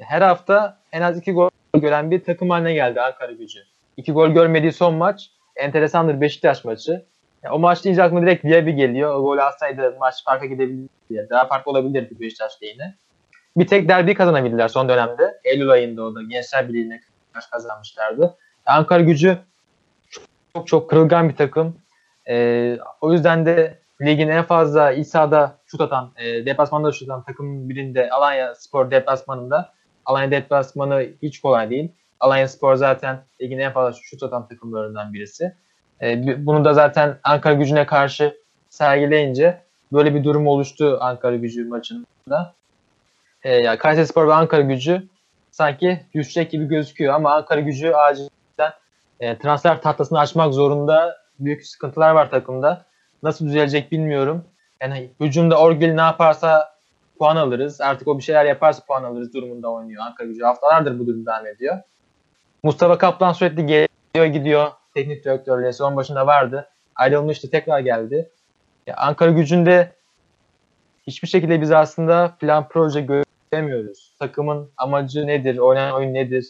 E, 0.00 0.04
her 0.04 0.22
hafta 0.22 0.78
en 0.92 1.02
az 1.02 1.18
2 1.18 1.32
gol 1.32 1.50
gören 1.74 2.10
bir 2.10 2.24
takım 2.24 2.50
haline 2.50 2.74
geldi 2.74 3.00
Ankara 3.00 3.32
gücü. 3.32 3.60
2 3.96 4.12
gol 4.12 4.28
görmediği 4.28 4.72
son 4.72 4.94
maç 4.94 5.30
enteresandır 5.56 6.20
Beşiktaş 6.20 6.64
maçı. 6.64 7.04
Yani 7.42 7.54
o 7.54 7.58
maç 7.58 7.84
deyince 7.84 8.02
aklıma 8.02 8.22
direkt 8.22 8.44
Diaby 8.44 8.70
geliyor. 8.70 9.14
O 9.14 9.22
golü 9.22 9.42
atsaydı 9.42 9.96
maç 10.00 10.24
farka 10.24 10.46
gidebilirdi. 10.46 11.26
Daha 11.30 11.46
farklı 11.46 11.70
olabilirdi 11.70 12.20
Beşiktaş 12.20 12.52
lehine. 12.62 12.94
Bir 13.56 13.66
tek 13.66 13.88
derbi 13.88 14.14
kazanabildiler 14.14 14.68
son 14.68 14.88
dönemde. 14.88 15.40
Eylül 15.44 15.70
ayında 15.70 16.02
o 16.02 16.14
da 16.14 16.22
Gençler 16.22 16.68
Birliği'ne 16.68 17.00
karşı 17.32 17.50
kazanmışlardı. 17.50 18.36
Ankara 18.66 19.02
gücü 19.02 19.38
çok, 20.54 20.66
çok 20.66 20.90
kırılgan 20.90 21.28
bir 21.28 21.36
takım. 21.36 21.76
Ee, 22.28 22.78
o 23.00 23.12
yüzden 23.12 23.46
de 23.46 23.81
ligin 24.02 24.28
en 24.28 24.44
fazla 24.44 24.92
iç 24.92 25.06
sahada 25.06 25.58
şut 25.66 25.80
atan, 25.80 26.12
e, 26.16 26.46
deplasmanda 26.46 26.92
şut 26.92 27.10
atan 27.10 27.22
takımın 27.22 27.68
birinde 27.68 28.10
Alanya 28.10 28.54
Spor 28.54 28.90
deplasmanında. 28.90 29.72
Alanya 30.06 30.30
deplasmanı 30.30 31.06
hiç 31.22 31.40
kolay 31.40 31.70
değil. 31.70 31.92
Alanya 32.20 32.48
Spor 32.48 32.74
zaten 32.74 33.24
ligin 33.40 33.58
en 33.58 33.72
fazla 33.72 34.00
şut 34.02 34.22
atan 34.22 34.48
takımlarından 34.48 35.12
birisi. 35.12 35.54
E, 36.02 36.36
bunu 36.46 36.64
da 36.64 36.74
zaten 36.74 37.18
Ankara 37.24 37.54
gücüne 37.54 37.86
karşı 37.86 38.36
sergileyince 38.68 39.62
böyle 39.92 40.14
bir 40.14 40.24
durum 40.24 40.46
oluştu 40.46 40.98
Ankara 41.00 41.36
gücü 41.36 41.64
maçında. 41.64 42.54
E, 43.42 43.56
yani 43.56 43.78
Kayseri 43.78 44.06
Spor 44.06 44.28
ve 44.28 44.34
Ankara 44.34 44.62
gücü 44.62 45.08
sanki 45.50 46.00
düşecek 46.14 46.50
gibi 46.50 46.64
gözüküyor 46.64 47.14
ama 47.14 47.34
Ankara 47.34 47.60
gücü 47.60 47.92
acilen 47.92 48.72
e, 49.20 49.38
transfer 49.38 49.82
tahtasını 49.82 50.18
açmak 50.18 50.54
zorunda. 50.54 51.22
Büyük 51.38 51.66
sıkıntılar 51.66 52.10
var 52.10 52.30
takımda. 52.30 52.84
Nasıl 53.22 53.46
düzelecek 53.46 53.92
bilmiyorum. 53.92 54.44
Yani 54.80 55.10
hücumda 55.20 55.60
Orgil 55.60 55.94
ne 55.94 56.00
yaparsa 56.00 56.72
puan 57.18 57.36
alırız. 57.36 57.80
Artık 57.80 58.08
o 58.08 58.18
bir 58.18 58.22
şeyler 58.22 58.44
yaparsa 58.44 58.84
puan 58.84 59.04
alırız 59.04 59.34
durumunda 59.34 59.72
oynuyor 59.72 60.02
Ankara 60.06 60.28
gücü. 60.28 60.42
Haftalardır 60.42 60.98
bu 60.98 61.06
durum 61.06 61.26
devam 61.26 61.46
ediyor. 61.46 61.78
Mustafa 62.62 62.98
Kaplan 62.98 63.32
sürekli 63.32 63.66
geliyor 63.66 64.26
gidiyor. 64.26 64.70
Teknik 64.94 65.24
direktörlüğü 65.24 65.72
son 65.72 65.96
başında 65.96 66.26
vardı. 66.26 66.68
Ayrılmıştı 66.96 67.50
tekrar 67.50 67.80
geldi. 67.80 68.30
Ya 68.86 68.94
Ankara 68.96 69.30
gücünde 69.30 69.92
hiçbir 71.06 71.28
şekilde 71.28 71.60
biz 71.60 71.72
aslında 71.72 72.36
plan 72.40 72.68
proje 72.68 73.06
göremiyoruz. 73.52 74.14
Takımın 74.18 74.70
amacı 74.76 75.26
nedir? 75.26 75.58
Oynanan 75.58 75.94
oyun 75.94 76.14
nedir? 76.14 76.46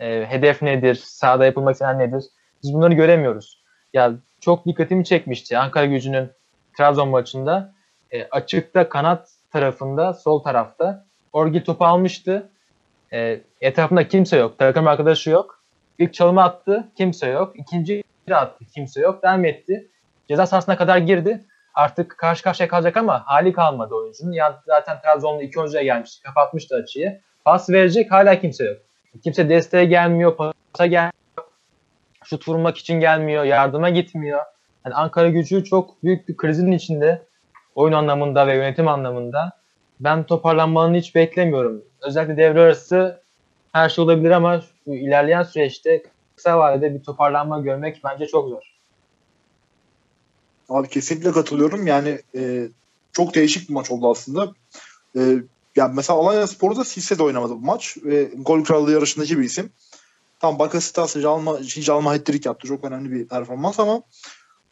E, 0.00 0.26
hedef 0.26 0.62
nedir? 0.62 0.94
Sahada 0.94 1.44
yapılmak 1.44 1.72
istenen 1.72 1.98
nedir? 1.98 2.24
Biz 2.62 2.74
bunları 2.74 2.94
göremiyoruz. 2.94 3.64
Ya 3.92 4.12
çok 4.44 4.66
dikkatimi 4.66 5.04
çekmişti 5.04 5.58
Ankara 5.58 5.86
gücünün 5.86 6.30
Trabzon 6.76 7.08
maçında. 7.08 7.72
E, 8.10 8.24
açıkta 8.24 8.88
kanat 8.88 9.28
tarafında, 9.52 10.14
sol 10.14 10.42
tarafta 10.42 11.04
Orgi 11.34 11.64
topu 11.64 11.84
almıştı. 11.84 12.48
E, 13.12 13.40
etrafında 13.60 14.08
kimse 14.08 14.36
yok. 14.36 14.58
Takım 14.58 14.86
arkadaşı 14.86 15.30
yok. 15.30 15.62
İlk 15.98 16.14
çalımı 16.14 16.42
attı. 16.42 16.88
Kimse 16.96 17.26
yok. 17.26 17.52
İkinci 17.58 18.04
attı. 18.30 18.64
Kimse 18.74 19.00
yok. 19.00 19.22
Devam 19.22 19.44
etti. 19.44 19.88
Ceza 20.28 20.46
sahasına 20.46 20.76
kadar 20.76 20.98
girdi. 20.98 21.44
Artık 21.74 22.18
karşı 22.18 22.42
karşıya 22.42 22.68
kalacak 22.68 22.96
ama 22.96 23.22
hali 23.26 23.52
kalmadı 23.52 23.94
oyuncunun. 23.94 24.32
Yani 24.32 24.54
zaten 24.66 25.00
Trabzon'da 25.02 25.42
iki 25.42 25.60
oyuncuya 25.60 25.82
gelmişti. 25.82 26.22
Kapatmıştı 26.22 26.76
açıyı. 26.76 27.20
Pas 27.44 27.70
verecek 27.70 28.12
hala 28.12 28.40
kimse 28.40 28.64
yok. 28.64 28.76
Kimse 29.24 29.48
desteğe 29.48 29.84
gelmiyor. 29.84 30.36
Pasa 30.36 30.86
gelmiyor. 30.86 31.12
Şut 32.24 32.48
vurmak 32.48 32.78
için 32.78 33.00
gelmiyor. 33.00 33.44
Yardıma 33.44 33.90
gitmiyor. 33.90 34.40
Yani 34.84 34.94
Ankara 34.94 35.28
gücü 35.28 35.64
çok 35.64 36.02
büyük 36.02 36.28
bir 36.28 36.36
krizin 36.36 36.72
içinde. 36.72 37.26
Oyun 37.74 37.92
anlamında 37.92 38.46
ve 38.46 38.54
yönetim 38.54 38.88
anlamında. 38.88 39.52
Ben 40.00 40.24
toparlanmanı 40.24 40.96
hiç 40.96 41.14
beklemiyorum. 41.14 41.84
Özellikle 42.02 42.36
devre 42.36 42.60
arası 42.60 43.22
her 43.72 43.88
şey 43.88 44.04
olabilir 44.04 44.30
ama 44.30 44.60
şu 44.60 44.90
ilerleyen 44.90 45.42
süreçte 45.42 46.02
kısa 46.36 46.58
vadede 46.58 46.94
bir 46.94 47.02
toparlanma 47.02 47.60
görmek 47.60 48.00
bence 48.04 48.26
çok 48.26 48.48
zor. 48.48 48.62
Abi 50.68 50.88
kesinlikle 50.88 51.32
katılıyorum. 51.32 51.86
Yani 51.86 52.18
e, 52.36 52.68
çok 53.12 53.34
değişik 53.34 53.68
bir 53.68 53.74
maç 53.74 53.90
oldu 53.90 54.10
aslında. 54.10 54.52
E, 55.16 55.20
yani 55.76 55.94
mesela 55.94 56.18
Alanya 56.18 56.46
Spor'da 56.46 56.84
Sisse 56.84 57.18
de 57.18 57.22
oynamadı 57.22 57.52
bu 57.52 57.60
maç. 57.60 57.96
Ve 58.04 58.24
gol 58.24 58.64
krallığı 58.64 58.92
yarışındaki 58.92 59.38
bir 59.38 59.44
isim. 59.44 59.70
Tam 60.44 60.58
Bakasitas 60.58 61.16
Jalma, 61.16 61.62
Jalma 61.62 62.12
hat 62.12 62.46
yaptı. 62.46 62.68
Çok 62.68 62.84
önemli 62.84 63.10
bir 63.10 63.28
performans 63.28 63.80
ama 63.80 64.02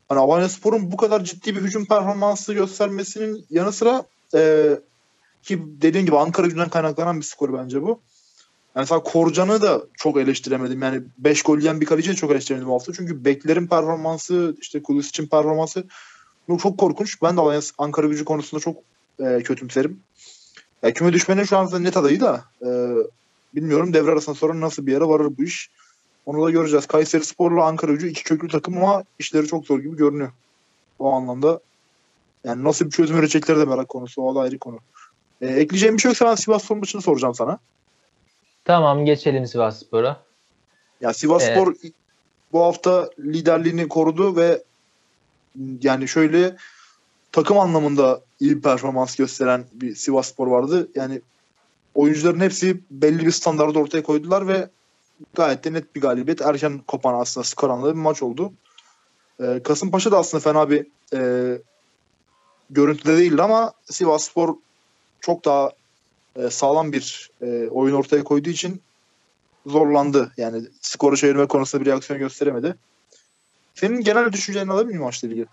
hani 0.08 0.20
Alanya 0.20 0.48
Spor'un 0.48 0.92
bu 0.92 0.96
kadar 0.96 1.24
ciddi 1.24 1.56
bir 1.56 1.60
hücum 1.60 1.86
performansı 1.86 2.52
göstermesinin 2.52 3.46
yanı 3.50 3.72
sıra 3.72 4.04
e, 4.34 4.70
ki 5.42 5.62
dediğim 5.66 6.06
gibi 6.06 6.16
Ankara 6.16 6.46
gücünden 6.46 6.68
kaynaklanan 6.68 7.16
bir 7.16 7.24
skor 7.24 7.52
bence 7.52 7.82
bu. 7.82 7.88
Yani 7.88 7.98
mesela 8.74 9.02
Korcan'ı 9.02 9.62
da 9.62 9.82
çok 9.94 10.16
eleştiremedim. 10.16 10.82
Yani 10.82 11.02
5 11.18 11.42
gol 11.42 11.58
yiyen 11.58 11.80
bir 11.80 11.86
kaleciyi 11.86 12.16
çok 12.16 12.30
eleştiremedim 12.30 12.68
bu 12.68 12.74
hafta. 12.74 12.92
Çünkü 12.92 13.24
beklerin 13.24 13.66
performansı, 13.66 14.56
işte 14.60 14.82
kulis 14.82 15.08
için 15.08 15.26
performansı 15.26 15.84
çok 16.62 16.78
korkunç. 16.78 17.22
Ben 17.22 17.36
de 17.36 17.40
Alanya 17.40 17.60
Ankara 17.78 18.06
gücü 18.06 18.24
konusunda 18.24 18.60
çok 18.60 18.76
e, 19.20 19.42
kötümserim. 19.42 20.00
Ya, 20.82 20.92
küme 20.92 21.12
düşmenin 21.12 21.44
şu 21.44 21.58
an 21.58 21.84
net 21.84 21.96
adayı 21.96 22.20
da 22.20 22.44
e, 22.62 22.68
bilmiyorum 23.54 23.94
devre 23.94 24.10
arasında 24.10 24.34
sonra 24.34 24.60
nasıl 24.60 24.86
bir 24.86 24.92
yere 24.92 25.04
varır 25.04 25.32
bu 25.38 25.42
iş. 25.42 25.70
Onu 26.26 26.46
da 26.46 26.50
göreceğiz. 26.50 26.86
Kayseri 26.86 27.24
Spor'la 27.24 27.64
Ankara 27.64 27.92
gücü 27.92 28.08
iki 28.08 28.24
köklü 28.24 28.48
takım 28.48 28.78
ama 28.78 29.04
işleri 29.18 29.46
çok 29.46 29.66
zor 29.66 29.80
gibi 29.80 29.96
görünüyor. 29.96 30.32
O 30.98 31.12
anlamda 31.12 31.60
yani 32.44 32.64
nasıl 32.64 32.84
bir 32.84 32.90
çözüm 32.90 33.18
üretecekleri 33.18 33.58
de 33.58 33.64
merak 33.64 33.88
konusu. 33.88 34.22
O 34.22 34.34
da 34.34 34.40
ayrı 34.40 34.58
konu. 34.58 34.78
E, 35.40 35.46
ekleyeceğim 35.46 35.96
bir 35.96 36.02
şey 36.02 36.08
yoksa 36.08 36.26
ben 36.26 36.34
Sivas 36.34 36.64
Spor 36.64 36.76
maçını 36.76 37.02
soracağım 37.02 37.34
sana. 37.34 37.58
Tamam 38.64 39.04
geçelim 39.04 39.46
Sivas 39.46 39.80
Spor'a. 39.80 40.22
Ya 41.00 41.14
Sivas 41.14 41.42
evet. 41.42 41.56
Spor 41.56 41.74
bu 42.52 42.64
hafta 42.64 43.10
liderliğini 43.18 43.88
korudu 43.88 44.36
ve 44.36 44.62
yani 45.82 46.08
şöyle 46.08 46.56
takım 47.32 47.58
anlamında 47.58 48.20
iyi 48.40 48.56
bir 48.56 48.62
performans 48.62 49.16
gösteren 49.16 49.64
bir 49.72 49.94
Sivas 49.94 50.28
Spor 50.28 50.46
vardı. 50.46 50.88
Yani 50.94 51.20
oyuncuların 51.94 52.40
hepsi 52.40 52.80
belli 52.90 53.26
bir 53.26 53.30
standardı 53.30 53.78
ortaya 53.78 54.02
koydular 54.02 54.48
ve 54.48 54.68
gayet 55.34 55.64
de 55.64 55.72
net 55.72 55.96
bir 55.96 56.00
galibiyet. 56.00 56.40
Erken 56.40 56.78
kopan 56.78 57.14
aslında 57.14 57.44
skor 57.44 57.70
anlamında 57.70 57.94
bir 57.94 58.00
maç 58.00 58.22
oldu. 58.22 58.52
Ee, 59.40 59.60
Kasımpaşa 59.64 60.12
da 60.12 60.18
aslında 60.18 60.42
fena 60.42 60.70
bir 60.70 60.86
e, 61.14 61.58
görüntüde 62.70 63.16
değildi 63.16 63.42
ama 63.42 63.72
Sivas 63.84 64.24
Spor 64.24 64.54
çok 65.20 65.44
daha 65.44 65.70
e, 66.36 66.50
sağlam 66.50 66.92
bir 66.92 67.30
e, 67.42 67.68
oyun 67.68 67.94
ortaya 67.94 68.24
koyduğu 68.24 68.50
için 68.50 68.82
zorlandı. 69.66 70.32
Yani 70.36 70.62
skoru 70.80 71.16
çevirme 71.16 71.46
konusunda 71.46 71.84
bir 71.84 71.90
reaksiyon 71.90 72.20
gösteremedi. 72.20 72.74
Senin 73.74 74.00
genel 74.00 74.32
düşüncelerini 74.32 74.72
alabilir 74.72 74.88
miyim 74.88 75.02
maçla 75.02 75.28
ilgili? 75.28 75.46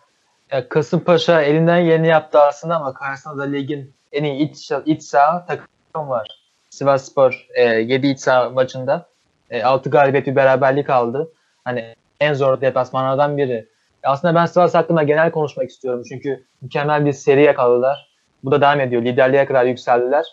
Ya 0.52 0.70
Kasımpaşa 0.70 1.42
elinden 1.42 1.78
yeni 1.78 2.08
yaptı 2.08 2.40
aslında 2.40 2.76
ama 2.76 2.94
karşısında 2.94 3.38
da 3.38 3.44
ligin 3.44 3.94
en 4.12 4.24
iyi 4.24 4.50
iç, 4.50 4.72
iç 4.86 5.04
saha 5.04 5.46
takım 5.46 5.68
var. 5.96 6.28
Sivas 6.70 7.06
Spor 7.06 7.48
e, 7.54 7.64
7 7.64 8.08
iç 8.08 8.28
maçında 8.54 9.10
e, 9.50 9.64
6 9.64 9.90
galibiyet 9.90 10.28
bir 10.28 10.36
beraberlik 10.36 10.90
aldı. 10.90 11.32
Hani 11.64 11.96
en 12.20 12.34
zor 12.34 12.62
deplasmanlardan 12.62 13.38
biri. 13.38 13.68
Aslında 14.04 14.36
ben 14.36 14.46
Sivas 14.46 14.76
hakkında 14.76 15.04
genel 15.04 15.32
konuşmak 15.32 15.70
istiyorum. 15.70 16.04
Çünkü 16.10 16.44
mükemmel 16.62 17.06
bir 17.06 17.14
seri 17.14 17.44
yakaladılar. 17.44 18.10
Bu 18.44 18.52
da 18.52 18.62
devam 18.62 18.80
ediyor. 18.80 19.02
Liderliğe 19.02 19.46
kadar 19.46 19.66
yükseldiler. 19.66 20.26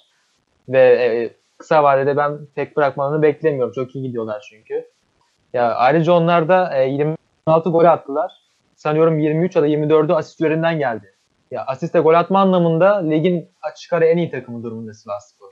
Ve 0.69 0.81
e, 0.81 1.31
kısa 1.59 1.83
vadede 1.83 2.17
ben 2.17 2.39
pek 2.55 2.77
bırakmalarını 2.77 3.23
beklemiyorum. 3.23 3.73
Çok 3.73 3.97
iyi 3.97 4.03
gidiyorlar 4.03 4.47
çünkü. 4.51 4.89
Ya 5.53 5.75
ayrıca 5.75 6.13
onlar 6.13 6.49
da 6.49 6.79
e, 6.79 6.89
26 6.89 7.71
gol 7.71 7.85
attılar. 7.85 8.33
Sanıyorum 8.77 9.19
23 9.19 9.57
ya 9.57 9.63
da 9.63 9.69
24'ü 9.69 10.13
asistlerinden 10.13 10.79
geldi. 10.79 11.16
Ya 11.51 11.65
asiste 11.67 11.99
gol 11.99 12.15
atma 12.15 12.41
anlamında 12.41 12.97
ligin 12.97 13.49
açık 13.63 13.93
ara 13.93 14.05
en 14.05 14.17
iyi 14.17 14.31
takımı 14.31 14.63
durumunda 14.63 14.95
Sivasspor. 14.95 15.47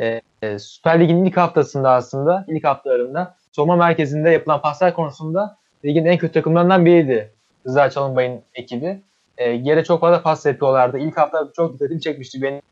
E, 0.00 0.20
e, 0.42 0.58
Süper 0.58 1.00
Lig'in 1.00 1.24
ilk 1.24 1.36
haftasında 1.36 1.90
aslında 1.90 2.44
ilk 2.48 2.64
haftalarında 2.64 3.36
savunma 3.52 3.76
merkezinde 3.76 4.30
yapılan 4.30 4.60
paslar 4.60 4.94
konusunda 4.94 5.56
ligin 5.84 6.04
en 6.04 6.18
kötü 6.18 6.32
takımlarından 6.32 6.86
biriydi. 6.86 7.32
Rıza 7.66 7.90
Çalınbay'ın 7.90 8.42
ekibi. 8.54 9.00
E, 9.38 9.50
yere 9.50 9.84
çok 9.84 10.00
fazla 10.00 10.22
pas 10.22 10.46
yapıyorlardı. 10.46 10.98
İlk 10.98 11.18
hafta 11.18 11.48
çok 11.56 11.74
dikkatimi 11.74 12.00
çekmişti 12.00 12.42
benim. 12.42 12.62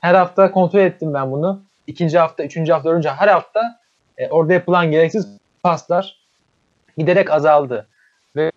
Her 0.00 0.14
hafta 0.14 0.50
kontrol 0.50 0.80
ettim 0.80 1.14
ben 1.14 1.32
bunu. 1.32 1.62
İkinci 1.86 2.18
hafta, 2.18 2.44
üçüncü 2.44 2.72
hafta, 2.72 2.90
dördüncü 2.90 3.08
her 3.08 3.28
hafta 3.28 3.80
e, 4.18 4.28
orada 4.28 4.52
yapılan 4.52 4.90
gereksiz 4.90 5.38
paslar 5.62 6.18
giderek 6.98 7.30
azaldı. 7.30 7.88
Ve 8.36 8.52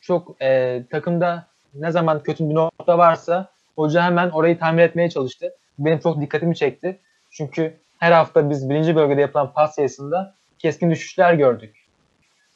çok 0.00 0.42
e, 0.42 0.82
takımda 0.90 1.49
ne 1.74 1.90
zaman 1.90 2.22
kötü 2.22 2.48
bir 2.48 2.54
nokta 2.54 2.98
varsa 2.98 3.48
hoca 3.76 4.02
hemen 4.02 4.30
orayı 4.30 4.58
tamir 4.58 4.82
etmeye 4.82 5.10
çalıştı. 5.10 5.52
Benim 5.78 5.98
çok 5.98 6.20
dikkatimi 6.20 6.56
çekti. 6.56 7.00
Çünkü 7.30 7.76
her 7.98 8.12
hafta 8.12 8.50
biz 8.50 8.70
birinci 8.70 8.96
bölgede 8.96 9.20
yapılan 9.20 9.52
pas 9.52 9.74
sayısında 9.74 10.34
keskin 10.58 10.90
düşüşler 10.90 11.34
gördük. 11.34 11.76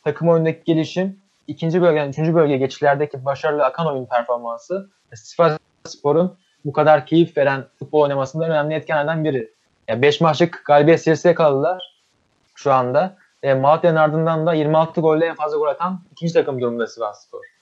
Takım 0.05 0.29
oyundaki 0.29 0.63
gelişim, 0.65 1.19
ikinci 1.47 1.83
bölgeden 1.83 2.09
üçüncü 2.09 2.35
bölgeye 2.35 2.59
geçişlerdeki 2.59 3.25
başarılı 3.25 3.65
akan 3.65 3.87
oyun 3.87 4.07
performansı 4.07 4.91
Sivas 5.15 5.59
Spor'un 5.85 6.37
bu 6.65 6.73
kadar 6.73 7.07
keyif 7.07 7.37
veren 7.37 7.65
futbol 7.79 8.01
oynamasında 8.01 8.47
önemli 8.47 8.75
etkenlerden 8.75 9.25
biri. 9.25 9.55
5 9.89 10.21
yani 10.21 10.29
maçlık 10.29 10.63
galibiyet 10.65 11.03
serisi 11.03 11.35
kaldılar 11.35 12.01
şu 12.55 12.73
anda. 12.73 13.17
E, 13.43 13.55
Malatya'nın 13.55 13.97
ardından 13.97 14.47
da 14.47 14.55
26 14.55 15.01
golle 15.01 15.27
en 15.27 15.35
fazla 15.35 15.59
gol 15.59 15.67
atan 15.67 16.01
ikinci 16.13 16.35
takım 16.35 16.61
durumunda 16.61 16.87
Sivas 16.87 17.27
Spor. 17.27 17.54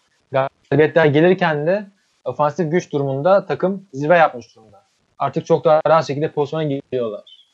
Galibiyetler 0.73 1.07
gelirken 1.07 1.67
de 1.67 1.87
ofansif 2.25 2.71
güç 2.71 2.93
durumunda 2.93 3.47
takım 3.47 3.87
zirve 3.93 4.19
yapmış 4.19 4.57
durumda. 4.57 4.83
Artık 5.19 5.47
çok 5.47 5.65
daha 5.65 5.81
rahat 5.87 6.07
şekilde 6.07 6.31
pozisyona 6.31 6.63
giriyorlar. 6.63 7.47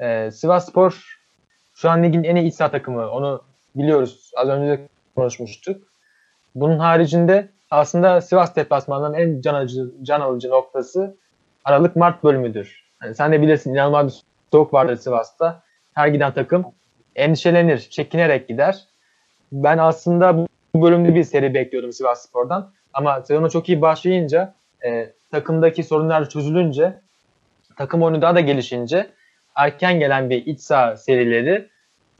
E, 0.00 0.30
Sivas 0.30 0.68
Spor 0.68 1.18
şu 1.74 1.90
an 1.90 2.02
ligin 2.02 2.24
en 2.24 2.36
iyi 2.36 2.48
iç 2.48 2.54
saha 2.54 2.70
takımı. 2.70 3.10
Onu 3.10 3.42
biliyoruz. 3.74 4.30
Az 4.36 4.48
önce 4.48 4.70
de 4.70 4.88
konuşmuştuk. 5.16 5.82
Bunun 6.54 6.78
haricinde 6.78 7.48
aslında 7.70 8.20
Sivas 8.20 8.56
deplasmanının 8.56 9.14
en 9.14 9.40
can 9.40 9.54
alıcı, 9.54 9.90
can 10.02 10.20
alıcı 10.20 10.50
noktası 10.50 11.16
Aralık-Mart 11.64 12.24
bölümüdür. 12.24 12.84
Yani 13.02 13.14
sen 13.14 13.32
de 13.32 13.42
bilirsin 13.42 13.74
inanılmaz 13.74 14.06
bir 14.06 14.22
soğuk 14.52 14.74
vardır 14.74 14.96
Sivas'ta. 14.96 15.62
Her 15.94 16.08
giden 16.08 16.34
takım 16.34 16.66
endişelenir, 17.16 17.78
çekinerek 17.78 18.48
gider. 18.48 18.84
Ben 19.52 19.78
aslında 19.78 20.36
bu 20.36 20.48
bölümde 20.82 21.14
bir 21.14 21.24
seri 21.24 21.54
bekliyordum 21.54 21.92
Sivas 21.92 22.28
Spor'dan. 22.28 22.72
Ama 22.92 23.22
sezona 23.22 23.48
çok 23.48 23.68
iyi 23.68 23.80
başlayınca, 23.82 24.54
e, 24.86 25.12
takımdaki 25.30 25.84
sorunlar 25.84 26.28
çözülünce, 26.28 27.00
takım 27.76 28.02
oyunu 28.02 28.22
daha 28.22 28.34
da 28.34 28.40
gelişince 28.40 29.10
erken 29.54 29.98
gelen 30.00 30.30
bir 30.30 30.46
iç 30.46 30.60
saha 30.60 30.96
serileri, 30.96 31.68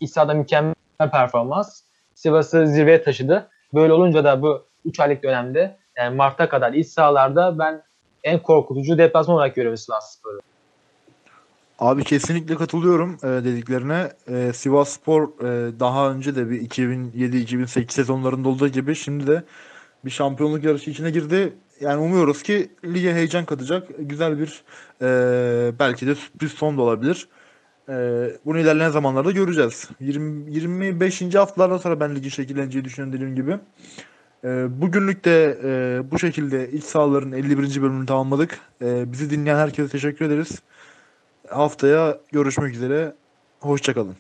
iç 0.01 0.11
sahada 0.11 0.35
mükemmel 0.35 0.75
performans 1.13 1.83
Sivas'ı 2.15 2.67
zirveye 2.67 3.03
taşıdı. 3.03 3.49
Böyle 3.75 3.93
olunca 3.93 4.25
da 4.25 4.43
bu 4.43 4.67
3 4.85 5.01
aylık 5.01 5.23
dönemde 5.23 5.77
yani 5.97 6.17
Mart'a 6.17 6.49
kadar 6.49 6.73
iç 6.73 6.87
sahalarda 6.87 7.59
ben 7.59 7.83
en 8.25 8.39
korkutucu 8.39 8.99
deplasman 8.99 9.37
olarak 9.37 9.55
görüyorum 9.55 9.77
Sivas 9.77 10.19
Spor'u. 10.19 10.41
Abi 11.79 12.05
kesinlikle 12.05 12.55
katılıyorum 12.57 13.18
e, 13.22 13.26
dediklerine. 13.26 14.12
E, 14.29 14.53
Sivas 14.53 14.89
Spor 14.89 15.22
e, 15.22 15.81
daha 15.81 16.11
önce 16.11 16.37
de 16.37 16.51
bir 16.51 16.61
2007-2008 16.61 17.93
sezonlarında 17.93 18.49
olduğu 18.49 18.68
gibi 18.68 18.95
şimdi 18.95 19.26
de 19.26 19.45
bir 20.05 20.11
şampiyonluk 20.11 20.64
yarışı 20.64 20.91
içine 20.91 21.11
girdi. 21.11 21.53
Yani 21.81 22.01
umuyoruz 22.01 22.43
ki 22.43 22.70
lige 22.85 23.14
heyecan 23.14 23.45
katacak 23.45 23.89
güzel 23.99 24.39
bir 24.39 24.62
e, 25.03 25.09
belki 25.79 26.07
de 26.07 26.14
sürpriz 26.14 26.53
son 26.53 26.79
da 26.79 26.83
olabilir. 26.83 27.29
E, 27.89 27.95
bunu 28.45 28.59
ilerleyen 28.59 28.91
zamanlarda 28.91 29.31
göreceğiz. 29.31 29.89
20, 30.01 30.55
25. 30.55 31.35
haftalardan 31.35 31.79
sonra 31.79 32.01
ben 32.01 32.14
ligin 32.14 32.29
şekilleneceği 32.29 32.85
düşünüyorum 32.85 33.12
dediğim 33.12 33.35
gibi. 33.35 33.59
E, 34.45 34.81
bugünlük 34.81 35.24
de 35.24 35.59
e, 35.64 36.01
bu 36.11 36.18
şekilde 36.18 36.70
iç 36.70 36.85
sahaların 36.85 37.33
51. 37.33 37.83
bölümünü 37.83 38.07
tamamladık. 38.07 38.59
E, 38.83 39.12
bizi 39.12 39.31
dinleyen 39.31 39.57
herkese 39.57 39.89
teşekkür 39.89 40.24
ederiz. 40.24 40.62
Haftaya 41.51 42.18
görüşmek 42.32 42.74
üzere. 42.74 43.14
Hoşçakalın. 43.61 44.16